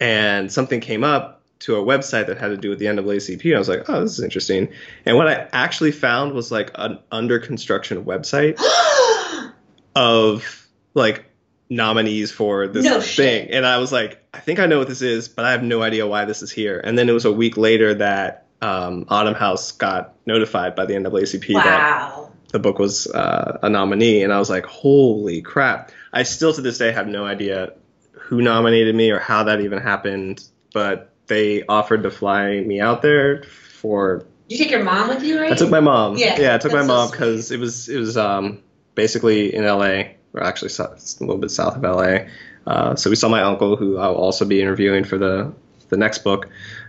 And 0.00 0.52
something 0.52 0.80
came 0.80 1.04
up 1.04 1.42
to 1.60 1.76
a 1.76 1.82
website 1.82 2.26
that 2.26 2.36
had 2.36 2.48
to 2.48 2.56
do 2.56 2.68
with 2.68 2.78
the 2.78 2.84
NAACP. 2.86 3.54
I 3.54 3.58
was 3.58 3.68
like, 3.68 3.88
oh, 3.88 4.00
this 4.02 4.18
is 4.18 4.24
interesting. 4.24 4.68
And 5.06 5.16
what 5.16 5.28
I 5.28 5.48
actually 5.52 5.92
found 5.92 6.32
was 6.34 6.50
like 6.52 6.70
an 6.74 6.98
under 7.10 7.38
construction 7.38 8.04
website 8.04 8.60
of 9.94 10.66
like 10.94 11.24
nominees 11.70 12.30
for 12.30 12.68
this 12.68 12.84
No 12.84 13.00
thing. 13.00 13.08
shit. 13.08 13.50
And 13.50 13.66
I 13.66 13.78
was 13.78 13.92
like, 13.92 14.22
I 14.34 14.38
think 14.38 14.58
I 14.60 14.66
know 14.66 14.78
what 14.78 14.88
this 14.88 15.02
is, 15.02 15.28
but 15.28 15.44
I 15.44 15.52
have 15.52 15.62
no 15.62 15.82
idea 15.82 16.06
why 16.06 16.24
this 16.24 16.42
is 16.42 16.50
here. 16.50 16.80
And 16.82 16.98
then 16.98 17.08
it 17.08 17.12
was 17.12 17.24
a 17.24 17.32
week 17.32 17.56
later 17.56 17.94
that 17.94 18.45
um, 18.62 19.06
Autumn 19.08 19.34
House 19.34 19.72
got 19.72 20.14
notified 20.26 20.74
by 20.74 20.86
the 20.86 20.94
NAACP 20.94 21.54
that 21.54 22.28
the 22.52 22.58
book 22.58 22.78
was 22.78 23.06
uh, 23.08 23.58
a 23.62 23.68
nominee, 23.68 24.22
and 24.22 24.32
I 24.32 24.38
was 24.38 24.50
like, 24.50 24.66
holy 24.66 25.42
crap! 25.42 25.90
I 26.12 26.22
still 26.22 26.52
to 26.52 26.60
this 26.60 26.78
day 26.78 26.92
have 26.92 27.06
no 27.06 27.26
idea 27.26 27.72
who 28.12 28.40
nominated 28.40 28.94
me 28.94 29.10
or 29.10 29.18
how 29.18 29.44
that 29.44 29.60
even 29.60 29.80
happened, 29.80 30.44
but 30.72 31.12
they 31.26 31.64
offered 31.66 32.02
to 32.04 32.10
fly 32.10 32.60
me 32.60 32.80
out 32.80 33.02
there 33.02 33.42
for. 33.42 34.24
You 34.48 34.58
take 34.58 34.70
your 34.70 34.84
mom 34.84 35.08
with 35.08 35.22
you, 35.22 35.40
right? 35.40 35.52
I 35.52 35.56
took 35.56 35.70
my 35.70 35.80
mom. 35.80 36.16
Yeah, 36.16 36.40
yeah, 36.40 36.54
I 36.54 36.58
took 36.58 36.72
my 36.72 36.82
so 36.82 36.86
mom 36.86 37.10
because 37.10 37.50
it 37.50 37.58
was 37.58 37.88
it 37.88 37.98
was 37.98 38.16
um, 38.16 38.62
basically 38.94 39.54
in 39.54 39.64
L.A. 39.64 40.16
or 40.32 40.42
actually 40.42 40.70
a 40.78 40.96
little 41.20 41.38
bit 41.38 41.50
south 41.50 41.76
of 41.76 41.84
L.A. 41.84 42.28
Uh, 42.66 42.94
so 42.96 43.10
we 43.10 43.16
saw 43.16 43.28
my 43.28 43.42
uncle, 43.42 43.76
who 43.76 43.98
I'll 43.98 44.14
also 44.14 44.44
be 44.44 44.62
interviewing 44.62 45.04
for 45.04 45.18
the 45.18 45.52
the 45.88 45.96
next 45.96 46.18
book. 46.18 46.48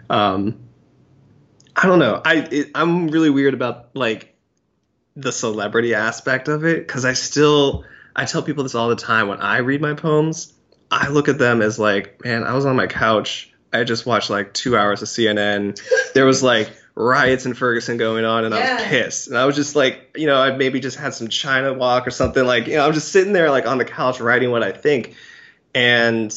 Um, 0.10 0.67
I 1.78 1.86
don't 1.86 2.00
know. 2.00 2.20
I 2.26 2.38
it, 2.52 2.72
I'm 2.74 3.08
really 3.10 3.30
weird 3.30 3.54
about 3.54 3.96
like 3.96 4.36
the 5.16 5.32
celebrity 5.32 5.94
aspect 5.94 6.48
of 6.48 6.66
it 6.66 6.88
because 6.88 7.06
I 7.06 7.14
still 7.14 7.86
I 8.16 8.26
tell 8.26 8.42
people 8.42 8.64
this 8.64 8.74
all 8.74 8.90
the 8.90 8.96
time 8.96 9.28
when 9.28 9.40
I 9.40 9.58
read 9.58 9.80
my 9.80 9.94
poems. 9.94 10.54
I 10.90 11.10
look 11.10 11.28
at 11.28 11.38
them 11.38 11.62
as 11.62 11.78
like, 11.78 12.24
man, 12.26 12.44
I 12.44 12.54
was 12.54 12.66
on 12.66 12.76
my 12.76 12.88
couch. 12.88 13.54
I 13.72 13.84
just 13.84 14.06
watched 14.06 14.30
like 14.30 14.54
two 14.54 14.76
hours 14.76 15.02
of 15.04 15.08
CNN. 15.08 15.80
There 16.14 16.26
was 16.26 16.42
like 16.42 16.72
riots 16.96 17.46
in 17.46 17.54
Ferguson 17.54 17.98
going 17.98 18.26
on, 18.26 18.46
and 18.46 18.56
I 18.56 18.74
was 18.74 18.84
pissed. 18.86 19.28
And 19.28 19.38
I 19.38 19.46
was 19.46 19.56
just 19.56 19.76
like, 19.76 20.16
you 20.16 20.26
know, 20.26 20.38
I 20.38 20.56
maybe 20.56 20.80
just 20.80 20.98
had 20.98 21.14
some 21.14 21.28
China 21.28 21.74
Wok 21.74 22.08
or 22.08 22.12
something. 22.12 22.44
Like, 22.44 22.68
you 22.68 22.78
know, 22.78 22.88
I'm 22.88 22.94
just 22.94 23.12
sitting 23.12 23.34
there 23.34 23.52
like 23.52 23.68
on 23.68 23.78
the 23.78 23.86
couch 23.86 24.20
writing 24.20 24.50
what 24.50 24.64
I 24.64 24.72
think, 24.72 25.16
and 25.76 26.34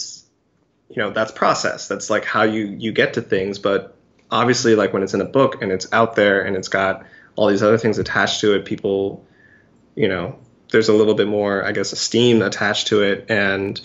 you 0.90 0.96
know, 0.96 1.11
that's 1.11 1.33
process. 1.33 1.88
That's 1.88 2.11
like 2.11 2.24
how 2.24 2.42
you 2.42 2.66
you 2.66 2.92
get 2.92 3.14
to 3.14 3.22
things. 3.22 3.59
But 3.59 3.96
obviously, 4.30 4.74
like 4.74 4.92
when 4.92 5.02
it's 5.02 5.14
in 5.14 5.20
a 5.20 5.26
book 5.26 5.62
and 5.62 5.72
it's 5.72 5.92
out 5.92 6.16
there 6.16 6.42
and 6.42 6.56
it's 6.56 6.68
got 6.68 7.04
all 7.36 7.48
these 7.48 7.62
other 7.62 7.78
things 7.78 7.98
attached 7.98 8.40
to 8.40 8.54
it, 8.54 8.64
people, 8.64 9.24
you 9.94 10.08
know, 10.08 10.38
there's 10.70 10.88
a 10.88 10.92
little 10.92 11.14
bit 11.14 11.26
more, 11.26 11.64
I 11.64 11.72
guess, 11.72 11.92
esteem 11.92 12.42
attached 12.42 12.88
to 12.88 13.02
it, 13.02 13.26
and 13.28 13.80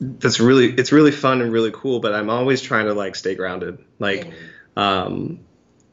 that's 0.00 0.40
really 0.40 0.72
it's 0.72 0.92
really 0.92 1.10
fun 1.10 1.40
and 1.42 1.52
really 1.52 1.70
cool. 1.72 2.00
But 2.00 2.14
I'm 2.14 2.30
always 2.30 2.60
trying 2.60 2.86
to 2.86 2.94
like 2.94 3.16
stay 3.16 3.34
grounded. 3.34 3.78
Like, 3.98 4.32
um, 4.76 5.40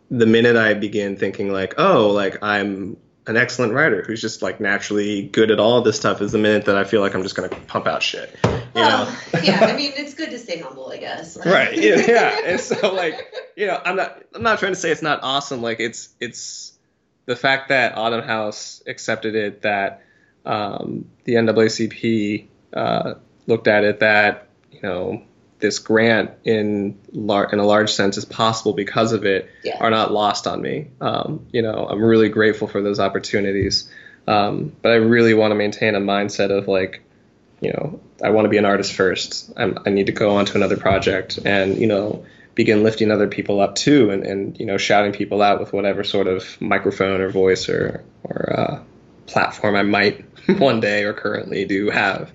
the 0.10 0.26
minute 0.26 0.56
I 0.56 0.74
begin 0.74 1.18
thinking 1.18 1.52
like, 1.52 1.76
oh, 1.78 2.10
like 2.10 2.44
I'm 2.44 2.98
an 3.30 3.38
excellent 3.38 3.74
writer 3.74 4.02
who's 4.02 4.20
just 4.20 4.42
like 4.42 4.60
naturally 4.60 5.22
good 5.22 5.52
at 5.52 5.60
all 5.60 5.84
this 5.84 5.96
stuff 5.96 6.20
is 6.20 6.32
the 6.32 6.38
minute 6.40 6.66
that 6.66 6.76
I 6.76 6.84
feel 6.84 7.00
like 7.00 7.14
I'm 7.14 7.22
just 7.22 7.36
gonna 7.36 7.50
pump 7.68 7.86
out 7.86 8.02
shit. 8.02 8.36
You 8.44 8.82
know? 8.82 9.16
Yeah, 9.44 9.60
I 9.62 9.76
mean, 9.76 9.94
it's 9.96 10.16
good 10.16 10.32
to 10.32 10.40
stay 10.40 10.58
humble, 10.58 10.92
I 10.92 10.98
guess. 10.98 11.38
right 11.46 11.78
yeah, 11.78 11.96
yeah 12.08 12.42
and 12.46 12.60
so 12.60 12.94
like 12.94 13.32
you 13.56 13.68
know 13.68 13.80
i'm 13.86 13.96
not 13.96 14.22
i'm 14.34 14.42
not 14.42 14.60
trying 14.60 14.74
to 14.74 14.80
say 14.80 14.92
it's 14.92 15.02
not 15.02 15.20
awesome 15.22 15.62
like 15.62 15.80
it's 15.80 16.10
it's 16.20 16.78
the 17.26 17.36
fact 17.36 17.70
that 17.70 17.96
autumn 17.96 18.24
house 18.24 18.82
accepted 18.88 19.36
it 19.36 19.62
that 19.62 20.02
um, 20.46 21.06
the 21.26 21.34
naacp 21.34 22.48
uh, 22.74 23.14
looked 23.46 23.68
at 23.68 23.84
it 23.84 24.00
that 24.00 24.50
you 24.72 24.82
know 24.82 25.24
this 25.60 25.80
grant 25.80 26.32
in 26.44 26.98
lar- 27.12 27.52
in 27.52 27.60
a 27.60 27.66
large 27.66 27.92
sense 27.92 28.18
is 28.18 28.26
possible 28.26 28.74
because 28.74 29.14
of 29.14 29.26
it 29.26 29.50
Yeah. 29.64 29.78
are 29.80 29.90
not 29.90 30.12
lost 30.12 30.48
on 30.48 30.62
me 30.62 30.88
um, 31.02 31.46
you 31.52 31.62
know 31.62 31.88
i'm 31.90 32.04
really 32.04 32.30
grateful 32.30 32.68
for 32.68 32.82
those 32.82 33.00
opportunities 33.00 33.90
um, 34.28 34.74
but 34.82 34.92
i 34.92 34.96
really 34.96 35.34
want 35.34 35.52
to 35.52 35.56
maintain 35.56 35.96
a 35.96 36.00
mindset 36.00 36.50
of 36.50 36.68
like 36.68 37.02
you 37.62 37.74
know, 37.74 38.00
I 38.24 38.30
want 38.30 38.46
to 38.46 38.50
be 38.50 38.58
an 38.58 38.66
artist 38.66 38.94
first. 38.94 39.52
I'm, 39.58 39.80
I 39.86 39.90
need 39.90 40.06
to 40.06 40.12
go 40.14 40.38
on 40.38 40.46
to 40.46 40.56
another 40.56 40.78
project 40.78 41.40
and, 41.44 41.78
you 41.78 41.88
know, 41.88 42.26
begin 42.56 42.84
lifting 42.84 43.12
other 43.12 43.28
people 43.28 43.60
up 43.60 43.76
too 43.76 44.12
and, 44.12 44.24
and 44.24 44.60
you 44.60 44.66
know, 44.66 44.78
shouting 44.78 45.12
people 45.12 45.42
out 45.42 45.60
with 45.60 45.74
whatever 45.74 46.04
sort 46.04 46.28
of 46.28 46.60
microphone 46.62 47.22
or 47.22 47.30
voice 47.30 47.68
or, 47.68 48.04
or 48.24 48.60
uh, 48.60 48.84
platform 49.26 49.76
I 49.76 49.84
might 49.84 50.24
one 50.58 50.80
day 50.80 51.04
or 51.04 51.14
currently 51.14 51.66
do 51.66 51.90
have. 51.90 52.32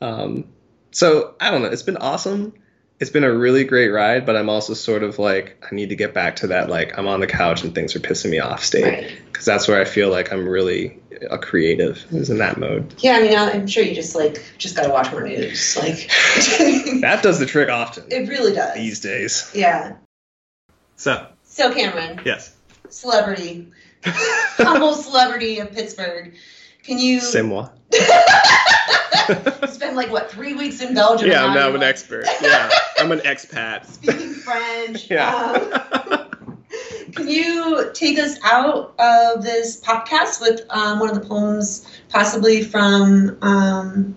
Um, 0.00 0.44
so 0.90 1.34
I 1.40 1.50
don't 1.50 1.62
know. 1.62 1.68
It's 1.68 1.82
been 1.82 1.96
awesome. 1.96 2.52
It's 2.98 3.10
been 3.10 3.24
a 3.24 3.32
really 3.32 3.64
great 3.64 3.88
ride, 3.88 4.26
but 4.26 4.36
I'm 4.36 4.50
also 4.50 4.74
sort 4.74 5.02
of 5.02 5.18
like, 5.18 5.56
I 5.70 5.74
need 5.74 5.88
to 5.88 5.96
get 5.96 6.12
back 6.12 6.36
to 6.36 6.48
that, 6.48 6.68
like, 6.68 6.98
I'm 6.98 7.08
on 7.08 7.20
the 7.20 7.26
couch 7.26 7.64
and 7.64 7.74
things 7.74 7.96
are 7.96 8.00
pissing 8.00 8.30
me 8.30 8.40
off 8.40 8.62
state. 8.62 8.84
Right. 8.84 9.18
Because 9.24 9.46
that's 9.46 9.66
where 9.66 9.80
I 9.80 9.86
feel 9.86 10.10
like 10.10 10.30
I'm 10.34 10.46
really 10.46 10.98
a 11.30 11.38
creative, 11.38 12.04
is 12.12 12.28
in 12.28 12.36
that 12.38 12.58
mode. 12.58 12.94
Yeah, 12.98 13.12
I 13.12 13.22
mean, 13.22 13.34
I'm 13.34 13.66
sure 13.66 13.82
you 13.82 13.94
just 13.94 14.14
like 14.14 14.42
just 14.58 14.76
gotta 14.76 14.90
watch 14.90 15.10
more 15.12 15.22
news. 15.22 15.78
Like, 15.78 16.10
That 17.00 17.20
does 17.22 17.38
the 17.38 17.46
trick 17.46 17.70
often 17.70 18.04
it 18.10 18.28
really 18.28 18.52
does. 18.52 18.74
these 18.74 19.00
days. 19.00 19.50
Yeah. 19.54 19.96
So, 20.96 21.26
So, 21.44 21.72
Cameron, 21.72 22.20
yes. 22.26 22.54
celebrity, 22.90 23.68
humble 24.04 24.92
celebrity 24.94 25.58
of 25.60 25.72
Pittsburgh. 25.72 26.34
Can 26.90 26.98
you 26.98 27.20
C'est 27.20 27.42
moi. 27.46 27.70
spend 29.68 29.94
like 29.94 30.10
what 30.10 30.28
three 30.28 30.54
weeks 30.54 30.82
in 30.82 30.92
Belgium? 30.92 31.30
Yeah, 31.30 31.44
I'm 31.44 31.54
now 31.54 31.68
an 31.68 31.74
like, 31.74 31.82
expert. 31.84 32.26
Yeah, 32.42 32.68
I'm 32.98 33.12
an 33.12 33.20
expat. 33.20 33.86
Speaking 33.86 34.34
French. 34.34 35.08
Um, 35.12 35.16
Yeah. 35.16 36.26
can 37.14 37.28
you 37.28 37.90
take 37.94 38.18
us 38.18 38.38
out 38.42 38.92
of 38.98 39.44
this 39.44 39.80
podcast 39.80 40.40
with 40.40 40.62
um, 40.70 40.98
one 40.98 41.10
of 41.10 41.14
the 41.22 41.28
poems, 41.28 41.86
possibly 42.08 42.64
from 42.64 43.38
um, 43.42 44.16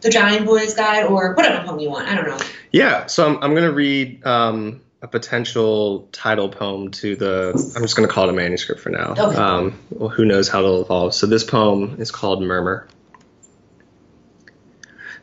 the 0.00 0.10
Drowning 0.10 0.44
Boys 0.44 0.74
Guide 0.74 1.04
or 1.06 1.34
whatever 1.34 1.64
poem 1.64 1.78
you 1.78 1.90
want? 1.90 2.08
I 2.08 2.16
don't 2.16 2.26
know. 2.26 2.38
yeah, 2.72 3.06
so 3.06 3.24
I'm, 3.28 3.36
I'm 3.36 3.52
going 3.52 3.62
to 3.68 3.72
read 3.72 4.26
um, 4.26 4.80
a 5.02 5.08
potential 5.08 6.08
title 6.12 6.48
poem 6.48 6.90
to 6.90 7.16
the, 7.16 7.72
I'm 7.74 7.82
just 7.82 7.96
going 7.96 8.06
to 8.06 8.12
call 8.12 8.24
it 8.24 8.30
a 8.30 8.34
manuscript 8.34 8.82
for 8.82 8.90
now. 8.90 9.14
Okay. 9.16 9.36
Um, 9.36 9.78
well, 9.90 10.10
who 10.10 10.24
knows 10.24 10.48
how 10.48 10.58
it'll 10.58 10.82
evolve. 10.82 11.14
So 11.14 11.26
this 11.26 11.44
poem 11.44 11.96
is 11.98 12.10
called 12.10 12.42
Murmur. 12.42 12.86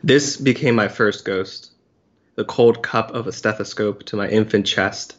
This 0.02 0.36
became 0.36 0.74
my 0.74 0.88
first 0.88 1.24
ghost, 1.24 1.70
the 2.34 2.44
cold 2.44 2.82
cup 2.82 3.14
of 3.14 3.26
a 3.26 3.32
stethoscope 3.32 4.04
to 4.06 4.16
my 4.16 4.28
infant 4.28 4.66
chest, 4.66 5.16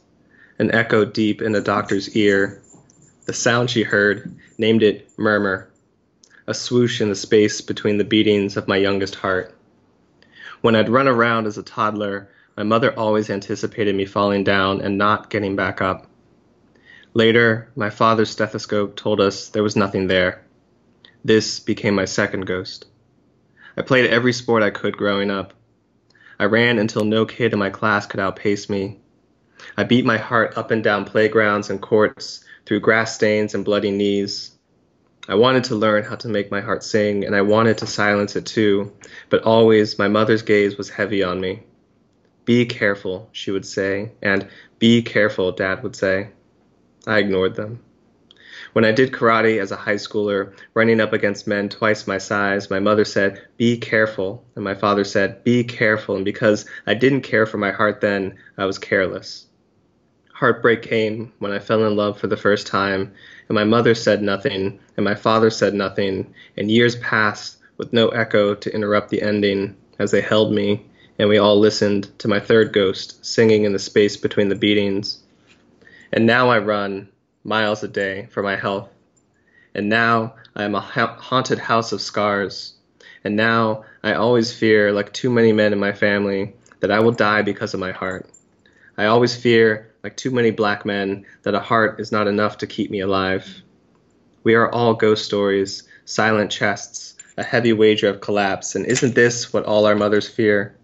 an 0.57 0.71
echo 0.71 1.05
deep 1.05 1.41
in 1.41 1.55
a 1.55 1.61
doctor's 1.61 2.15
ear. 2.15 2.61
The 3.25 3.33
sound 3.33 3.69
she 3.69 3.83
heard 3.83 4.35
named 4.57 4.83
it 4.83 5.09
murmur, 5.17 5.69
a 6.47 6.53
swoosh 6.53 6.99
in 7.01 7.09
the 7.09 7.15
space 7.15 7.61
between 7.61 7.97
the 7.97 8.03
beatings 8.03 8.57
of 8.57 8.67
my 8.67 8.77
youngest 8.77 9.15
heart. 9.15 9.55
When 10.61 10.75
I'd 10.75 10.89
run 10.89 11.07
around 11.07 11.45
as 11.45 11.57
a 11.57 11.63
toddler, 11.63 12.29
my 12.59 12.65
mother 12.65 12.91
always 12.99 13.29
anticipated 13.29 13.95
me 13.95 14.03
falling 14.03 14.43
down 14.43 14.81
and 14.81 14.97
not 14.97 15.29
getting 15.29 15.55
back 15.55 15.81
up. 15.81 16.07
Later, 17.13 17.71
my 17.73 17.89
father's 17.89 18.29
stethoscope 18.29 18.97
told 18.97 19.21
us 19.21 19.47
there 19.47 19.63
was 19.63 19.77
nothing 19.77 20.07
there. 20.07 20.43
This 21.23 21.61
became 21.61 21.95
my 21.95 22.03
second 22.03 22.45
ghost. 22.45 22.87
I 23.77 23.81
played 23.81 24.09
every 24.09 24.33
sport 24.33 24.61
I 24.61 24.71
could 24.71 24.97
growing 24.97 25.31
up. 25.31 25.53
I 26.37 26.45
ran 26.45 26.79
until 26.79 27.05
no 27.05 27.25
kid 27.25 27.53
in 27.53 27.59
my 27.59 27.69
class 27.69 28.05
could 28.05 28.19
outpace 28.19 28.69
me. 28.69 28.99
I 29.77 29.85
beat 29.85 30.03
my 30.03 30.17
heart 30.17 30.57
up 30.57 30.69
and 30.69 30.83
down 30.83 31.05
playgrounds 31.05 31.69
and 31.69 31.81
courts, 31.81 32.43
through 32.65 32.81
grass 32.81 33.15
stains 33.15 33.55
and 33.55 33.63
bloody 33.63 33.91
knees. 33.91 34.51
I 35.29 35.35
wanted 35.35 35.63
to 35.65 35.75
learn 35.75 36.03
how 36.03 36.17
to 36.17 36.27
make 36.27 36.51
my 36.51 36.59
heart 36.59 36.83
sing, 36.83 37.23
and 37.23 37.37
I 37.37 37.41
wanted 37.41 37.77
to 37.77 37.87
silence 37.87 38.35
it 38.35 38.45
too, 38.45 38.91
but 39.29 39.43
always 39.43 39.97
my 39.97 40.09
mother's 40.09 40.41
gaze 40.41 40.77
was 40.77 40.89
heavy 40.89 41.23
on 41.23 41.39
me. 41.39 41.63
Be 42.49 42.65
careful, 42.65 43.29
she 43.31 43.51
would 43.51 43.63
say, 43.63 44.13
and 44.23 44.47
be 44.79 45.03
careful, 45.03 45.51
Dad 45.51 45.83
would 45.83 45.95
say. 45.95 46.29
I 47.05 47.19
ignored 47.19 47.53
them. 47.53 47.79
When 48.73 48.83
I 48.83 48.91
did 48.91 49.12
karate 49.12 49.62
as 49.62 49.69
a 49.71 49.75
high 49.75 49.97
schooler, 49.97 50.55
running 50.73 50.99
up 50.99 51.13
against 51.13 51.45
men 51.45 51.69
twice 51.69 52.07
my 52.07 52.17
size, 52.17 52.71
my 52.71 52.79
mother 52.79 53.05
said, 53.05 53.39
Be 53.57 53.77
careful. 53.77 54.43
And 54.55 54.63
my 54.63 54.73
father 54.73 55.03
said, 55.03 55.43
Be 55.43 55.63
careful. 55.63 56.15
And 56.15 56.25
because 56.25 56.65
I 56.88 56.95
didn't 56.95 57.21
care 57.21 57.45
for 57.45 57.59
my 57.59 57.69
heart 57.69 58.01
then, 58.01 58.39
I 58.57 58.65
was 58.65 58.79
careless. 58.79 59.45
Heartbreak 60.33 60.81
came 60.81 61.31
when 61.38 61.51
I 61.51 61.59
fell 61.59 61.85
in 61.85 61.95
love 61.95 62.19
for 62.19 62.25
the 62.25 62.35
first 62.35 62.65
time, 62.65 63.13
and 63.47 63.53
my 63.53 63.63
mother 63.63 63.93
said 63.93 64.23
nothing, 64.23 64.79
and 64.97 65.03
my 65.03 65.13
father 65.13 65.51
said 65.51 65.75
nothing, 65.75 66.33
and 66.57 66.71
years 66.71 66.95
passed 66.95 67.57
with 67.77 67.93
no 67.93 68.07
echo 68.07 68.56
to 68.56 68.73
interrupt 68.73 69.12
the 69.12 69.21
ending 69.21 69.75
as 70.00 70.10
they 70.10 70.21
held 70.21 70.52
me, 70.52 70.88
and 71.19 71.27
we 71.27 71.37
all 71.37 71.59
listened 71.59 72.17
to 72.19 72.29
my 72.29 72.39
third 72.39 72.71
ghost 72.71 73.23
singing 73.25 73.65
in 73.65 73.73
the 73.73 73.79
space 73.79 74.15
between 74.15 74.47
the 74.47 74.55
beatings. 74.55 75.21
And 76.13 76.25
now 76.25 76.49
I 76.49 76.59
run 76.59 77.09
miles 77.43 77.83
a 77.83 77.89
day 77.89 78.29
for 78.31 78.41
my 78.41 78.55
health. 78.55 78.89
And 79.75 79.89
now 79.89 80.35
I 80.55 80.63
am 80.63 80.75
a 80.75 80.79
ha- 80.79 81.17
haunted 81.19 81.59
house 81.59 81.91
of 81.91 82.01
scars. 82.01 82.73
And 83.25 83.35
now 83.35 83.83
I 84.01 84.13
always 84.13 84.53
fear, 84.53 84.93
like 84.93 85.11
too 85.11 85.29
many 85.29 85.51
men 85.51 85.73
in 85.73 85.79
my 85.79 85.91
family, 85.91 86.53
that 86.79 86.89
I 86.89 87.01
will 87.01 87.11
die 87.11 87.41
because 87.41 87.73
of 87.73 87.81
my 87.81 87.91
heart. 87.91 88.29
I 88.97 89.05
always 89.05 89.35
fear, 89.35 89.91
like 90.03 90.15
too 90.15 90.31
many 90.31 90.51
black 90.51 90.85
men, 90.85 91.25
that 91.43 91.53
a 91.53 91.59
heart 91.59 91.99
is 91.99 92.13
not 92.13 92.27
enough 92.27 92.59
to 92.59 92.67
keep 92.67 92.89
me 92.89 93.01
alive. 93.01 93.61
We 94.43 94.55
are 94.55 94.71
all 94.71 94.93
ghost 94.93 95.25
stories, 95.25 95.83
silent 96.05 96.49
chests, 96.49 97.17
a 97.37 97.43
heavy 97.43 97.73
wager 97.73 98.07
of 98.07 98.21
collapse, 98.21 98.75
and 98.75 98.85
isn't 98.85 99.15
this 99.15 99.51
what 99.51 99.65
all 99.65 99.85
our 99.85 99.95
mothers 99.95 100.29
fear? 100.29 100.77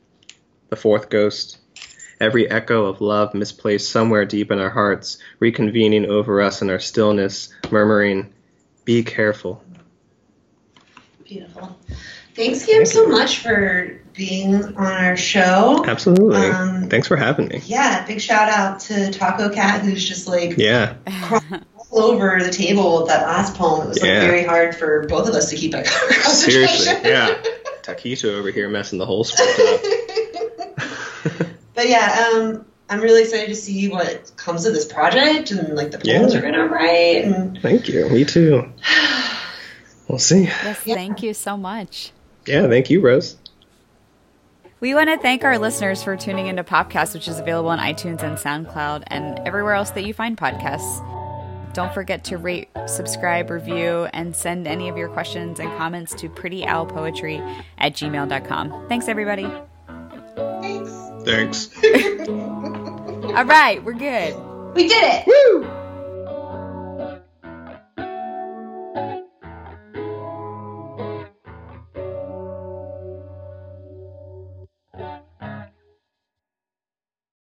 The 0.76 0.82
fourth 0.82 1.09
ghost. 1.09 1.57
Every 2.19 2.49
echo 2.51 2.84
of 2.88 2.99
love 2.99 3.34
misplaced 3.34 3.89
somewhere 3.89 4.26
deep 4.26 4.51
in 4.51 4.59
our 4.59 4.69
hearts, 4.69 5.19
reconvening 5.41 6.05
over 6.07 6.41
us 6.41 6.61
in 6.61 6.69
our 6.69 6.80
stillness, 6.80 7.47
murmuring, 7.71 8.34
Be 8.84 9.01
careful. 9.03 9.63
Beautiful. 11.23 11.78
Thanks, 12.36 12.65
Kim, 12.65 12.76
Thank 12.80 12.88
so 12.88 13.03
you. 13.03 13.07
much 13.09 13.39
for 13.39 14.01
being 14.13 14.53
on 14.55 14.76
our 14.76 15.15
show. 15.15 15.82
Absolutely. 15.88 16.45
Um, 16.47 16.89
Thanks 16.89 17.07
for 17.07 17.15
having 17.15 17.47
me. 17.47 17.61
Yeah, 17.65 18.05
big 18.05 18.19
shout 18.19 18.49
out 18.49 18.82
to 18.82 19.11
Taco 19.13 19.47
Cat, 19.49 19.82
who's 19.82 20.05
just 20.05 20.28
like 20.28 20.57
Yeah. 20.57 20.95
all 21.89 22.01
over 22.01 22.43
the 22.43 22.51
table 22.51 22.97
with 22.99 23.07
that 23.07 23.26
last 23.26 23.55
poem. 23.55 23.84
It 23.84 23.88
was 23.88 24.01
like 24.01 24.09
Yeah. 24.09 24.28
very 24.28 24.43
hard 24.43 24.76
for 24.76 25.07
both 25.07 25.30
of 25.30 25.36
us 25.36 25.49
to 25.51 25.55
keep 25.55 25.73
a 25.73 25.84
concentration. 25.86 26.78
Seriously. 26.78 27.09
Yeah. 27.09 27.34
Taquito 27.82 28.34
over 28.39 28.49
here 28.49 28.67
messing 28.67 28.97
the 28.99 29.05
whole 29.05 29.23
script 29.23 29.59
up. 29.59 29.82
But 31.76 31.89
yeah, 31.89 32.30
um, 32.34 32.65
I'm 32.89 33.01
really 33.01 33.21
excited 33.23 33.47
to 33.49 33.55
see 33.55 33.88
what 33.89 34.32
comes 34.38 34.65
of 34.65 34.73
this 34.73 34.86
project 34.91 35.51
and 35.51 35.76
like 35.76 35.91
the 35.91 35.97
poems 35.97 36.34
Yeah. 36.34 36.39
you're 36.41 36.51
gonna 36.51 36.67
write. 36.67 37.26
And 37.26 37.59
Thank 37.61 37.88
you. 37.89 38.09
Me 38.09 38.23
too. 38.26 38.71
We'll 40.07 40.19
see. 40.19 40.43
Yes, 40.43 40.82
Yeah. 40.86 40.93
thank 40.93 41.23
you 41.23 41.34
so 41.34 41.57
much. 41.57 42.11
Yeah. 42.45 42.67
Thank 42.67 42.91
you, 42.91 43.01
Rose. 43.01 43.38
We 44.80 44.93
want 44.93 45.09
to 45.09 45.17
thank 45.17 45.43
our 45.43 45.57
listeners 45.57 46.03
for 46.03 46.15
tuning 46.15 46.45
into 46.45 46.63
Popcast, 46.63 47.15
which 47.15 47.28
is 47.28 47.39
available 47.39 47.69
on 47.71 47.80
iTunes 47.80 48.21
and 48.21 48.38
SoundCloud 48.38 49.03
and 49.07 49.39
everywhere 49.47 49.73
else 49.73 49.89
that 49.91 50.05
you 50.05 50.13
find 50.13 50.38
podcasts. 50.38 51.01
Don't 51.73 51.91
forget 51.91 52.23
to 52.26 52.38
rate, 52.38 52.69
subscribe, 52.86 53.49
review, 53.49 54.07
and 54.13 54.36
send 54.36 54.67
any 54.67 54.89
of 54.89 54.95
your 54.95 55.09
questions 55.09 55.59
and 55.59 55.76
comments 55.76 56.13
to 56.15 56.30
prettyowlpoetry 56.30 57.63
at 57.80 57.93
gmail.com. 57.93 58.86
Thanks, 58.88 59.07
everybody. 59.07 59.51
Thanks. 61.26 61.65
Thanks. 61.67 62.30
All 62.30 63.45
right, 63.45 63.84
we're 63.84 63.93
good. 63.93 64.36
We 64.76 64.88
did 64.88 65.03
it. 65.03 65.28
Woo! 65.28 65.64